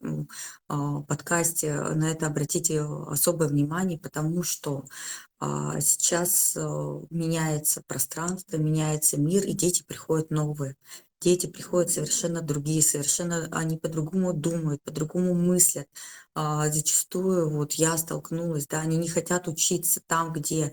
а, 0.68 1.00
подкасте 1.02 1.74
на 1.74 2.10
это 2.10 2.26
обратить 2.26 2.70
э, 2.70 2.80
особое 2.80 3.48
внимание, 3.48 3.98
потому 3.98 4.42
что 4.42 4.84
а, 5.40 5.80
сейчас 5.80 6.54
э, 6.56 6.60
меняется 7.10 7.82
пространство, 7.86 8.58
меняется 8.58 9.18
мир, 9.18 9.44
и 9.44 9.52
дети 9.52 9.82
приходят 9.82 10.30
новые. 10.30 10.76
Дети 11.20 11.46
приходят 11.46 11.90
совершенно 11.90 12.42
другие, 12.42 12.80
совершенно 12.82 13.48
они 13.50 13.76
по-другому 13.76 14.32
думают, 14.32 14.82
по-другому 14.84 15.34
мыслят. 15.34 15.88
А, 16.34 16.68
зачастую 16.70 17.50
вот 17.50 17.72
я 17.72 17.96
столкнулась, 17.98 18.66
да, 18.68 18.80
они 18.80 18.96
не 18.98 19.08
хотят 19.08 19.48
учиться 19.48 20.00
там, 20.06 20.32
где 20.32 20.72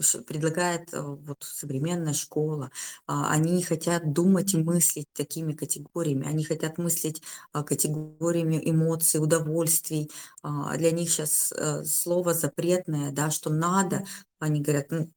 ш 0.00 0.18
предлагает, 0.22 0.92
э, 0.92 1.00
вот 1.00 1.42
современная 1.42 2.14
школа. 2.14 2.70
А, 3.06 3.30
они 3.32 3.52
не 3.52 3.62
хотят 3.62 4.12
думать 4.12 4.54
и 4.54 4.58
мыслить 4.58 5.06
такими 5.12 5.52
категориями. 5.52 6.26
Они 6.26 6.44
хотят 6.44 6.78
мыслить, 6.78 7.22
а, 7.52 7.62
категориями 7.62 8.60
эмоций, 8.64 9.20
удовольствий. 9.22 10.10
А, 10.42 10.76
для 10.76 10.90
них 10.90 11.10
щас, 11.10 11.52
э, 11.52 11.84
слово 11.84 12.34
запретное, 12.34 13.12
да, 13.12 13.30
что 13.30 13.50
надо. 13.50 14.04
Они 14.40 14.60
говорят: 14.60 14.86
"Ну, 14.90 15.10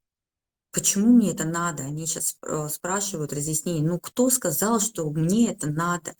почему 0.77 1.09
мне 1.13 1.31
это 1.33 1.45
надо?" 1.45 1.83
Они 1.85 2.05
щас, 2.07 2.37
э, 2.43 2.69
спрашивают 2.71 3.33
разъяснений: 3.33 3.81
"Ну, 3.83 3.99
кто 3.99 4.29
сказал, 4.31 4.79
что 4.81 5.09
мне 5.11 5.51
это 5.53 5.67
надо?" 5.69 6.15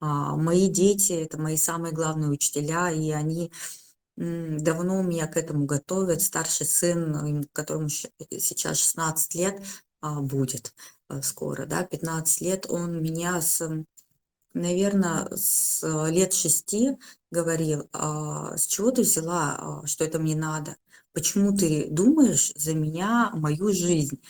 А, 0.00 0.36
мои 0.36 0.68
дети- 0.70 1.12
это 1.14 1.38
мои 1.40 1.56
самые 1.58 1.92
главные 1.94 2.30
учителя, 2.30 2.90
и 2.92 3.10
они, 3.12 3.52
давно 4.18 5.02
меня 5.02 5.26
к 5.28 5.36
этому 5.38 5.66
готовят. 5.66 6.22
Старший 6.22 6.66
сын, 6.66 7.44
которому 7.54 7.88
щ 7.90 8.08
сейчас 8.40 8.78
16 8.78 9.34
лет, 9.36 9.62
а, 10.02 10.20
будет, 10.22 10.74
э, 11.10 11.22
скоро, 11.22 11.66
да, 11.66 11.84
15 11.84 12.40
лет, 12.42 12.66
он 12.70 13.02
меня 13.02 13.40
с, 13.42 13.62
наверно, 14.54 15.28
с 15.36 15.82
лет 16.10 16.34
6 16.34 16.98
говорил: 17.32 17.88
"А 17.92 18.56
с 18.58 18.66
чего 18.68 18.90
ты 18.92 19.02
взяла, 19.02 19.82
что 19.86 20.04
это 20.04 20.18
мне 20.20 20.36
надо? 20.36 20.76
Почему 21.16 21.56
ты 21.56 21.86
думаешь 21.90 22.52
за 22.56 22.74
меня 22.74 23.30
мою 23.34 23.72
жизнь?" 23.72 24.20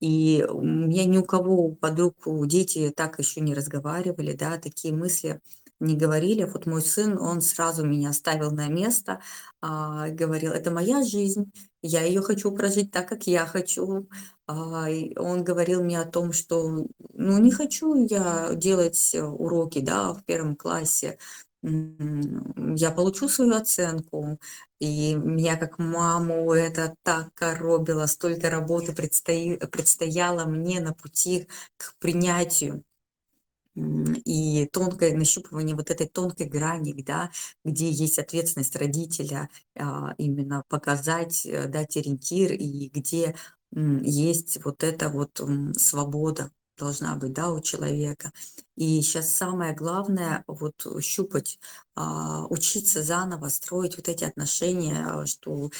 И 0.00 0.46
у 0.48 0.62
меня 0.62 1.04
ни 1.06 1.18
у 1.18 1.24
кого, 1.24 1.70
подруг, 1.74 2.14
дети 2.46 2.92
так 2.96 3.18
еще 3.18 3.40
не 3.40 3.52
разговаривали, 3.54 4.32
да, 4.34 4.56
такие 4.58 4.94
мысли 4.94 5.40
не 5.80 5.96
говорили. 5.96 6.44
Вот 6.44 6.66
мой 6.66 6.82
сын, 6.82 7.18
он 7.18 7.40
сразу 7.42 7.84
меня 7.84 8.12
ставил 8.12 8.52
на 8.52 8.68
место, 8.68 9.20
а, 9.60 10.08
говорил: 10.10 10.52
"Это 10.52 10.70
моя 10.70 11.02
жизнь, 11.02 11.50
я 11.82 12.02
ее 12.04 12.22
хочу 12.22 12.52
прожить 12.52 12.92
так, 12.92 13.08
как 13.08 13.26
я 13.26 13.44
хочу". 13.46 14.08
А, 14.46 14.86
он 15.18 15.42
говорил 15.44 15.82
мне 15.82 16.00
о 16.00 16.04
том, 16.08 16.32
что, 16.32 16.86
ну, 17.14 17.38
не 17.38 17.50
хочу 17.50 17.94
я 18.06 18.54
делать 18.54 19.16
уроки, 19.20 19.80
да, 19.80 20.12
в 20.14 20.22
1 20.24 20.54
классе, 20.56 21.18
я 22.76 22.90
получу 22.92 23.28
свою 23.28 23.54
оценку. 23.56 24.38
И 24.78 25.14
меня 25.14 25.56
как 25.56 25.78
маму 25.78 26.52
это 26.52 26.94
так 27.02 27.34
коробило, 27.34 28.06
столько 28.06 28.50
работы 28.50 28.92
предстои 28.94 29.56
предстояло 29.56 30.44
мне 30.44 30.80
на 30.80 30.94
пути 30.94 31.48
к 31.76 31.94
принятию. 31.98 32.82
И 33.74 34.66
тонкое 34.72 35.14
нащупывание 35.16 35.76
вот 35.76 35.90
этой 35.90 36.06
тонкой 36.08 36.46
грани, 36.46 36.94
да, 37.02 37.30
где 37.64 37.90
есть 37.90 38.18
ответственность 38.18 38.74
родителя, 38.76 39.50
а, 39.78 40.14
именно 40.16 40.64
показать, 40.68 41.44
э, 41.44 41.66
дать 41.68 41.96
ориентир, 41.98 42.52
и 42.52 42.88
где, 42.88 43.34
есть 43.72 44.64
вот 44.64 44.82
эта 44.82 45.10
вот, 45.10 45.40
свобода 45.76 46.50
должна 46.78 47.16
быть, 47.16 47.32
да, 47.32 47.50
у 47.52 47.60
человека. 47.60 48.32
И 48.76 49.02
щас 49.02 49.32
самое 49.34 49.74
главное 49.74 50.44
вот 50.46 50.86
щупать, 51.02 51.58
а, 51.94 52.46
учиться 52.48 53.02
заново 53.02 53.48
строить 53.48 53.96
вот 53.96 54.08
эти 54.08 54.24
отношения, 54.24 55.24
что, 55.26 55.70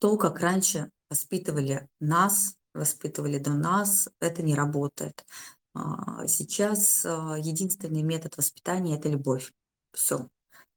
то, 0.00 0.16
как 0.18 0.40
раньше 0.40 0.90
воспитывали 1.10 1.88
нас, 2.00 2.56
воспитывали 2.74 3.38
до 3.38 3.50
нас, 3.52 4.08
это 4.20 4.42
не 4.42 4.54
работает. 4.54 5.24
А, 5.74 6.26
сейчас, 6.28 7.04
а, 7.06 7.36
единственный 7.38 8.02
метод 8.02 8.36
воспитания- 8.36 8.96
это 8.98 9.08
любовь. 9.08 9.52
Всё. 9.92 10.28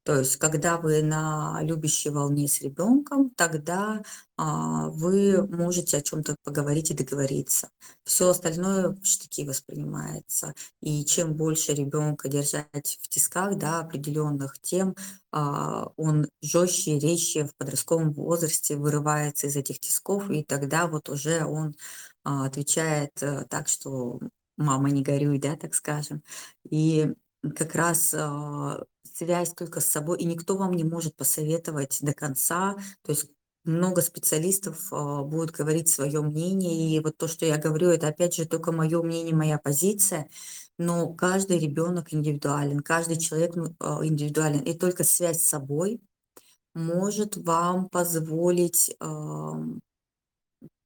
То 0.08 0.16
есть 0.20 0.38
когда 0.38 0.78
вы 0.78 1.02
на 1.04 1.60
любящей 1.64 2.12
волне 2.12 2.48
с 2.48 2.62
ребенком, 2.62 3.30
тогда, 3.32 4.02
а, 4.38 4.88
вы 4.88 5.46
можете 5.50 5.98
о 5.98 6.02
чём-то 6.02 6.38
поговорить 6.46 6.92
и 6.92 6.94
договориться. 6.94 7.68
Всё 8.06 8.30
остальное 8.30 8.92
в 8.92 9.04
штыки 9.06 9.44
воспринимается. 9.46 10.54
И 10.82 11.04
чем 11.04 11.34
больше 11.36 11.74
ребенка 11.74 12.30
держать 12.30 12.98
в 13.02 13.10
тисках, 13.10 13.58
да, 13.58 13.82
определенных, 13.82 14.58
тем, 14.62 14.96
а, 15.34 15.90
он 15.98 16.30
жестче, 16.42 17.00
резче 17.00 17.44
в 17.46 17.54
подростковом 17.58 18.14
возрасте 18.14 18.78
вырывается 18.78 19.48
из 19.48 19.58
этих 19.58 19.78
тисков, 19.82 20.30
и 20.32 20.42
тогда 20.42 20.88
вот 20.88 21.10
уже 21.10 21.44
он, 21.44 21.76
а, 22.24 22.46
отвечает, 22.46 23.12
э, 23.22 23.46
так, 23.50 23.68
что: 23.68 24.22
"Мама, 24.58 24.90
не 24.90 25.02
горюй", 25.04 25.38
да, 25.38 25.58
так 25.58 25.76
скажем. 25.76 26.24
И 26.70 27.14
как 27.58 27.76
раз, 27.76 28.14
а, 28.18 28.84
связь 29.18 29.54
только 29.54 29.80
с 29.80 29.88
собой, 29.88 30.20
и 30.20 30.26
никто 30.26 30.58
вам 30.58 30.74
не 30.74 30.84
может 30.84 31.16
посоветовать 31.16 31.98
до 32.02 32.14
конца. 32.14 32.76
То 33.04 33.12
есть 33.12 33.28
много 33.66 34.02
специалистов, 34.02 34.88
а, 34.92 35.24
будут 35.24 35.52
говорить 35.52 35.90
свое 35.90 36.22
мнение, 36.22 36.96
и 36.96 37.00
вот 37.00 37.18
то, 37.18 37.28
что 37.28 37.46
я 37.46 37.58
говорю, 37.58 37.90
это 37.90 38.08
опять 38.08 38.36
же 38.36 38.46
только 38.46 38.72
мое 38.72 39.02
мнение, 39.02 39.36
моя 39.36 39.58
позиция. 39.58 40.30
Но 40.78 41.14
каждый 41.14 41.60
ребенок 41.60 42.14
индивидуален, 42.14 42.80
каждый 42.82 43.18
человек, 43.18 43.56
ну, 43.56 43.76
а, 43.80 44.06
индивидуален, 44.06 44.62
и 44.62 44.74
только 44.78 45.04
связь 45.04 45.42
с 45.42 45.48
собой 45.48 46.00
может 46.76 47.38
вам 47.38 47.90
позволить, 47.90 48.96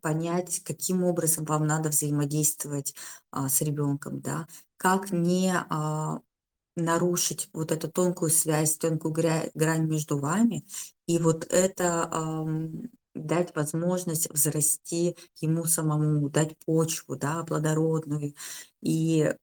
понять, 0.02 0.62
каким 0.64 1.04
образом 1.04 1.46
вам 1.46 1.66
надо 1.68 1.90
взаимодействовать, 1.90 2.94
а, 3.32 3.50
с 3.50 3.62
ребенком, 3.62 4.22
да. 4.22 4.48
Как 4.78 5.12
не, 5.12 5.54
а, 5.70 6.20
нарушить 6.76 7.50
вот 7.54 7.72
эту 7.72 7.90
тонкую 7.92 8.32
связь, 8.32 8.78
тонкую 8.78 9.14
грань 9.54 9.86
между 9.88 10.18
вами, 10.18 10.66
и 11.08 11.20
вот 11.20 11.46
это, 11.52 12.08
ам, 12.12 12.90
дать 13.14 13.56
возможность 13.56 14.30
взрасти 14.32 15.16
ему 15.42 15.66
самому, 15.66 16.30
дать 16.30 16.58
почву, 16.66 17.16
да, 17.16 17.44
плодородную. 17.44 18.36
И 18.82 19.34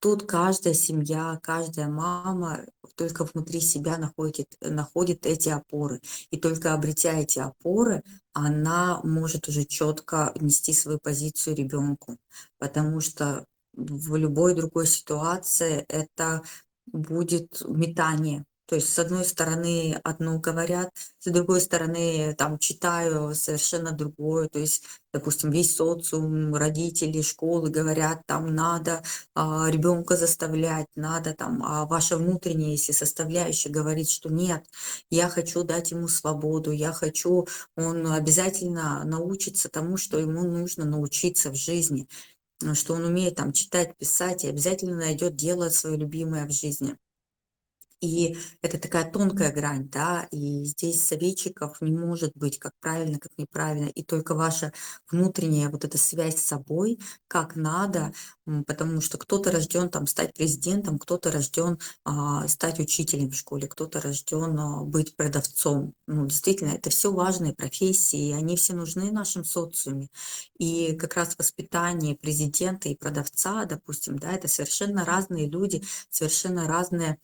тут 0.00 0.24
каждая 0.26 0.74
семья, 0.74 1.38
каждая 1.42 1.88
мама 1.88 2.64
только 2.96 3.24
внутри 3.24 3.60
себя 3.60 3.98
находит 3.98 4.48
находит 4.60 5.26
эти 5.26 5.48
опоры. 5.50 6.00
И 6.30 6.38
только 6.38 6.74
обретя 6.74 7.12
эти 7.20 7.38
опоры, 7.38 8.02
она 8.32 9.00
может 9.04 9.48
уже 9.48 9.64
четко 9.64 10.32
нести 10.40 10.72
свою 10.72 10.98
позицию 10.98 11.56
ребенку. 11.56 12.18
Потому 12.58 13.00
что 13.00 13.46
в 13.74 14.16
любой 14.16 14.54
другой 14.54 14.86
ситуации 14.86 15.84
это 15.88 16.42
будет 16.86 17.62
метание. 17.66 18.44
То 18.66 18.76
есть 18.76 18.90
с 18.92 18.98
одной 18.98 19.24
стороны 19.26 20.00
одно 20.02 20.38
говорят, 20.38 20.90
с 21.18 21.30
другой 21.30 21.60
стороны 21.60 22.34
там 22.38 22.58
читаю 22.58 23.34
совершенно 23.34 23.92
другое. 23.92 24.48
То 24.48 24.60
есть, 24.60 24.84
допустим, 25.12 25.50
весь 25.50 25.76
социум, 25.76 26.54
родители, 26.54 27.20
школы 27.22 27.68
говорят: 27.70 28.22
"Там 28.26 28.54
надо, 28.54 29.02
а, 29.34 29.68
ребенка 29.70 30.16
заставлять, 30.16 30.86
надо 30.96 31.34
там". 31.34 31.62
А 31.64 31.84
ваша 31.86 32.16
внутренняя, 32.16 32.70
если 32.70 32.92
составляющая 32.92 33.68
говорит, 33.68 34.08
что: 34.08 34.30
"Нет, 34.30 34.64
я 35.10 35.28
хочу 35.28 35.64
дать 35.64 35.90
ему 35.90 36.08
свободу, 36.08 36.70
я 36.70 36.92
хочу, 36.92 37.46
он 37.76 38.06
обязательно 38.06 39.04
научится 39.04 39.68
тому, 39.68 39.96
что 39.96 40.18
ему 40.18 40.42
нужно 40.44 40.84
научиться 40.84 41.50
в 41.50 41.56
жизни". 41.56 42.08
Что 42.74 42.94
он 42.94 43.04
умеет 43.04 43.36
там 43.36 43.52
читать, 43.52 43.96
писать 43.98 44.44
и 44.44 44.48
обязательно 44.48 44.96
найдет 44.96 45.36
дело 45.36 45.68
свое 45.68 45.96
любимое 45.96 46.46
в 46.46 46.52
жизни. 46.52 46.96
И 48.02 48.36
это 48.62 48.78
такая 48.78 49.10
тонкая 49.10 49.52
грань, 49.52 49.88
да, 49.88 50.28
и 50.32 50.64
здесь 50.64 51.06
советчиков 51.06 51.80
не 51.80 51.92
может 51.92 52.32
быть, 52.36 52.58
как 52.58 52.72
правильно, 52.80 53.18
как 53.20 53.32
неправильно. 53.38 53.88
И 53.88 54.02
только 54.04 54.34
ваша 54.34 54.72
внутренняя 55.10 55.70
вот 55.70 55.84
эта 55.84 55.98
связь 55.98 56.36
с 56.38 56.46
собой, 56.46 56.98
как 57.28 57.56
надо. 57.56 58.12
Потому 58.66 59.00
что 59.00 59.18
кто-то 59.18 59.52
рожден 59.52 59.88
там 59.88 60.06
стать 60.08 60.34
президентом, 60.34 60.98
кто-то 60.98 61.30
рожден, 61.30 61.78
а, 62.04 62.48
стать 62.48 62.80
учителем 62.80 63.30
в 63.30 63.36
школе, 63.36 63.68
кто-то 63.68 64.00
рожден, 64.00 64.58
а, 64.58 64.82
быть 64.84 65.16
продавцом. 65.16 65.94
Ну, 66.08 66.26
действительно, 66.26 66.70
это 66.70 66.90
всё 66.90 67.12
важные 67.12 67.54
профессии, 67.54 68.30
и 68.30 68.32
они 68.32 68.56
все 68.56 68.74
нужны 68.74 69.10
в 69.10 69.14
нашем 69.14 69.44
социуме. 69.44 70.08
И 70.58 70.94
как 70.96 71.14
раз 71.16 71.36
воспитание 71.38 72.16
президента 72.16 72.88
и 72.88 72.96
продавца, 72.96 73.64
допустим, 73.64 74.18
да, 74.18 74.32
это 74.32 74.48
совершенно 74.48 75.04
разные 75.04 75.48
люди, 75.48 75.82
совершенно 76.10 76.66
разные, 76.66 77.18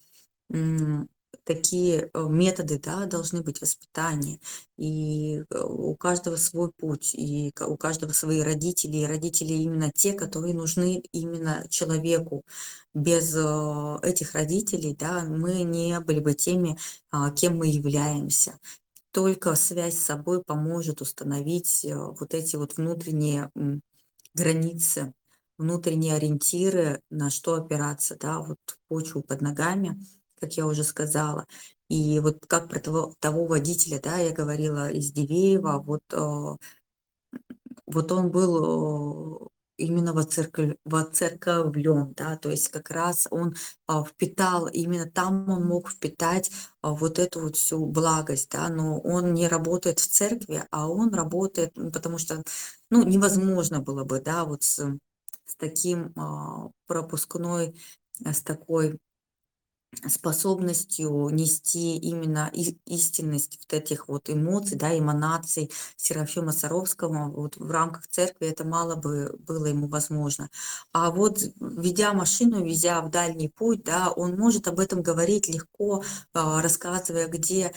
такие, 1.45 2.11
э, 2.13 2.27
методы, 2.29 2.79
да, 2.79 3.07
должны 3.07 3.43
быть 3.43 3.61
воспитания. 3.61 4.39
И, 4.77 5.45
э, 5.51 5.61
у 5.63 5.95
каждого 5.97 6.37
свой 6.37 6.71
путь, 6.73 7.15
и 7.15 7.53
у 7.61 7.77
каждого 7.77 8.13
свои 8.13 8.41
родители, 8.43 8.99
и 8.99 9.07
родители 9.07 9.53
именно 9.55 9.91
те, 9.91 10.13
которые 10.13 10.55
нужны 10.55 11.03
именно 11.13 11.67
человеку. 11.71 12.45
Без, 12.95 13.35
э, 13.35 13.99
этих 14.03 14.35
родителей, 14.35 14.95
да, 14.99 15.25
мы 15.25 15.63
не 15.63 15.99
были 16.01 16.21
бы 16.21 16.35
теми, 16.35 16.77
а, 17.11 17.31
кем 17.31 17.57
мы 17.59 17.69
являемся. 17.69 18.59
Только 19.13 19.55
связь 19.55 19.97
с 19.99 20.05
собой 20.05 20.43
поможет 20.45 21.01
установить, 21.01 21.87
вот 22.21 22.35
эти 22.35 22.57
вот 22.57 22.77
внутренние, 22.77 23.51
границы, 24.35 25.15
внутренние 25.59 26.15
ориентиры, 26.15 27.01
на 27.11 27.31
что 27.31 27.55
опираться, 27.55 28.17
да, 28.21 28.41
вот 28.41 28.59
почву 28.89 29.23
под 29.23 29.41
ногами, 29.43 29.99
как 30.39 30.55
я 30.55 30.67
уже 30.67 30.85
сказала. 30.85 31.47
И 31.89 32.21
вот 32.21 32.45
как 32.47 32.69
про 32.69 32.81
того, 32.81 33.15
того 33.21 33.47
водителя, 33.47 34.01
да, 34.01 34.19
я 34.19 34.33
говорила 34.33 34.91
из 34.91 35.13
Дивеева, 35.13 35.83
вот, 35.85 36.03
э, 36.13 36.57
вот 37.87 38.13
он 38.13 38.31
был 38.31 39.45
э, 39.45 39.49
именно 39.79 40.13
воцеркв- 40.13 40.77
воцерковлен, 40.85 42.13
да, 42.15 42.37
то 42.37 42.51
есть 42.51 42.69
как 42.69 42.91
раз 42.91 43.27
он 43.31 43.55
а, 43.87 44.05
впитал, 44.05 44.67
именно 44.67 45.11
там 45.11 45.49
он 45.49 45.67
мог 45.67 45.91
впитать 45.91 46.51
а, 46.83 46.93
вот 46.95 47.19
эту 47.19 47.41
вот 47.41 47.57
всю 47.57 47.87
благость, 47.87 48.51
да, 48.51 48.69
но 48.69 49.01
он 49.01 49.33
не 49.35 49.49
работает 49.49 50.01
в 50.01 50.07
церкви, 50.09 50.65
а 50.71 50.89
он 50.91 51.15
работает, 51.15 51.73
потому 51.75 52.19
что, 52.19 52.43
ну, 52.91 53.05
невозможно 53.05 53.81
было 53.81 54.05
бы, 54.05 54.21
да, 54.21 54.45
вот 54.45 54.65
с, 54.65 54.79
с 55.47 55.57
таким 55.57 56.13
а, 56.17 56.71
пропускной, 56.87 57.75
э, 58.25 58.33
с 58.33 58.43
такой 58.43 58.99
способностью 60.09 61.29
нести 61.31 61.97
именно 61.97 62.51
истинность 62.87 63.59
вот 63.61 63.73
этих 63.73 64.09
вот 64.09 64.29
эмоций, 64.31 64.77
да, 64.77 64.97
эманаций 64.97 65.71
Серафима 65.97 66.53
Саровского 66.53 67.31
вот 67.31 67.57
в 67.57 67.71
рамках 67.71 68.07
церкви 68.09 68.49
это 68.49 68.65
мало 68.65 68.97
бы 68.97 69.35
было 69.39 69.67
ему 69.67 69.89
возможно. 69.89 70.51
А 70.93 71.11
вот 71.11 71.41
ведя 71.61 72.13
машину, 72.13 72.65
везя 72.65 73.01
в 73.01 73.11
дальний 73.11 73.49
путь, 73.49 73.83
да, 73.85 74.11
он 74.11 74.37
может 74.37 74.69
об 74.69 74.79
этом 74.79 75.03
говорить 75.03 75.49
легко, 75.49 76.05
а, 76.35 76.61
рассказывая, 76.63 77.29
где 77.29 77.73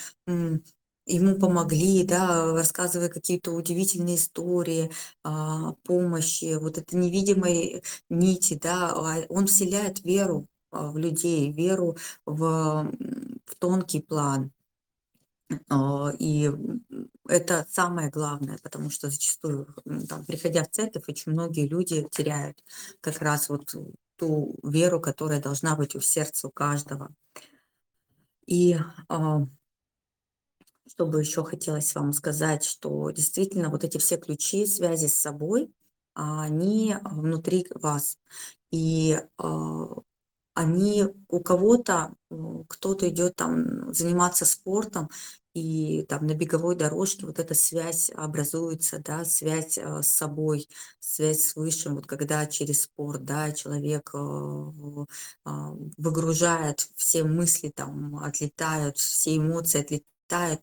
ему 1.07 1.35
помогли, 1.39 2.03
да, 2.03 2.53
рассказывая 2.53 3.09
какие-то 3.09 3.51
удивительные 3.51 4.15
истории 4.17 4.91
а, 5.23 5.73
помощи, 5.83 6.55
вот 6.59 6.77
это 6.77 6.95
невидимой 6.95 7.83
нити, 8.09 8.59
да, 8.61 8.89
а 8.93 9.25
он 9.29 9.47
вселяет 9.47 10.03
веру 10.03 10.47
в 10.71 10.97
людей, 10.97 11.51
веру 11.51 11.97
в, 12.25 12.91
в 13.45 13.55
тонкий 13.59 14.01
план. 14.01 14.51
А, 15.69 16.13
И 16.19 16.49
это 17.27 17.65
самое 17.69 18.09
главное, 18.09 18.57
потому 18.63 18.89
что 18.89 19.09
зачастую, 19.09 19.73
там, 20.07 20.25
приходя 20.25 20.63
в 20.63 20.69
церковь, 20.71 21.03
очень 21.07 21.31
многие 21.31 21.67
люди 21.67 22.07
теряют 22.11 22.63
как 23.01 23.19
раз 23.21 23.49
вот 23.49 23.73
ту 24.15 24.55
веру, 24.63 24.99
которая 24.99 25.41
должна 25.41 25.75
быть 25.75 25.95
у 25.95 26.01
сердца 26.01 26.47
у 26.47 26.51
каждого. 26.51 27.09
И 28.45 28.77
а, 29.09 29.47
что 30.87 31.05
бы 31.05 31.21
еще 31.21 31.43
хотелось 31.43 31.93
вам 31.95 32.13
сказать, 32.13 32.63
что 32.63 33.11
действительно 33.11 33.69
вот 33.69 33.83
эти 33.83 33.97
все 33.97 34.17
ключи 34.17 34.65
связи 34.65 35.07
с 35.07 35.15
собой, 35.15 35.73
а, 36.13 36.43
они 36.43 36.95
внутри 37.03 37.65
вас. 37.73 38.17
И 38.71 39.17
а, 39.37 40.01
они 40.53 41.05
у 41.29 41.39
кого-то, 41.39 42.13
кто-то 42.67 43.09
идет 43.09 43.35
там 43.35 43.93
заниматься 43.93 44.45
спортом, 44.45 45.09
и 45.53 46.05
там 46.07 46.27
на 46.27 46.33
беговой 46.33 46.75
дорожке 46.75 47.25
вот 47.25 47.39
эта 47.39 47.53
связь 47.55 48.09
образуется, 48.15 48.99
да, 48.99 49.25
связь 49.25 49.77
а, 49.77 50.01
с 50.01 50.07
собой, 50.07 50.69
связь 50.99 51.41
с 51.45 51.55
высшим, 51.55 51.95
вот 51.95 52.07
когда 52.07 52.45
через 52.45 52.83
спорт, 52.83 53.25
да, 53.25 53.51
человек 53.51 54.11
а, 54.13 54.71
а, 55.45 55.73
выгружает 55.97 56.87
все 56.95 57.23
мысли, 57.23 57.69
там 57.69 58.15
отлетают, 58.17 58.97
все 58.97 59.35
эмоции 59.37 59.81
отлетают, 59.81 60.05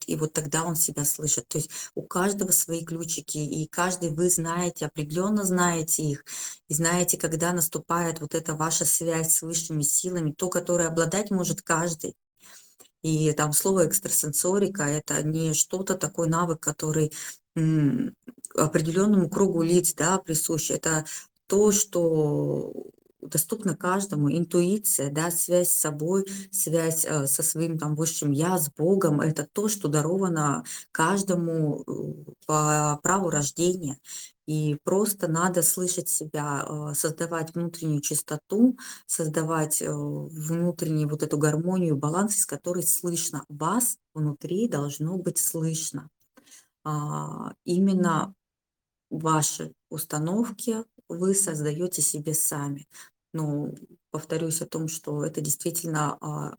и 0.07 0.17
вот 0.17 0.33
тогда 0.33 0.65
он 0.65 0.77
себя 0.77 1.05
слышит. 1.05 1.49
То 1.49 1.59
есть 1.59 1.71
у 1.95 2.03
каждого 2.03 2.51
свои 2.51 2.85
ключики, 2.85 3.39
и 3.39 3.67
каждый 3.67 4.11
вы 4.11 4.31
знаете, 4.31 4.87
определенно 4.87 5.45
знаете 5.45 6.03
их, 6.03 6.25
и 6.69 6.75
знаете, 6.75 7.19
когда 7.19 7.53
наступает 7.53 8.21
вот 8.21 8.35
эта 8.35 8.55
ваша 8.55 8.85
связь 8.85 9.35
с 9.35 9.43
высшими 9.43 9.83
силами, 9.83 10.33
то, 10.33 10.49
которое 10.49 10.89
обладать 10.89 11.31
может 11.31 11.63
каждый. 11.63 12.15
И 13.03 13.33
там 13.33 13.53
слово 13.53 13.87
экстрасенсорика– 13.87 14.83
это 14.83 15.23
не 15.23 15.55
что-то, 15.55 15.95
такой 15.95 16.29
навык, 16.29 16.61
который 16.61 17.13
определенному 18.57 19.29
кругу 19.29 19.63
лиц 19.63 19.95
да, 19.95 20.19
присущ. 20.19 20.71
Это 20.71 21.05
то, 21.47 21.73
что 21.73 22.73
доступно 23.21 23.77
каждому, 23.77 24.31
интуиция, 24.31 25.11
да, 25.11 25.31
связь 25.31 25.71
с 25.71 25.81
собой, 25.81 26.27
связь 26.51 27.05
э, 27.05 27.27
со 27.27 27.43
своим 27.43 27.79
там 27.79 27.95
высшим 27.95 28.31
я, 28.31 28.59
с 28.59 28.71
Богом, 28.71 29.21
это 29.21 29.47
то, 29.53 29.69
что 29.69 29.89
даровано 29.89 30.65
каждому 30.93 31.83
э, 31.87 32.33
по 32.47 32.99
праву 33.03 33.31
рождения. 33.31 33.99
И 34.47 34.79
просто 34.83 35.29
надо 35.29 35.63
слышать 35.63 36.09
себя, 36.09 36.65
э, 36.67 36.95
создавать 36.95 37.55
внутреннюю 37.55 38.01
чистоту, 38.01 38.79
создавать 39.07 39.83
э, 39.83 39.93
внутреннюю 39.93 41.09
вот 41.09 41.23
эту 41.23 41.37
гармонию, 41.37 41.97
баланс, 41.97 42.37
из 42.37 42.47
которой 42.47 42.83
слышно. 42.83 43.45
Вас 43.51 43.99
внутри 44.15 44.69
должно 44.69 45.19
быть 45.19 45.37
слышно. 45.37 46.09
А, 46.83 47.53
именно 47.65 48.35
ваши 49.11 49.73
установки 49.91 50.85
вы 51.09 51.35
создаете 51.35 52.03
себе 52.03 52.35
сами. 52.35 52.89
Ну, 53.33 53.75
повторюсь 54.11 54.63
о 54.63 54.67
том, 54.67 54.89
что 54.89 55.25
это 55.25 55.41
действительно 55.41 56.19
а, 56.21 56.57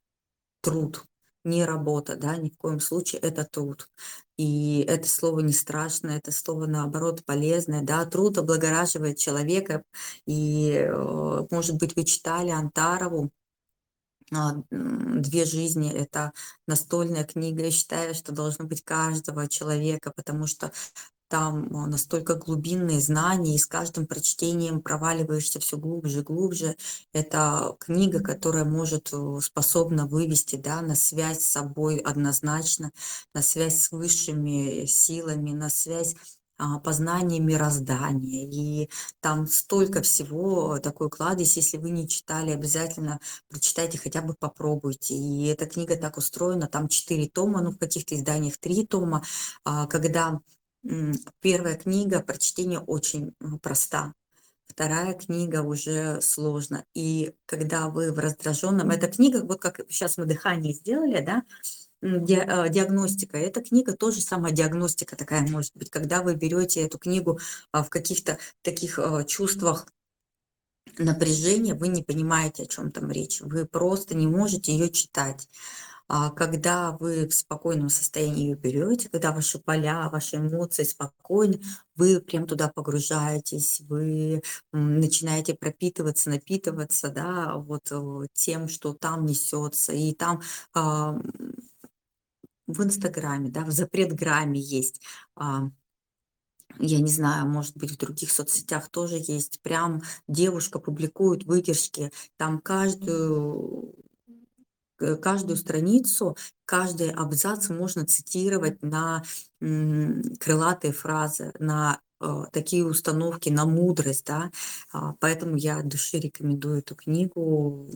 труд, 0.61 1.03
не 1.43 1.65
работа, 1.65 2.15
да, 2.15 2.37
ни 2.37 2.49
в 2.49 2.57
коем 2.57 2.79
случае 2.79 3.21
это 3.21 3.45
труд. 3.45 3.89
И 4.37 4.81
это 4.87 5.07
слово 5.07 5.41
не 5.41 5.53
страшно, 5.53 6.11
это 6.11 6.31
слово 6.31 6.65
наоборот 6.67 7.23
полезное, 7.25 7.81
да, 7.81 8.05
труд 8.05 8.37
облагораживает 8.37 9.17
человека. 9.17 9.83
И, 10.25 10.71
э, 10.71 11.47
может 11.51 11.77
быть, 11.77 11.95
вы 11.95 12.03
читали 12.05 12.49
Антарову, 12.49 13.31
а, 14.31 14.53
«Две 14.69 15.45
жизни»— 15.45 15.91
это 15.93 16.33
настольная 16.67 17.23
книга. 17.23 17.63
Я 17.63 17.71
считаю, 17.71 18.13
что 18.13 18.31
должно 18.31 18.65
быть 18.65 18.83
каждого 18.83 19.47
человека, 19.47 20.11
потому 20.15 20.45
что 20.45 20.71
там 21.29 21.69
а, 21.75 21.87
настолько 21.87 22.35
глубинные 22.35 22.99
знания, 22.99 23.55
и 23.55 23.59
с 23.59 23.65
каждым 23.65 24.07
прочтением 24.07 24.81
проваливаешься 24.81 25.59
все 25.59 25.77
глубже 25.77 26.19
и 26.19 26.23
глубже. 26.23 26.75
Это 27.13 27.75
книга, 27.79 28.19
которая 28.21 28.65
может, 28.65 29.09
э, 29.13 29.39
способна 29.41 30.07
вывести 30.07 30.55
да, 30.57 30.81
на 30.81 30.95
связь 30.95 31.41
с 31.41 31.51
собой 31.51 31.97
однозначно, 31.97 32.91
на 33.33 33.41
связь 33.41 33.81
с 33.81 33.91
высшими 33.91 34.85
силами, 34.85 35.51
на 35.51 35.69
связь 35.69 36.15
а, 36.59 36.79
познание 36.79 37.39
мироздания. 37.39 38.45
И 38.51 38.89
там 39.21 39.47
столько 39.47 40.01
всего, 40.01 40.79
такой 40.79 41.09
кладезь. 41.09 41.55
Если 41.55 41.77
вы 41.77 41.89
не 41.91 42.07
читали, 42.07 42.51
обязательно 42.51 43.19
прочитайте, 43.47 43.97
хотя 43.97 44.21
бы 44.21 44.33
попробуйте. 44.33 45.15
И 45.15 45.45
эта 45.47 45.65
книга 45.67 45.95
так 45.95 46.17
устроена, 46.17 46.67
там 46.67 46.89
четыре 46.89 47.29
тома, 47.29 47.61
ну 47.61 47.71
в 47.71 47.77
каких-то 47.77 48.15
изданиях 48.15 48.57
три 48.57 48.85
тома, 48.85 49.23
а, 49.63 49.87
когда 49.87 50.41
Первая 51.41 51.75
книга 51.75 52.21
прочтение 52.21 52.79
очень 52.79 53.33
проста. 53.61 54.13
Вторая 54.65 55.13
книга 55.13 55.61
уже 55.61 56.21
сложно. 56.21 56.85
И 56.93 57.33
когда 57.45 57.89
вы 57.89 58.13
в 58.13 58.19
раздраженном... 58.19 58.91
Эта 58.91 59.07
книга, 59.07 59.43
вот 59.43 59.59
как 59.59 59.81
сейчас 59.89 60.17
мы 60.17 60.25
дыхание 60.25 60.73
сделали, 60.73 61.21
да, 61.21 61.43
а, 62.01 62.69
диагностика. 62.69 63.37
Эта 63.37 63.61
книга 63.61 63.95
тоже 63.95 64.21
самая 64.21 64.53
диагностика 64.53 65.15
такая 65.15 65.41
может 65.41 65.75
быть, 65.75 65.89
когда 65.89 66.21
вы 66.21 66.35
берете 66.35 66.81
эту 66.81 66.97
книгу 66.97 67.39
а, 67.71 67.83
в 67.83 67.89
каких-то 67.89 68.37
таких 68.61 68.99
а, 68.99 69.23
чувствах 69.25 69.85
напряжения, 70.97 71.73
вы 71.73 71.89
не 71.89 72.03
понимаете, 72.03 72.63
о 72.63 72.67
чем 72.67 72.91
там 72.91 73.11
речь. 73.11 73.41
Вы 73.41 73.65
просто 73.65 74.15
не 74.15 74.27
можете 74.27 74.71
ее 74.71 74.89
читать. 74.89 75.49
А 76.09 76.31
когда 76.31 76.91
вы 76.91 77.27
в 77.27 77.33
спокойном 77.35 77.89
состоянии 77.89 78.45
ее 78.49 78.55
берете, 78.55 79.09
когда 79.09 79.31
ваши 79.31 79.59
поля, 79.59 80.09
ваши 80.09 80.37
эмоции 80.37 80.83
спокойны, 80.83 81.61
вы 81.95 82.19
прям 82.19 82.47
туда 82.47 82.67
погружаетесь, 82.67 83.81
вы 83.81 84.41
начинаете 84.71 85.53
пропитываться, 85.53 86.31
напитываться, 86.31 87.09
да, 87.11 87.55
вот 87.57 87.91
э, 87.91 88.27
тем, 88.33 88.67
что 88.67 88.93
там 88.93 89.25
несется, 89.25 89.93
и 89.93 90.13
там 90.15 90.41
а, 90.73 91.19
в 92.65 92.83
Инстаграме, 92.83 93.49
да, 93.51 93.63
в 93.63 93.71
запретграмме 93.71 94.59
есть, 94.59 95.01
а, 95.35 95.69
я 96.79 96.99
не 96.99 97.11
знаю, 97.11 97.47
может 97.47 97.77
быть, 97.77 97.91
в 97.91 97.97
других 97.97 98.31
соцсетях 98.31 98.89
тоже 98.89 99.17
есть. 99.17 99.61
Прям 99.61 100.01
девушка 100.27 100.79
публикует 100.79 101.43
выдержки, 101.43 102.11
там 102.37 102.59
каждую 102.59 103.95
каждую 105.21 105.57
страницу, 105.57 106.37
каждый 106.65 107.11
абзац 107.11 107.69
можно 107.69 108.05
цитировать 108.05 108.81
на 108.83 109.23
крылатые 109.59 110.93
фразы, 110.93 111.53
на 111.59 111.99
э, 112.21 112.43
такие 112.51 112.85
установки, 112.85 113.49
на 113.49 113.65
мудрость, 113.65 114.25
да, 114.25 114.51
а, 114.91 115.15
поэтому 115.19 115.55
я 115.55 115.79
от 115.79 115.87
души 115.87 116.17
рекомендую 116.19 116.79
эту 116.79 116.95
книгу 116.95 117.89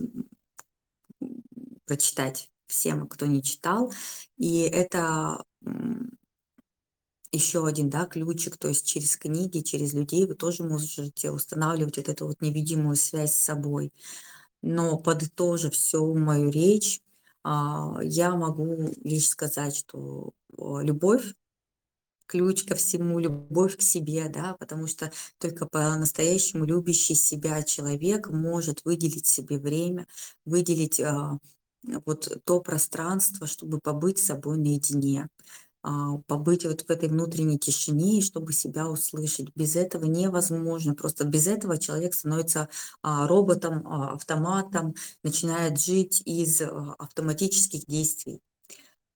прочитать 1.86 2.50
всем, 2.66 3.06
кто 3.06 3.26
не 3.26 3.42
читал. 3.42 3.92
И 4.36 4.60
это 4.62 5.44
еще 7.34 7.66
один, 7.66 7.90
да, 7.90 8.06
ключик, 8.06 8.56
то 8.56 8.68
есть 8.68 8.86
через 8.86 9.16
книги, 9.16 9.60
через 9.60 9.92
людей 9.92 10.26
вы 10.26 10.34
тоже 10.34 10.62
можете 10.62 11.30
устанавливать 11.30 11.96
вот 11.96 12.08
эту 12.08 12.26
вот 12.28 12.40
невидимую 12.40 12.96
связь 12.96 13.34
с 13.34 13.44
собой. 13.44 13.92
Но 14.66 14.96
подытожив 14.96 15.74
всю 15.74 16.14
мою 16.14 16.50
речь, 16.50 17.02
а, 17.42 17.98
я 18.02 18.34
могу 18.34 18.94
лишь 19.04 19.28
сказать, 19.28 19.76
что 19.76 20.32
любовь 20.56 21.34
ключ 22.26 22.64
ко 22.64 22.74
всему, 22.74 23.18
любовь 23.18 23.76
к 23.76 23.82
себе, 23.82 24.30
да, 24.30 24.56
потому 24.58 24.86
что 24.86 25.12
только 25.36 25.66
по-настоящему 25.66 26.64
любящий 26.64 27.14
себя 27.14 27.62
человек 27.62 28.30
может 28.30 28.86
выделить 28.86 29.26
себе 29.26 29.58
время, 29.58 30.06
выделить 30.46 30.98
а, 30.98 31.38
вот 32.06 32.42
то 32.46 32.60
пространство, 32.60 33.46
чтобы 33.46 33.80
побыть 33.80 34.18
собой 34.18 34.56
наедине. 34.56 35.28
А, 35.86 36.16
побыть 36.26 36.64
вот 36.64 36.80
в 36.82 36.90
этой 36.90 37.10
внутренней 37.10 37.58
тишине, 37.58 38.22
чтобы 38.22 38.54
себя 38.54 38.88
услышать. 38.88 39.48
Без 39.54 39.76
этого 39.76 40.06
невозможно. 40.06 40.94
Просто 40.94 41.24
без 41.24 41.46
этого 41.46 41.76
человек 41.78 42.14
становится 42.14 42.70
а, 43.02 43.26
роботом, 43.28 43.86
а, 43.86 44.14
автоматом, 44.14 44.94
начинает 45.22 45.78
жить 45.78 46.22
из 46.24 46.62
автоматических 46.62 47.84
действий. 47.86 48.40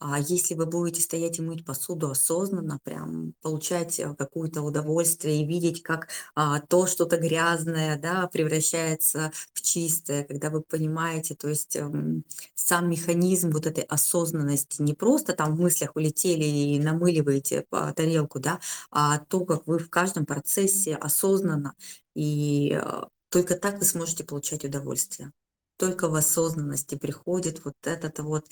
А 0.01 0.21
если 0.21 0.55
вы 0.55 0.67
будете 0.67 1.01
стоять 1.03 1.39
и 1.39 1.43
мыть 1.43 1.65
посуду 1.65 2.11
осознанно, 2.11 2.79
прям 2.85 3.35
получать 3.43 3.99
э, 3.99 4.15
какое-то 4.17 4.63
удовольствие 4.63 5.43
и 5.43 5.47
видеть, 5.47 5.83
как 5.83 6.09
а, 6.37 6.61
то 6.61 6.87
что-то 6.87 7.17
грязное, 7.17 7.99
да, 7.99 8.29
превращается 8.29 9.33
в 9.53 9.61
чистое, 9.61 10.23
когда 10.25 10.51
вы 10.51 10.63
понимаете, 10.63 11.35
то 11.35 11.49
есть 11.49 11.75
эм, 11.75 12.25
сам 12.55 12.89
механизм 12.91 13.51
вот 13.51 13.67
этой 13.67 13.83
осознанности, 13.85 14.83
не 14.83 14.95
просто 14.95 15.33
там 15.33 15.57
в 15.57 15.61
мыслях 15.61 15.97
улетели 15.97 16.45
и 16.45 16.79
намыливаете 16.79 17.65
по 17.69 17.93
тарелку, 17.93 18.39
да, 18.39 18.61
а 18.93 19.19
то, 19.19 19.45
как 19.45 19.67
вы 19.67 19.79
в 19.79 19.91
каждом 19.91 20.27
процессе 20.27 20.95
осознанно, 20.95 21.75
и 22.15 22.73
э, 22.81 23.03
только 23.31 23.57
так 23.57 23.79
вы 23.79 23.85
сможете 23.85 24.25
получать 24.25 24.65
удовольствие. 24.65 25.33
Только 25.77 26.09
в 26.09 26.15
осознанности 26.15 26.97
приходит 26.97 27.65
вот 27.65 27.75
этот 27.85 28.19
вот 28.21 28.47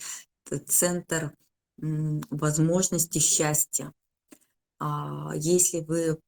центр 0.66 1.34
возможности 1.78 3.18
счастья. 3.18 3.92
А 4.78 5.32
если 5.34 5.80
вы 5.80 6.18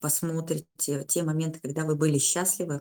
посмотрите 0.00 1.04
те 1.04 1.22
моменты, 1.22 1.60
когда 1.60 1.84
вы 1.84 1.96
были 1.96 2.18
счастливы, 2.18 2.80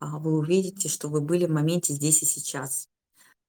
а, 0.00 0.18
вы 0.18 0.36
увидите, 0.36 0.88
что 0.88 1.08
вы 1.08 1.20
были 1.20 1.46
в 1.46 1.50
моменте 1.50 1.94
здесь 1.94 2.22
и 2.22 2.26
сейчас. 2.26 2.88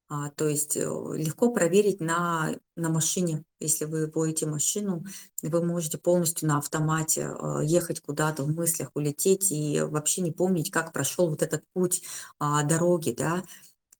А, 0.07 0.29
то 0.29 0.47
есть 0.47 0.77
э, 0.77 0.81
легко 0.81 1.51
проверить 1.51 1.99
на, 1.99 2.55
на 2.75 2.89
машине. 2.89 3.43
Если 3.59 3.85
вы 3.85 4.09
водите 4.13 4.45
машину, 4.45 5.03
вы 5.41 5.65
можете 5.65 5.97
полностью 5.97 6.47
на 6.47 6.59
автомате 6.59 7.31
ехать 7.63 8.01
куда-то 8.01 8.43
в 8.43 8.49
мыслях, 8.49 8.91
улететь 8.93 9.51
и 9.51 9.81
вообще 9.81 10.21
не 10.21 10.31
помнить, 10.31 10.69
как 10.69 10.93
прошел 10.93 11.29
вот 11.29 11.41
этот 11.41 11.63
путь 11.73 12.03
дороги, 12.39 13.11
да, 13.17 13.43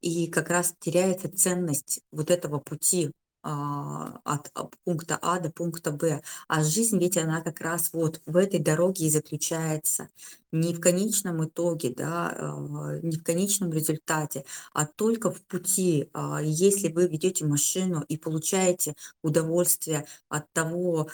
и 0.06 0.28
как 0.28 0.50
раз 0.50 0.76
теряется 0.80 1.30
ценность 1.36 2.02
вот 2.12 2.30
этого 2.30 2.60
пути 2.60 3.12
а, 3.44 4.20
от 4.24 4.52
пункта 4.84 5.18
А 5.22 5.40
до 5.40 5.52
пункта 5.52 5.92
Б. 5.92 6.22
А 6.48 6.64
жизнь 6.64 7.00
ведь 7.00 7.18
она 7.18 7.42
как 7.42 7.60
раз 7.62 7.92
вот 7.94 8.22
в 8.28 8.38
этой 8.38 8.60
дороге 8.60 9.08
и 9.08 9.10
заключается. 9.10 10.10
Не 10.56 10.74
в 10.74 10.80
конечном 10.80 11.44
итоге, 11.46 11.90
да, 11.90 12.30
а, 12.38 13.00
не 13.02 13.18
в 13.18 13.24
конечном 13.24 13.74
результате, 13.74 14.46
а 14.74 14.86
только 14.86 15.30
в 15.32 15.42
пути. 15.44 16.10
А, 16.14 16.42
если 16.42 16.88
вы 16.88 17.08
ведете 17.08 17.46
машину 17.46 18.04
и 18.08 18.18
получаете 18.18 18.96
удовольствие 19.22 20.06
от 20.30 20.52
того, 20.54 21.10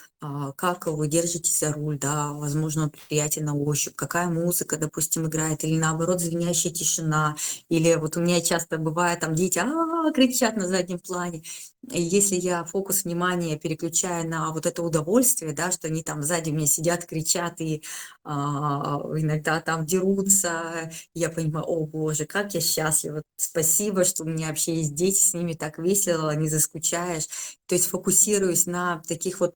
как 0.55 0.85
вы 0.85 1.07
держите 1.07 1.51
за 1.51 1.73
руль, 1.73 1.97
да, 1.97 2.31
возможно, 2.33 2.91
приятен 3.09 3.45
на 3.45 3.55
ощупь, 3.55 3.95
какая 3.95 4.29
музыка, 4.29 4.77
допустим, 4.77 5.25
играет, 5.25 5.63
или 5.63 5.77
наоборот, 5.79 6.21
звенящая 6.21 6.71
тишина, 6.71 7.35
или 7.69 7.95
вот 7.95 8.17
у 8.17 8.21
меня 8.21 8.41
часто 8.41 8.77
бывает, 8.77 9.21
там 9.21 9.33
дети 9.33 9.57
а 9.57 9.65
-а 9.65 10.09
-а, 10.09 10.13
кричат 10.13 10.57
на 10.57 10.67
заднем 10.67 10.99
плане, 10.99 11.43
если 11.89 12.35
я 12.35 12.63
фокус 12.63 13.03
внимания 13.05 13.57
переключаю 13.57 14.29
на 14.29 14.51
вот 14.51 14.65
это 14.67 14.83
удовольствие, 14.83 15.53
да, 15.53 15.71
что 15.71 15.87
они 15.87 16.03
там 16.03 16.21
сзади 16.21 16.51
меня 16.51 16.67
сидят, 16.67 17.05
кричат 17.05 17.59
и 17.61 17.81
а, 18.23 18.99
иногда 19.31 19.61
там 19.61 19.85
дерутся, 19.85 20.91
я 21.13 21.29
понимаю, 21.29 21.65
о 21.65 21.85
боже, 21.85 22.25
как 22.25 22.53
я 22.53 22.61
счастлива, 22.61 23.23
спасибо, 23.37 24.03
что 24.03 24.23
у 24.23 24.27
меня 24.27 24.49
вообще 24.49 24.75
есть 24.75 24.93
дети, 24.95 25.19
с 25.19 25.33
ними 25.33 25.53
так 25.53 25.77
весело, 25.79 26.35
не 26.35 26.49
заскучаешь. 26.49 27.27
То 27.65 27.75
есть 27.75 27.87
фокусируюсь 27.87 28.65
на 28.65 29.01
таких 29.07 29.39
вот 29.39 29.55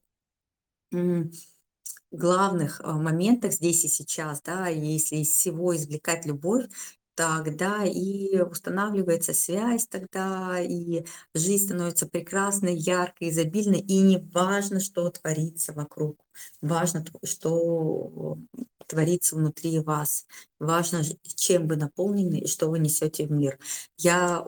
главных 2.10 2.80
а, 2.82 2.94
моментах 2.94 3.52
здесь 3.52 3.84
и 3.84 3.88
сейчас, 3.88 4.40
да, 4.42 4.68
если 4.68 5.16
из 5.16 5.28
всего 5.28 5.74
извлекать 5.76 6.26
любовь, 6.26 6.66
тогда 7.14 7.84
и 7.84 8.38
устанавливается 8.40 9.32
связь, 9.32 9.86
тогда 9.86 10.60
и 10.60 11.04
жизнь 11.34 11.64
становится 11.64 12.06
прекрасной, 12.06 12.76
яркой, 12.76 13.30
изобильной, 13.30 13.80
и 13.80 14.00
не 14.00 14.18
важно, 14.18 14.80
что 14.80 15.10
творится 15.10 15.72
вокруг, 15.72 16.20
важно, 16.60 17.04
что 17.24 18.38
творится 18.86 19.36
внутри 19.36 19.80
вас, 19.80 20.26
важно, 20.58 21.02
чем 21.34 21.68
вы 21.68 21.76
наполнены 21.76 22.40
и 22.40 22.46
что 22.48 22.68
вы 22.68 22.78
несете 22.78 23.26
в 23.26 23.32
мир. 23.32 23.58
Я 23.98 24.46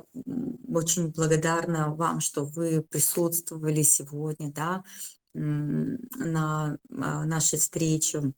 очень 0.68 1.08
благодарна 1.08 1.94
вам, 1.94 2.20
что 2.20 2.44
вы 2.44 2.82
присутствовали 2.82 3.82
сегодня, 3.82 4.52
да, 4.52 4.82
на 5.34 6.78
а, 6.90 7.24
нашей 7.24 7.58
встрече 7.58 8.32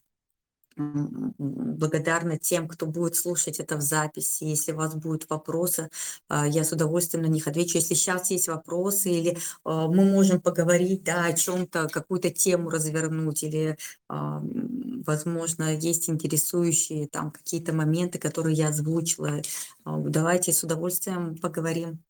благодарна 0.77 2.39
тем, 2.39 2.69
кто 2.69 2.87
будет 2.87 3.17
слушать 3.17 3.61
это 3.61 3.77
в 3.77 3.81
записи. 3.81 4.45
Если 4.45 4.73
у 4.73 4.77
вас 4.77 4.95
будут 4.95 5.29
вопросы, 5.29 5.91
а, 6.29 6.47
я 6.47 6.65
с 6.65 6.73
удовольствием 6.73 7.25
на 7.25 7.29
них 7.29 7.47
отвечу. 7.47 7.79
Если 7.79 7.95
сейчас 7.95 8.31
есть 8.31 8.49
вопросы 8.49 9.11
или 9.11 9.39
а, 9.65 9.89
мы 9.89 10.05
можем 10.05 10.41
поговорить 10.41 11.05
да, 11.05 11.27
о 11.27 11.33
чем-то, 11.33 11.89
какую-то 11.89 12.31
тему 12.31 12.71
развернуть, 12.71 13.43
или, 13.43 13.77
возможно, 15.07 15.75
есть 15.75 16.09
интересующие 16.09 17.09
там 17.09 17.31
какие-то 17.31 17.73
моменты, 17.73 18.19
которые 18.19 18.55
я 18.55 18.69
озвучила, 18.69 19.41
давайте 19.85 20.53
с 20.53 20.63
удовольствием 20.63 21.37
поговорим. 21.39 22.03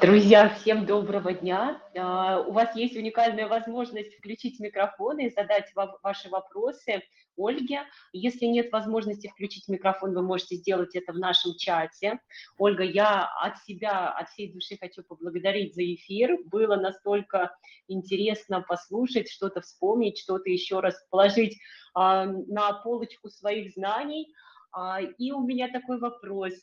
Друзья, 0.00 0.50
всем 0.50 0.86
доброго 0.86 1.32
дня. 1.32 1.80
А, 1.96 2.40
у 2.40 2.52
вас 2.52 2.76
есть 2.76 2.96
уникальная 2.96 3.48
возможность 3.48 4.16
включить 4.16 4.60
микрофон 4.60 5.18
и 5.18 5.30
задать 5.30 5.72
ваши 6.02 6.28
вопросы 6.28 7.02
Ольге. 7.36 7.82
Если 8.12 8.46
нет 8.46 8.72
возможности 8.72 9.28
включить 9.28 9.68
микрофон, 9.68 10.14
вы 10.14 10.22
можете 10.22 10.56
сделать 10.56 10.94
это 10.94 11.12
в 11.12 11.18
нашем 11.18 11.54
чате. 11.56 12.20
Ольга, 12.58 12.82
я 12.82 13.26
от 13.42 13.58
себя, 13.58 14.10
от 14.10 14.28
всей 14.30 14.52
души 14.52 14.76
хочу 14.80 15.02
поблагодарить 15.02 15.74
за 15.74 15.82
эфир. 15.82 16.38
Было 16.46 16.76
настолько 16.76 17.54
интересно 17.88 18.62
послушать, 18.62 19.28
что-то 19.28 19.60
вспомнить, 19.60 20.18
что-то 20.18 20.50
еще 20.50 20.80
раз 20.80 20.94
положить 21.10 21.58
а, 21.94 22.26
на 22.26 22.72
полочку 22.74 23.28
своих 23.28 23.72
знаний. 23.74 24.32
А, 24.72 25.00
и 25.00 25.32
у 25.32 25.40
меня 25.40 25.68
такой 25.68 25.98
вопрос 25.98 26.54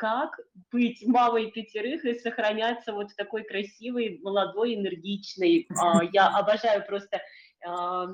как 0.00 0.30
быть 0.72 1.06
мамой 1.06 1.50
пятерых 1.50 2.06
и 2.06 2.18
сохраняться 2.18 2.94
вот 2.94 3.14
такой 3.18 3.42
красивой, 3.44 4.18
молодой, 4.22 4.74
энергичной. 4.74 5.68
А, 5.78 6.02
я 6.02 6.28
обожаю 6.28 6.86
просто 6.86 7.20
а, 7.66 8.06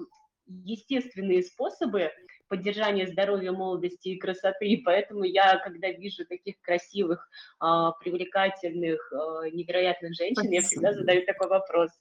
естественные 0.46 1.42
способы 1.42 2.10
поддержания 2.48 3.06
здоровья, 3.06 3.52
молодости 3.52 4.10
и 4.10 4.18
красоты, 4.18 4.66
и 4.66 4.76
поэтому 4.76 5.24
я, 5.24 5.58
когда 5.58 5.90
вижу 5.90 6.24
таких 6.26 6.60
красивых, 6.60 7.28
а, 7.58 7.92
привлекательных, 7.92 9.12
невероятных 9.52 10.14
женщин, 10.14 10.50
я 10.50 10.62
всегда 10.62 10.92
задаю 10.92 11.24
такой 11.26 11.48
вопрос– 11.48 11.90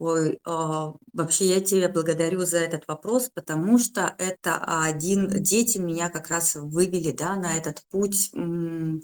Ой, 0.00 0.38
а, 0.46 0.94
вообще 1.12 1.44
я 1.44 1.60
тебя 1.60 1.90
благодарю 1.90 2.40
за 2.46 2.56
этот 2.56 2.88
вопрос, 2.88 3.28
потому 3.28 3.78
что 3.78 4.14
это 4.16 4.56
один, 4.56 5.28
дети 5.28 5.76
меня 5.76 6.08
как 6.08 6.28
раз 6.28 6.54
вывели, 6.54 7.12
да, 7.12 7.36
на 7.36 7.54
этот 7.54 7.82
путь, 7.90 8.30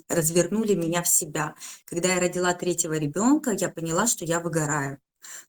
развернули 0.09 0.75
меня 0.75 1.03
в 1.03 1.09
себя. 1.09 1.55
Когда 1.85 2.15
я 2.15 2.21
родила 2.21 2.55
третьего 2.55 2.95
ребенка, 2.95 3.51
я 3.51 3.69
поняла, 3.69 4.07
что 4.07 4.25
я 4.25 4.41
выгораю. 4.41 4.99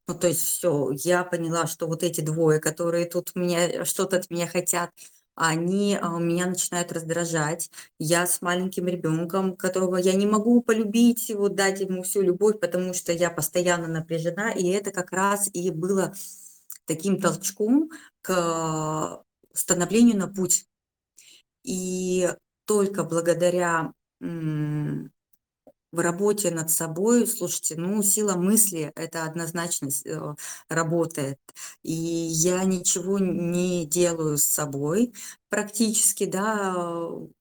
Ну, 0.08 0.16
то 0.16 0.28
есть 0.28 0.42
все, 0.42 0.92
я 1.04 1.24
поняла, 1.24 1.68
что 1.68 1.88
вот 1.88 2.04
эти 2.04 2.22
двое, 2.22 2.60
которые 2.60 3.06
тут 3.06 3.36
меня 3.36 3.86
что-то 3.86 4.18
от 4.18 4.30
меня 4.30 4.48
хотят, 4.48 4.92
они 5.36 6.00
а, 6.02 6.18
меня 6.18 6.48
начинают 6.48 6.92
раздражать. 6.92 7.70
Я 8.00 8.26
с 8.26 8.42
маленьким 8.42 8.88
ребенком, 8.88 9.56
которого 9.56 9.98
я 9.98 10.14
не 10.14 10.26
могу 10.26 10.62
полюбить, 10.62 11.32
вот 11.36 11.54
дать 11.56 11.80
ему 11.80 12.02
всю 12.04 12.22
любовь, 12.24 12.60
потому 12.60 12.94
что 12.96 13.12
я 13.14 13.30
постоянно 13.30 13.88
напряжена, 13.88 14.52
и 14.52 14.68
это 14.70 14.92
как 14.92 15.12
раз 15.12 15.48
и 15.54 15.70
было 15.70 16.14
таким 16.86 17.22
толчком 17.22 17.92
к 18.22 19.24
становлению 19.54 20.18
на 20.18 20.28
путь. 20.28 20.66
И 21.64 22.34
только 22.66 23.04
благодаря 23.04 23.94
в 25.92 26.00
работе 26.00 26.52
над 26.52 26.70
собой, 26.70 27.28
слушайте, 27.28 27.76
ну, 27.78 28.02
сила 28.04 28.36
мысли, 28.36 28.92
это 28.96 29.24
однозначно 29.24 29.90
э, 30.06 30.36
работает. 30.70 31.40
И 31.84 31.94
я 31.94 32.64
ничего 32.64 33.20
не 33.20 33.86
делаю 33.86 34.38
с 34.38 34.44
собой 34.44 35.14
практически, 35.50 36.26
да. 36.26 36.74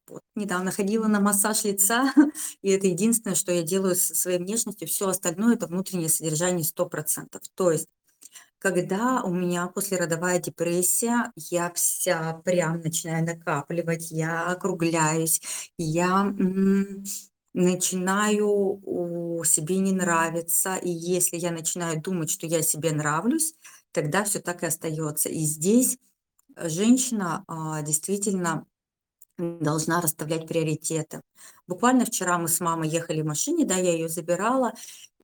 Вот 0.09 0.23
недавно 0.37 0.71
ходила 0.71 1.09
на 1.09 1.21
массаж 1.21 1.65
лица, 1.65 2.15
и 2.63 2.71
это 2.71 2.87
единственное, 2.87 3.35
что 3.35 3.53
я 3.53 3.63
делаю 3.63 3.97
со 3.97 4.15
своей 4.15 4.39
внешностью. 4.39 4.89
Все 4.89 5.09
остальное– 5.09 5.55
это 5.57 5.67
внутреннее 5.67 6.09
содержание 6.09 6.65
100%. 6.65 7.43
То 7.55 7.73
есть 7.73 7.89
когда 8.59 9.23
у 9.23 9.33
меня 9.33 9.69
послеродовая 9.69 10.41
депрессия, 10.41 11.33
я 11.37 11.71
вся 11.73 12.41
прям 12.45 12.81
начинаю 12.81 13.25
накапливать, 13.25 14.11
я 14.11 14.47
округляюсь, 14.47 15.41
я 15.79 16.35
начинаю 17.57 19.43
себе 19.45 19.79
не 19.79 19.93
нравиться, 19.93 20.77
и 20.77 20.91
если 20.91 21.39
я 21.39 21.51
начинаю 21.51 22.01
думать, 22.01 22.31
что 22.31 22.47
я 22.47 22.61
себе 22.63 22.93
нравлюсь, 22.93 23.55
тогда 23.93 24.25
все 24.25 24.41
так 24.41 24.63
и 24.63 24.67
остается. 24.67 25.31
И 25.31 25.41
здесь 25.41 25.97
женщина 26.55 27.45
а, 27.49 27.81
действительно 27.81 28.67
должна 29.39 30.03
расставлять 30.03 30.47
приоритеты. 30.47 31.23
Буквально 31.67 32.05
вчера 32.05 32.39
мы 32.39 32.49
с 32.49 32.61
мамой 32.61 32.91
ехали 32.91 33.23
в 33.23 33.27
машине, 33.27 33.65
да, 33.65 33.77
я 33.77 33.93
ее 33.93 34.09
забирала, 34.09 34.75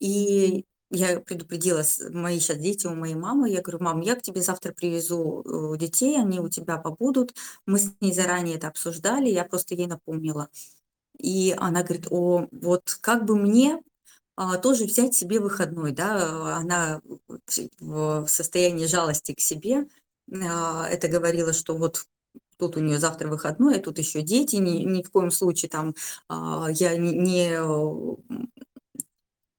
и 0.00 0.64
я 0.90 1.20
предупредила, 1.20 1.84
мои 2.10 2.40
сейчас 2.40 2.58
дети 2.58 2.86
у 2.86 2.94
моей 2.94 3.14
мамы, 3.14 3.50
я 3.50 3.60
говорю, 3.60 3.82
мам, 3.84 4.00
я 4.00 4.16
к 4.16 4.22
тебе 4.22 4.40
завтра 4.40 4.72
привезу 4.72 5.42
э, 5.42 5.78
детей, 5.78 6.18
они 6.18 6.40
у 6.40 6.48
тебя 6.48 6.76
побудут. 6.78 7.34
Мы 7.66 7.78
с 7.78 7.92
ней 8.00 8.12
заранее 8.12 8.56
это 8.56 8.68
обсуждали, 8.68 9.28
я 9.28 9.44
просто 9.44 9.74
ей 9.74 9.86
напомнила. 9.86 10.48
И 11.22 11.54
она 11.56 11.82
говорит, 11.82 12.08
о, 12.10 12.48
вот 12.50 12.98
как 13.00 13.24
бы 13.24 13.36
мне 13.36 13.80
а, 14.36 14.58
тоже 14.58 14.84
взять 14.84 15.14
себе 15.14 15.40
выходной, 15.40 15.92
да, 15.92 16.56
она 16.56 17.00
в 17.80 18.26
состоянии 18.26 18.86
жалости 18.86 19.32
к 19.32 19.40
себе 19.40 19.86
а, 20.32 20.86
это 20.88 21.08
говорила, 21.08 21.52
что 21.52 21.76
вот 21.76 22.06
тут 22.58 22.76
у 22.76 22.80
нее 22.80 22.98
завтра 22.98 23.28
выходной, 23.28 23.76
а 23.76 23.82
тут 23.82 23.98
еще 23.98 24.22
дети, 24.22 24.56
ни, 24.56 24.82
ни 24.84 25.02
в 25.02 25.10
коем 25.10 25.30
случае 25.30 25.68
там 25.68 25.94
а, 26.28 26.68
я 26.70 26.96
не, 26.96 27.56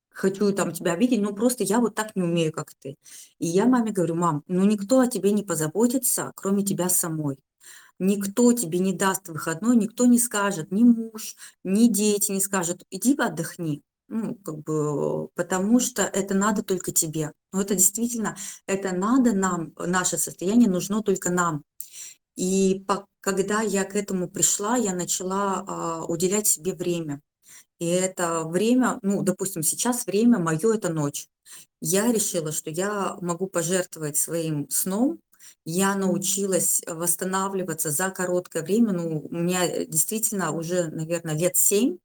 хочу 0.10 0.54
там 0.54 0.72
тебя 0.72 0.96
видеть, 0.96 1.22
но 1.22 1.34
просто 1.34 1.64
я 1.64 1.80
вот 1.80 1.96
так 1.96 2.16
не 2.16 2.24
умею, 2.24 2.52
как 2.52 2.74
ты. 2.76 2.98
И 3.40 3.48
я 3.48 3.66
маме 3.66 3.92
говорю, 3.92 4.16
мам, 4.16 4.44
ну 4.48 4.64
никто 4.64 5.00
о 5.00 5.08
тебе 5.08 5.32
не 5.32 5.44
позаботится, 5.44 6.32
кроме 6.36 6.64
тебя 6.64 6.90
самой. 6.90 7.38
Никто 8.00 8.54
тебе 8.54 8.80
не 8.80 8.94
даст 8.94 9.30
выходной, 9.30 9.76
никто 9.76 10.06
не 10.06 10.20
скажет, 10.20 10.72
ни 10.72 10.84
муж, 10.84 11.36
ни 11.64 11.88
дети 11.88 12.32
не 12.32 12.42
скажут, 12.42 12.84
иди 12.90 13.16
отдохни. 13.18 13.82
Ну, 14.10 14.36
как 14.36 14.60
бы, 14.60 15.30
потому 15.30 15.80
что 15.80 16.04
это 16.04 16.34
надо 16.34 16.62
только 16.64 16.92
тебе. 16.92 17.32
Но 17.52 17.62
это 17.62 17.76
действительно, 17.76 18.36
это 18.68 18.94
надо 18.94 19.34
нам, 19.34 19.74
наше 19.78 20.18
состояние 20.18 20.70
нужно 20.70 21.02
только 21.02 21.30
нам. 21.32 21.64
И 22.36 22.84
по, 22.88 23.08
когда 23.22 23.62
я 23.62 23.86
к 23.86 23.96
этому 23.96 24.30
пришла, 24.30 24.76
я 24.76 24.94
начала 24.94 25.64
а, 25.66 26.06
уделять 26.06 26.48
себе 26.48 26.74
время. 26.74 27.22
И 27.80 27.88
это 27.88 28.44
время, 28.44 29.00
ну, 29.02 29.24
допустим, 29.24 29.64
сейчас 29.64 30.06
время 30.06 30.40
мое– 30.40 30.74
это 30.76 30.90
ночь. 30.90 31.28
Я 31.82 32.12
решила, 32.12 32.52
что 32.52 32.70
я 32.70 33.18
могу 33.22 33.48
пожертвовать 33.48 34.18
своим 34.18 34.70
сном, 34.70 35.20
я 35.66 35.96
научилась 35.96 36.82
восстанавливаться 36.88 37.92
за 37.92 38.10
короткое 38.10 38.64
время. 38.64 38.94
Ну, 38.94 39.28
у 39.30 39.36
меня 39.36 39.86
действительно 39.86 40.52
уже, 40.52 40.88
наверное, 40.88 41.38
лет 41.38 41.56
семь 41.56 41.98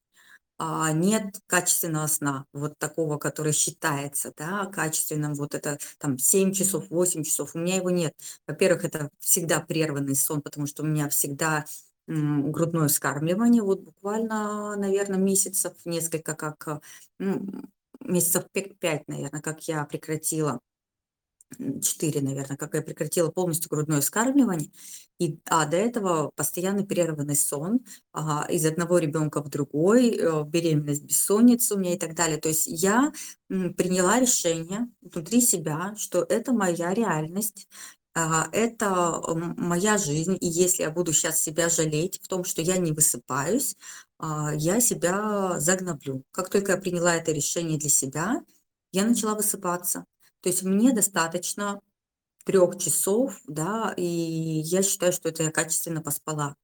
а, 0.59 0.93
нет 0.93 1.41
качественного 1.47 2.09
сна, 2.09 2.45
вот 2.53 2.76
такого, 2.78 3.16
который 3.18 3.53
считается, 3.53 4.32
да, 4.36 4.66
качественным, 4.66 5.34
вот 5.34 5.55
это 5.55 5.78
там 5.99 6.18
7 6.18 6.53
часов, 6.53 6.91
8 6.91 7.22
часов, 7.22 7.55
у 7.55 7.59
меня 7.59 7.76
его 7.76 7.91
нет. 7.91 8.12
Во-первых, 8.47 8.84
это 8.84 9.11
всегда 9.20 9.61
прерванный 9.61 10.16
сон, 10.16 10.43
потому 10.43 10.66
что 10.66 10.82
у 10.82 10.86
меня 10.86 11.09
всегда 11.09 11.64
грудное 12.09 12.89
вскармливание, 12.89 13.62
вот 13.62 13.82
буквально, 13.82 14.74
наверное, 14.76 15.18
месяцев 15.18 15.74
несколько, 15.84 16.34
как, 16.34 16.80
ну, 17.18 17.47
месяцев 18.01 18.45
5, 18.53 19.07
наверное, 19.09 19.43
как 19.43 19.68
я 19.68 19.84
прекратила 19.84 20.59
4, 21.57 22.21
наверное, 22.21 22.57
как 22.57 22.75
я 22.75 22.83
прекратила 22.83 23.31
полностью 23.31 23.71
грудное 23.71 24.01
вскармливание, 24.01 24.71
и, 25.19 25.39
а 25.47 25.67
до 25.67 25.77
этого 25.77 26.31
постоянный 26.37 26.87
прерванный 26.87 27.35
сон 27.35 27.81
а, 28.13 28.47
из 28.49 28.65
одного 28.65 28.99
ребенка 28.99 29.43
в 29.43 29.49
другой, 29.49 30.17
э, 30.17 30.45
беременность, 30.45 31.05
бессонница 31.05 31.75
у 31.75 31.79
меня 31.79 31.95
и 31.95 31.99
так 31.99 32.15
далее. 32.15 32.39
То 32.39 32.49
есть 32.49 32.67
я 32.69 33.13
приняла 33.49 34.21
решение 34.21 34.89
внутри 35.01 35.41
себя, 35.41 35.95
что 35.97 36.25
это 36.29 36.53
моя 36.53 36.95
реальность, 36.95 37.69
а, 38.15 38.49
это 38.53 39.21
моя 39.57 39.99
жизнь, 39.99 40.37
и 40.41 40.47
если 40.47 40.83
я 40.83 40.91
буду 40.91 41.13
сейчас 41.13 41.41
себя 41.41 41.69
жалеть 41.69 42.21
в 42.23 42.29
том, 42.29 42.45
что 42.45 42.63
я 42.63 42.77
не 42.77 42.93
высыпаюсь, 42.93 43.77
а, 44.19 44.53
я 44.55 44.81
себя 44.81 45.61
загноблю. 45.61 46.25
Как 46.33 46.49
только 46.51 46.73
я 46.73 46.79
приняла 46.79 47.15
это 47.15 47.33
решение 47.33 47.79
для 47.79 47.91
себя, 47.91 48.43
я 48.93 49.05
начала 49.05 49.35
высыпаться. 49.35 50.05
То 50.41 50.49
есть 50.49 50.62
мне 50.62 50.93
достаточно 50.93 51.80
трех 52.45 52.78
часов, 52.78 53.41
да, 53.47 53.93
и 53.97 54.05
я 54.05 54.82
считаю, 54.82 55.12
что 55.12 55.28
это 55.28 55.43
я 55.43 55.51
качественно 55.51 56.01
поспала. 56.01 56.57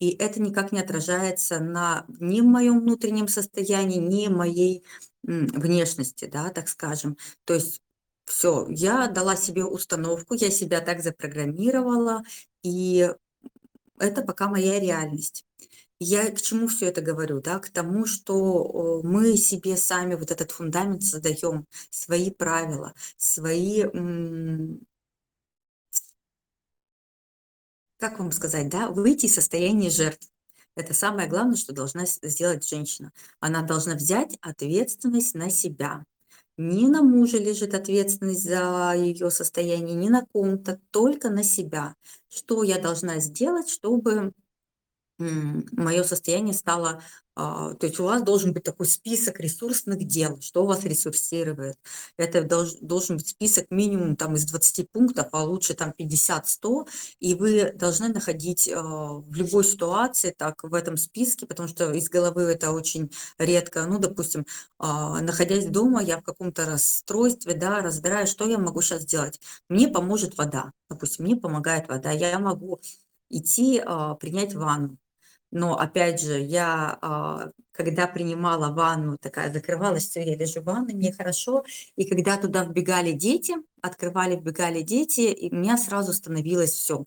И 0.00 0.10
это 0.10 0.40
никак 0.40 0.72
не 0.72 0.80
отражается 0.80 1.60
на 1.60 2.06
ни 2.08 2.40
в 2.40 2.46
моем 2.46 2.80
внутреннем 2.80 3.28
состоянии, 3.28 3.98
ни 3.98 4.28
моей 4.28 4.82
внешности, 5.22 6.24
да, 6.24 6.50
так 6.50 6.68
скажем. 6.68 7.16
То 7.44 7.54
есть 7.54 7.82
все, 8.24 8.66
я 8.70 9.08
дала 9.08 9.36
себе 9.36 9.64
установку, 9.64 10.34
я 10.34 10.50
себя 10.50 10.80
так 10.80 11.02
запрограммировала, 11.02 12.22
и 12.62 13.12
это 13.98 14.22
пока 14.22 14.48
моя 14.48 14.80
реальность. 14.80 15.44
Я 16.02 16.30
к 16.30 16.40
чему 16.40 16.66
все 16.66 16.86
это 16.86 17.02
говорю? 17.02 17.42
Да? 17.42 17.58
К 17.58 17.68
тому, 17.68 18.06
что 18.06 19.02
мы 19.04 19.36
себе 19.36 19.76
сами 19.76 20.14
вот 20.14 20.30
этот 20.30 20.50
фундамент 20.50 21.04
создаем, 21.04 21.66
свои 21.90 22.30
правила, 22.30 22.94
свои, 23.18 23.84
как 27.98 28.18
вам 28.18 28.32
сказать, 28.32 28.70
да, 28.70 28.88
выйти 28.88 29.26
из 29.26 29.34
состояния 29.34 29.90
жертв. 29.90 30.26
Это 30.74 30.94
самое 30.94 31.28
главное, 31.28 31.56
что 31.56 31.74
должна 31.74 32.06
сделать 32.06 32.66
женщина. 32.66 33.12
Она 33.38 33.60
должна 33.62 33.94
взять 33.94 34.38
ответственность 34.40 35.34
на 35.34 35.50
себя. 35.50 36.06
Не 36.56 36.88
на 36.88 37.02
мужа 37.02 37.36
лежит 37.36 37.74
ответственность 37.74 38.44
за 38.44 38.94
ее 38.96 39.30
состояние, 39.30 39.96
не 39.96 40.08
на 40.08 40.24
ком-то, 40.32 40.80
только 40.90 41.28
на 41.28 41.42
себя. 41.44 41.94
Что 42.28 42.62
я 42.62 42.78
должна 42.78 43.18
сделать, 43.18 43.68
чтобы 43.68 44.32
мое 45.20 46.02
состояние 46.04 46.54
стало, 46.54 47.02
а, 47.36 47.74
то 47.74 47.86
есть 47.86 47.98
у 48.00 48.04
вас 48.04 48.22
должен 48.22 48.52
быть 48.52 48.64
такой 48.64 48.86
список 48.86 49.40
ресурсных 49.40 50.04
дел, 50.04 50.40
что 50.42 50.64
у 50.64 50.66
вас 50.66 50.84
ресурсирует. 50.84 51.78
Это 52.18 52.42
долж, 52.42 52.72
должен 52.82 53.16
быть 53.16 53.28
список 53.28 53.66
минимум 53.70 54.16
там 54.16 54.34
из 54.34 54.44
20 54.44 54.90
пунктов, 54.90 55.28
а 55.32 55.44
лучше 55.44 55.74
там 55.74 55.94
50-100, 55.96 56.88
и 57.20 57.34
вы 57.34 57.72
должны 57.72 58.08
находить 58.08 58.68
а, 58.68 58.82
в 58.82 59.32
любой 59.34 59.64
ситуации 59.64 60.34
так 60.36 60.62
в 60.64 60.74
этом 60.74 60.96
списке, 60.96 61.46
потому 61.46 61.68
что 61.68 61.92
из 61.92 62.08
головы 62.10 62.42
это 62.42 62.72
очень 62.72 63.10
редко, 63.38 63.86
ну, 63.86 63.98
допустим, 63.98 64.44
а, 64.78 65.20
находясь 65.20 65.66
дома, 65.66 66.02
я 66.02 66.18
в 66.18 66.22
каком-то 66.22 66.66
расстройстве, 66.66 67.54
да, 67.54 67.80
разбираю, 67.80 68.26
что 68.26 68.46
я 68.48 68.58
могу 68.58 68.82
сейчас 68.82 69.02
сделать. 69.02 69.40
Мне 69.68 69.88
поможет 69.88 70.36
вода, 70.36 70.72
допустим, 70.90 71.24
мне 71.24 71.36
помогает 71.36 71.88
вода, 71.88 72.10
я 72.10 72.38
могу 72.38 72.80
идти 73.30 73.80
принять 74.18 74.54
ванну, 74.54 74.98
но 75.50 75.78
опять 75.78 76.20
же, 76.20 76.40
я, 76.40 76.98
а, 77.02 77.50
когда 77.72 78.06
принимала 78.06 78.72
ванну, 78.72 79.18
такая 79.18 79.52
закрывалась, 79.52 80.08
все, 80.08 80.22
я 80.22 80.36
лежу 80.36 80.60
в 80.60 80.64
ванной, 80.64 80.94
мне 80.94 81.12
хорошо. 81.12 81.64
И 81.96 82.04
когда 82.08 82.36
туда 82.36 82.64
вбегали 82.64 83.12
дети, 83.12 83.54
открывали, 83.82 84.36
вбегали 84.36 84.82
дети, 84.82 85.22
и 85.22 85.52
у 85.52 85.56
меня 85.56 85.76
сразу 85.76 86.12
становилось 86.12 86.72
все. 86.72 87.04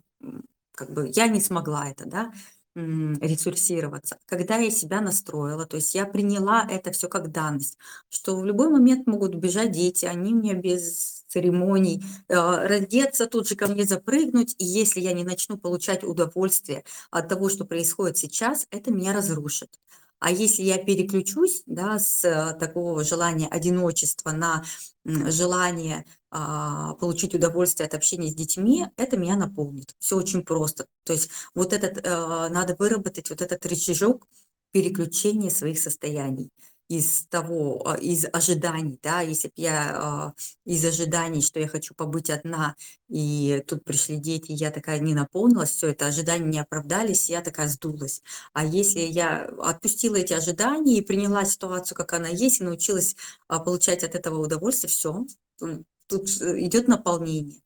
Как 0.73 0.91
бы 0.91 1.09
я 1.13 1.27
не 1.27 1.39
смогла 1.39 1.89
это, 1.89 2.05
да, 2.07 2.31
ресурсироваться. 2.75 4.17
Когда 4.25 4.57
я 4.57 4.71
себя 4.71 4.99
настроила, 5.01 5.65
то 5.65 5.75
есть 5.77 5.93
я 5.93 6.05
приняла 6.05 6.67
это 6.69 6.91
все 6.91 7.07
как 7.07 7.31
данность, 7.31 7.77
что 8.09 8.35
в 8.35 8.45
любой 8.45 8.69
момент 8.69 9.05
могут 9.05 9.35
бежать 9.35 9.71
дети, 9.71 10.05
они 10.05 10.33
мне 10.33 10.53
без 10.55 11.22
церемоний, 11.33 12.03
э, 12.29 12.35
раздеться, 12.67 13.27
тут 13.27 13.47
же 13.47 13.55
ко 13.55 13.67
мне 13.67 13.85
запрыгнуть, 13.85 14.55
и 14.59 14.65
если 14.65 15.01
я 15.01 15.13
не 15.13 15.23
начну 15.23 15.57
получать 15.57 16.03
удовольствие 16.03 16.83
от 17.11 17.27
того, 17.27 17.49
что 17.49 17.65
происходит 17.65 18.17
сейчас, 18.17 18.67
это 18.71 18.91
меня 18.91 19.13
разрушит. 19.13 19.79
А 20.19 20.31
если 20.31 20.63
я 20.63 20.77
переключусь 20.77 21.63
да, 21.65 21.99
с 21.99 22.23
э, 22.23 22.57
такого 22.59 23.03
желания 23.03 23.47
одиночества 23.47 24.31
на 24.31 24.63
желание 25.05 26.05
а, 26.31 26.93
получить 26.93 27.35
удовольствие 27.35 27.87
от 27.87 27.93
общения 27.93 28.29
с 28.31 28.35
детьми, 28.35 28.85
это 28.95 29.17
меня 29.17 29.35
наполнит. 29.35 29.93
Все 29.99 30.15
очень 30.15 30.43
просто. 30.43 30.85
То 31.03 31.13
есть 31.13 31.29
вот 31.53 31.73
этот, 31.73 32.05
а, 32.07 32.47
надо 32.49 32.75
выработать 32.79 33.29
вот 33.29 33.41
этот 33.41 33.65
рычажок 33.65 34.25
переключения 34.71 35.49
своих 35.49 35.77
состояний. 35.77 36.49
Из 36.89 37.25
того, 37.29 37.81
а, 37.87 37.95
из 37.97 38.25
ожиданий, 38.31 38.99
да, 39.03 39.21
если 39.21 39.47
б 39.49 39.53
я, 39.57 39.91
а, 39.95 40.33
из 40.65 40.85
ожиданий, 40.85 41.41
что 41.41 41.59
я 41.59 41.67
хочу 41.67 41.95
побыть 41.95 42.29
одна, 42.29 42.75
и 43.09 43.63
тут 43.67 43.83
пришли 43.83 44.17
дети, 44.17 44.51
я 44.51 44.71
такая 44.71 44.99
не 44.99 45.13
наполнилась, 45.15 45.71
всё 45.71 45.87
это 45.87 46.07
ожидания 46.07 46.45
не 46.45 46.59
оправдались, 46.59 47.29
я 47.29 47.41
такая 47.41 47.67
сдулась. 47.69 48.21
А 48.53 48.65
если 48.65 48.99
я 49.01 49.45
отпустила 49.59 50.15
эти 50.17 50.33
ожидания 50.33 50.97
и 50.97 51.01
приняла 51.01 51.45
ситуацию, 51.45 51.95
как 51.97 52.13
она 52.13 52.27
есть, 52.29 52.61
и 52.61 52.63
научилась, 52.63 53.15
а, 53.47 53.59
получать 53.59 54.03
от 54.03 54.15
этого 54.15 54.39
удовольствие, 54.43 54.89
всё, 54.91 55.25
м, 55.61 55.85
тут 56.07 56.29
идёт 56.29 56.87
наполнение. 56.87 57.61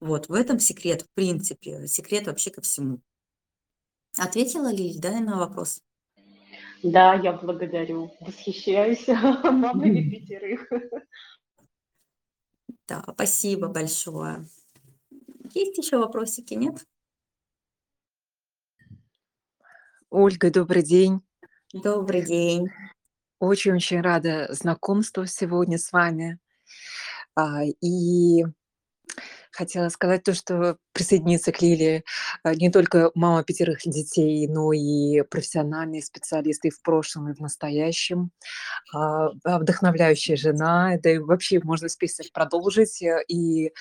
Вот 0.00 0.28
в 0.28 0.34
этом 0.34 0.58
секрет, 0.60 1.02
в 1.02 1.14
принципе, 1.14 1.86
секрет 1.88 2.26
вообще 2.26 2.50
ко 2.50 2.60
всему. 2.62 3.02
Ответила 4.18 4.70
ли, 4.70 4.98
да, 4.98 5.20
на 5.20 5.38
вопрос? 5.38 5.80
Да, 6.82 7.14
я 7.14 7.32
благодарю. 7.32 8.10
Восхищаюсь 8.20 9.06
мамами. 9.44 10.00
5. 10.26 10.58
Да, 12.88 13.04
спасибо 13.14 13.68
большое. 13.68 14.46
Есть 15.54 15.78
ещё 15.78 16.00
вопросики, 16.00 16.54
нет? 16.54 16.86
Ольга, 20.10 20.50
добрый 20.50 20.82
день. 20.82 21.22
Добрый 21.72 22.22
день. 22.22 22.68
Очень-очень 23.40 24.00
рада 24.02 24.48
знакомству 24.50 25.26
сегодня 25.26 25.78
с 25.78 25.92
вами. 25.92 26.38
А, 27.36 27.64
и 27.82 28.44
хотела 29.50 29.88
сказать 29.90 30.24
то, 30.24 30.34
что 30.34 30.78
присоединиться 30.92 31.52
к 31.52 31.60
Лиле, 31.62 32.04
а, 32.42 32.54
не 32.54 32.70
только 32.70 33.10
мама 33.14 33.44
5 33.44 33.90
детей, 33.90 34.48
но 34.48 34.72
и 34.72 35.22
профессиональный 35.22 36.02
специалист 36.02 36.64
и 36.64 36.70
в 36.70 36.80
прошлом, 36.82 37.30
и 37.30 37.34
в 37.34 37.40
настоящем, 37.40 38.30
а, 38.94 39.28
а, 39.44 39.58
вдохновляющая 39.58 40.36
жена, 40.36 40.96
да 41.02 41.10
и 41.12 41.18
вообще 41.18 41.60
можно 41.62 41.88
список 41.88 42.26
продолжить. 42.32 43.02
Э, 43.02 43.22
и, 43.28 43.72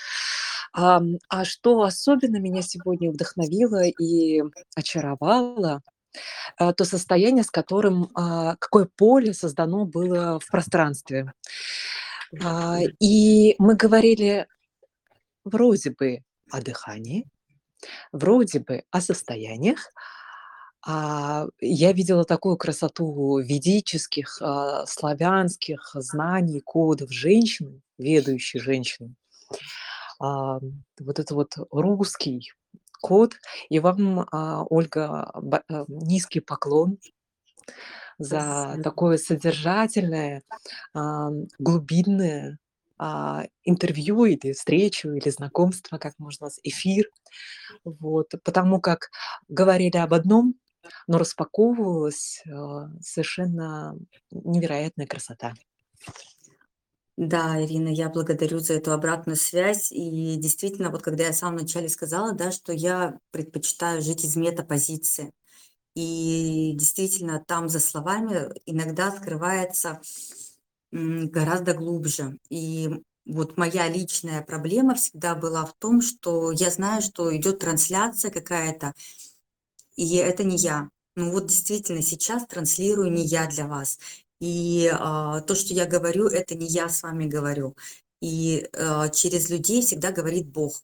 ам, 0.73 1.17
а 1.29 1.45
что 1.45 1.83
особенно 1.83 2.37
меня 2.37 2.61
сегодня 2.61 3.11
вдохновило 3.11 3.83
и 3.85 4.43
очаровало, 4.75 5.81
а, 6.57 6.73
то 6.73 6.85
состояние, 6.85 7.43
с 7.43 7.51
которым, 7.51 8.09
а, 8.15 8.55
какое 8.57 8.87
поле 8.97 9.33
создано 9.33 9.85
было 9.85 10.39
в 10.39 10.47
пространстве. 10.51 11.33
А, 12.43 12.79
и 12.99 13.55
мы 13.59 13.75
говорили 13.75 14.47
вроде 15.45 15.91
бы 15.91 16.23
о 16.51 16.61
дыхании, 16.61 17.27
вроде 18.11 18.59
бы 18.59 18.83
о 18.91 19.01
состояниях. 19.01 19.79
А, 20.85 21.47
я 21.59 21.93
видела 21.93 22.25
такую 22.25 22.57
красоту 22.57 23.39
ведических, 23.39 24.41
а, 24.41 24.85
славянских 24.87 25.91
знаний, 25.95 26.61
кодов 26.61 27.11
женщины, 27.11 27.81
ведающей 27.99 28.59
женщины. 28.59 29.15
Ам, 30.19 30.83
вот 30.99 31.19
это 31.19 31.35
вот 31.35 31.55
русский 31.71 32.51
код. 33.01 33.33
И 33.69 33.79
вам, 33.79 34.27
а, 34.31 34.63
Ольга, 34.69 35.31
а, 35.69 35.85
низкий 35.87 36.39
поклон 36.41 36.97
за 38.19 38.75
Спасибо. 38.75 38.83
такое 38.83 39.17
содержательное, 39.17 40.43
ам, 40.93 41.45
глубинное, 41.59 42.57
а, 42.59 42.60
интервью 43.63 44.25
или 44.25 44.53
встречу, 44.53 45.11
или 45.11 45.29
знакомство, 45.29 45.97
как 45.97 46.13
можно 46.19 46.49
с 46.49 46.59
эфир. 46.63 47.05
Вот, 47.83 48.33
потому 48.43 48.79
как 48.81 49.09
говорили 49.49 49.97
об 49.97 50.13
одном, 50.13 50.55
но 51.07 51.17
распаковывалась, 51.17 52.43
а, 52.49 52.89
совершенно 53.01 53.97
невероятная 54.31 55.07
красота. 55.07 55.53
Да, 57.17 57.63
Ирина, 57.63 57.89
я 57.89 58.09
благодарю 58.09 58.59
за 58.59 58.75
эту 58.75 58.93
обратную 58.93 59.35
связь. 59.35 59.91
И 59.91 60.35
действительно, 60.37 60.89
вот 60.89 61.03
когда 61.03 61.25
я 61.25 61.31
в 61.33 61.35
самом 61.35 61.57
начале 61.57 61.89
сказала, 61.89 62.33
да, 62.33 62.51
что 62.51 62.73
я 62.73 63.19
предпочитаю 63.31 64.01
жить 64.01 64.23
из 64.23 64.35
метапозиции. 64.35 65.31
И 65.95 66.73
действительно, 66.75 67.43
там 67.45 67.69
за 67.69 67.79
словами 67.79 68.49
иногда 68.65 69.11
скрывается, 69.11 69.89
м, 69.89 70.01
гораздо 70.91 71.73
глубже. 71.73 72.37
И 72.49 72.89
вот 73.25 73.57
моя 73.57 73.87
личная 73.89 74.41
проблема 74.41 74.95
всегда 74.95 75.35
была 75.35 75.65
в 75.65 75.73
том, 75.79 76.01
что 76.01 76.51
я 76.51 76.69
знаю, 76.71 77.01
что 77.01 77.35
идёт 77.35 77.59
трансляция 77.59 78.31
какая-то, 78.31 78.93
и 79.95 80.15
это 80.17 80.43
не 80.43 80.57
я. 80.57 80.89
Ну 81.15 81.31
вот 81.31 81.47
действительно, 81.47 82.01
сейчас 82.01 82.47
транслирую 82.47 83.11
не 83.11 83.25
я 83.25 83.47
для 83.47 83.67
вас. 83.67 83.99
И, 84.41 84.89
а, 84.93 85.41
то, 85.41 85.55
что 85.55 85.73
я 85.73 85.85
говорю, 85.85 86.27
это 86.27 86.55
не 86.55 86.67
я 86.67 86.89
с 86.89 87.03
вами 87.03 87.25
говорю. 87.27 87.75
И, 88.21 88.67
а, 88.77 89.09
через 89.09 89.49
людей 89.49 89.81
всегда 89.81 90.11
говорит 90.11 90.47
Бог. 90.49 90.81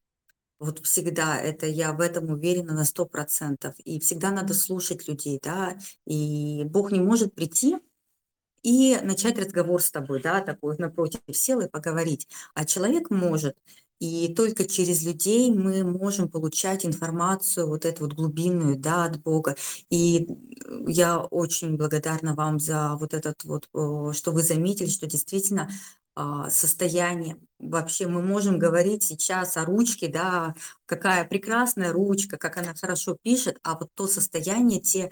Вот 0.60 0.86
всегда, 0.86 1.39
это 1.41 1.68
я 1.68 1.93
в 1.93 2.01
этом 2.01 2.30
уверена 2.32 2.74
на 2.74 2.86
100 2.86 3.05
%. 3.05 3.76
И 3.86 3.99
всегда 3.99 4.32
надо 4.32 4.53
слушать 4.55 5.08
людей, 5.08 5.39
да. 5.43 5.78
И 6.08 6.64
Бог 6.66 6.91
не 6.91 6.99
может 7.01 7.36
прийти 7.36 7.78
и 8.64 8.97
начать 9.03 9.38
разговор 9.39 9.82
с 9.82 9.91
тобой, 9.91 10.22
да, 10.22 10.41
такой 10.41 10.76
напротив 10.78 11.22
сел 11.32 11.60
и 11.62 11.70
поговорить, 11.70 12.28
а 12.53 12.66
человек 12.66 13.10
может. 13.10 13.55
И 13.99 14.34
только 14.36 14.66
через 14.66 15.03
людей 15.03 15.51
мы 15.51 15.84
можем 15.84 16.30
получать 16.30 16.86
информацию 16.86 17.68
вот 17.68 17.84
эту 17.86 18.03
вот 18.03 18.14
глубинную, 18.14 18.78
да, 18.78 19.05
от 19.05 19.22
Бога. 19.24 19.55
И, 19.89 20.28
я 20.88 21.20
очень 21.20 21.78
благодарна 21.78 22.36
вам 22.36 22.60
за 22.60 22.95
вот 22.99 23.14
этот 23.16 23.43
вот, 23.43 23.68
что 24.16 24.32
вы 24.32 24.43
заметили, 24.43 24.88
что 24.89 25.08
действительно, 25.08 25.70
а, 26.16 26.49
состояние. 26.49 27.38
Вообще 27.60 28.08
мы 28.08 28.22
можем 28.24 28.58
говорить 28.60 29.03
сейчас 29.03 29.55
о 29.58 29.66
ручке, 29.66 30.08
да, 30.08 30.55
какая 30.86 31.26
прекрасная 31.26 31.91
ручка, 31.93 32.38
как 32.38 32.58
она 32.58 32.74
хорошо 32.74 33.18
пишет, 33.22 33.58
а 33.64 33.78
вот 33.78 33.89
то 33.95 34.08
состояние, 34.08 34.80
те 34.82 35.12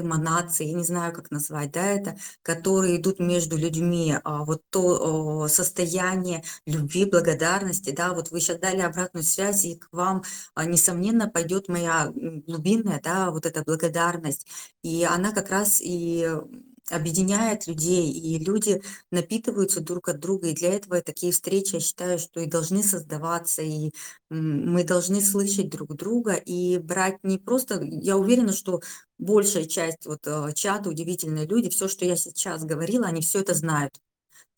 эманации, 0.00 0.66
я 0.68 0.74
не 0.74 0.84
знаю, 0.84 1.12
как 1.12 1.30
назвать, 1.30 1.72
да, 1.72 1.82
это, 1.86 2.16
которые 2.42 2.96
идут 3.00 3.18
между 3.20 3.56
людьми, 3.56 4.16
а, 4.24 4.44
вот 4.44 4.62
то, 4.70 5.48
состояние 5.48 6.42
любви, 6.66 7.04
благодарности, 7.06 7.90
да. 7.90 8.12
Вот 8.14 8.30
вы 8.30 8.40
щас 8.40 8.58
дали 8.58 8.80
обратную 8.80 9.24
связь, 9.24 9.64
и 9.64 9.76
к 9.76 9.88
вам, 9.92 10.22
а, 10.54 10.64
несомненно, 10.64 11.28
пойдёт 11.28 11.68
моя, 11.68 12.12
глубинная, 12.14 13.00
да, 13.02 13.30
вот 13.30 13.46
эта 13.46 13.62
благодарность. 13.64 14.46
И 14.82 15.04
она 15.04 15.32
как 15.32 15.50
раз 15.50 15.80
и 15.82 16.28
объединяет 16.92 17.66
людей, 17.66 18.10
и 18.12 18.38
люди 18.44 18.82
напитываются 19.12 19.80
друг 19.80 20.08
от 20.08 20.20
друга. 20.20 20.48
И 20.48 20.54
для 20.54 20.70
этого 20.74 21.00
такие 21.02 21.32
встречи, 21.32 21.74
я 21.74 21.80
считаю, 21.80 22.18
что 22.18 22.40
и 22.40 22.46
должны 22.46 22.82
создаваться, 22.82 23.62
и, 23.62 23.90
мы 24.30 24.84
должны 24.84 25.20
слышать 25.22 25.70
друг 25.70 25.94
друга 25.96 26.34
и 26.34 26.78
брать 26.78 27.18
не 27.24 27.38
просто 27.38 27.80
Я 27.82 28.16
уверена, 28.16 28.52
что 28.52 28.80
большая 29.18 29.64
часть 29.66 30.06
вот, 30.06 30.20
а, 30.26 30.52
чата, 30.52 30.88
удивительные 30.90 31.46
люди, 31.46 31.70
всё, 31.70 31.88
что 31.88 32.04
я 32.04 32.16
сейчас 32.16 32.64
говорила, 32.64 33.06
они 33.06 33.22
всё 33.22 33.40
это 33.40 33.54
знают. 33.54 33.94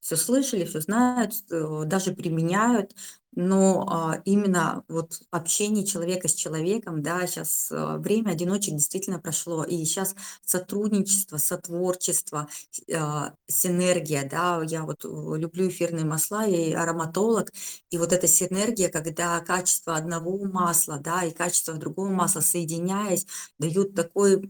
Всё 0.03 0.17
слышали, 0.17 0.65
всё 0.65 0.81
знают, 0.81 1.35
э, 1.51 1.83
даже 1.87 2.13
применяют. 2.13 2.95
Но, 3.33 3.87
а, 3.89 4.21
именно 4.25 4.83
вот 4.89 5.21
общение 5.31 5.87
человека 5.87 6.27
с 6.27 6.35
человеком, 6.35 7.01
да, 7.03 7.27
щас, 7.29 7.69
а, 7.71 7.97
время 7.99 8.31
одиночек 8.33 8.75
действительно 8.75 9.21
прошло, 9.21 9.63
и 9.63 9.85
щас 9.85 10.17
сотрудничество, 10.45 11.37
сотворчество, 11.37 12.49
а, 12.93 13.35
синергия, 13.47 14.29
да. 14.29 14.61
Я 14.67 14.83
вот, 14.85 15.05
э, 15.05 15.09
люблю 15.39 15.69
эфирные 15.69 16.05
масла, 16.05 16.45
я 16.45 16.59
и 16.71 16.73
ароматолог. 16.73 17.53
И 17.91 17.99
вот 17.99 18.13
эта 18.13 18.27
синергия, 18.27 18.89
когда 18.89 19.39
качество 19.41 19.95
одного 19.97 20.37
масла, 20.47 20.99
да, 20.99 21.23
и 21.25 21.31
качество 21.31 21.75
другого 21.75 22.09
масла, 22.09 22.41
соединяясь, 22.41 23.27
дают 23.61 23.95
такой, 23.95 24.43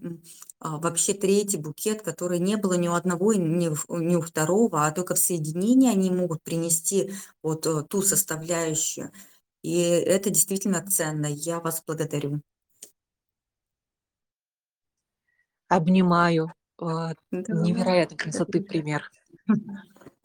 вообще 0.61 1.15
3 1.15 1.57
букет, 1.59 2.03
который 2.03 2.39
не 2.39 2.57
было 2.57 2.75
ни 2.75 2.89
у 2.89 2.95
одного 2.95 3.35
ни 3.35 3.69
в 3.69 3.87
ни 3.91 4.17
у 4.17 4.21
второго, 4.23 4.87
а 4.87 4.93
только 4.93 5.15
в 5.15 5.19
соединении 5.19 5.91
они 5.91 6.11
могут 6.11 6.43
принести 6.43 7.13
вот, 7.43 7.67
э, 7.67 7.83
ту 7.89 8.03
составляющую. 8.03 9.13
И 9.63 9.81
это 9.83 10.31
действительно 10.31 10.87
ценно. 10.87 11.27
Я 11.27 11.61
вас 11.61 11.83
благодарю. 11.87 12.41
Обнимаю. 15.69 16.53
А, 16.79 17.13
Да, 17.31 17.55
невероятной 17.55 18.17
красоты 18.19 18.61
пример. 18.61 19.11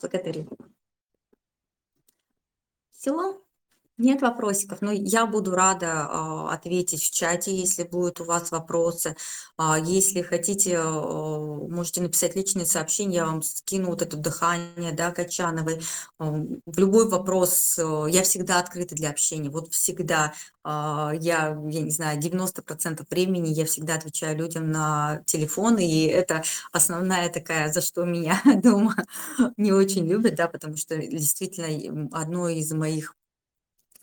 Благодарю. 0.02 0.48
Всё. 3.02 3.45
Нет 3.98 4.22
вопросиков, 4.22 4.82
но 4.82 4.92
я 4.92 5.26
буду 5.26 5.52
рада 5.52 6.06
а, 6.10 6.54
ответить 6.54 7.02
в 7.02 7.12
чате, 7.12 7.56
если 7.56 7.84
будут 7.84 8.20
у 8.20 8.26
вас 8.26 8.52
вопросы. 8.52 9.16
А, 9.56 9.80
Если 9.80 10.22
хотите, 10.22 10.78
а, 10.78 10.84
можете 11.70 12.02
написать 12.02 12.36
личные 12.36 12.66
сообщения, 12.66 13.16
я 13.18 13.26
вам 13.26 13.42
скину 13.42 13.88
вот 13.92 14.02
это 14.02 14.18
дыхание, 14.18 14.92
да, 14.92 15.12
Качановой. 15.12 15.82
В 16.20 16.78
любой 16.78 17.08
вопрос 17.08 17.78
я 17.78 18.24
всегда 18.24 18.60
открыта 18.60 18.96
для 18.96 19.10
общения, 19.12 19.50
вот 19.50 19.72
всегда. 19.74 20.34
Я, 20.66 21.14
я 21.22 21.82
не 21.82 21.92
знаю, 21.92 22.20
90% 22.20 23.06
времени 23.10 23.50
я 23.50 23.66
всегда 23.66 23.96
отвечаю 23.96 24.36
людям 24.38 24.72
на 24.72 25.22
телефон, 25.26 25.78
и 25.78 26.06
это 26.06 26.44
основная 26.72 27.30
такая, 27.30 27.72
за 27.72 27.82
что 27.82 28.04
меня 28.04 28.42
дома 28.64 28.96
не 29.58 29.72
очень 29.72 30.08
любят, 30.08 30.36
да, 30.36 30.48
потому 30.48 30.76
что 30.76 30.98
действительно 30.98 32.10
одно 32.12 32.50
из 32.50 32.72
моих 32.74 33.16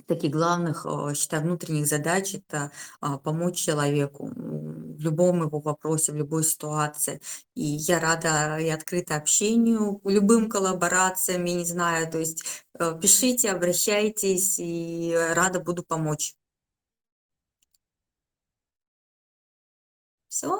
таких 0.06 0.30
главных, 0.32 0.86
а, 0.86 1.14
считаю, 1.14 1.42
внутренних 1.42 1.86
задач– 1.86 2.34
это 2.34 2.70
а, 3.00 3.18
помочь 3.18 3.56
человеку 3.56 4.26
в 4.34 5.00
любом 5.00 5.42
его 5.42 5.60
вопросе, 5.60 6.12
в 6.12 6.16
любой 6.16 6.44
ситуации. 6.44 7.20
И 7.54 7.62
я 7.62 8.00
рада 8.00 8.58
и 8.58 8.68
открыта 8.68 9.16
общению, 9.16 10.00
любым 10.04 10.48
коллаборациям, 10.48 11.44
я 11.44 11.54
не 11.54 11.64
знаю, 11.64 12.10
то 12.10 12.18
есть 12.18 12.44
э, 12.78 12.98
пишите, 13.00 13.50
обращайтесь, 13.50 14.56
и 14.58 15.14
рада 15.34 15.60
буду 15.60 15.82
помочь. 15.84 16.34
Все? 20.28 20.58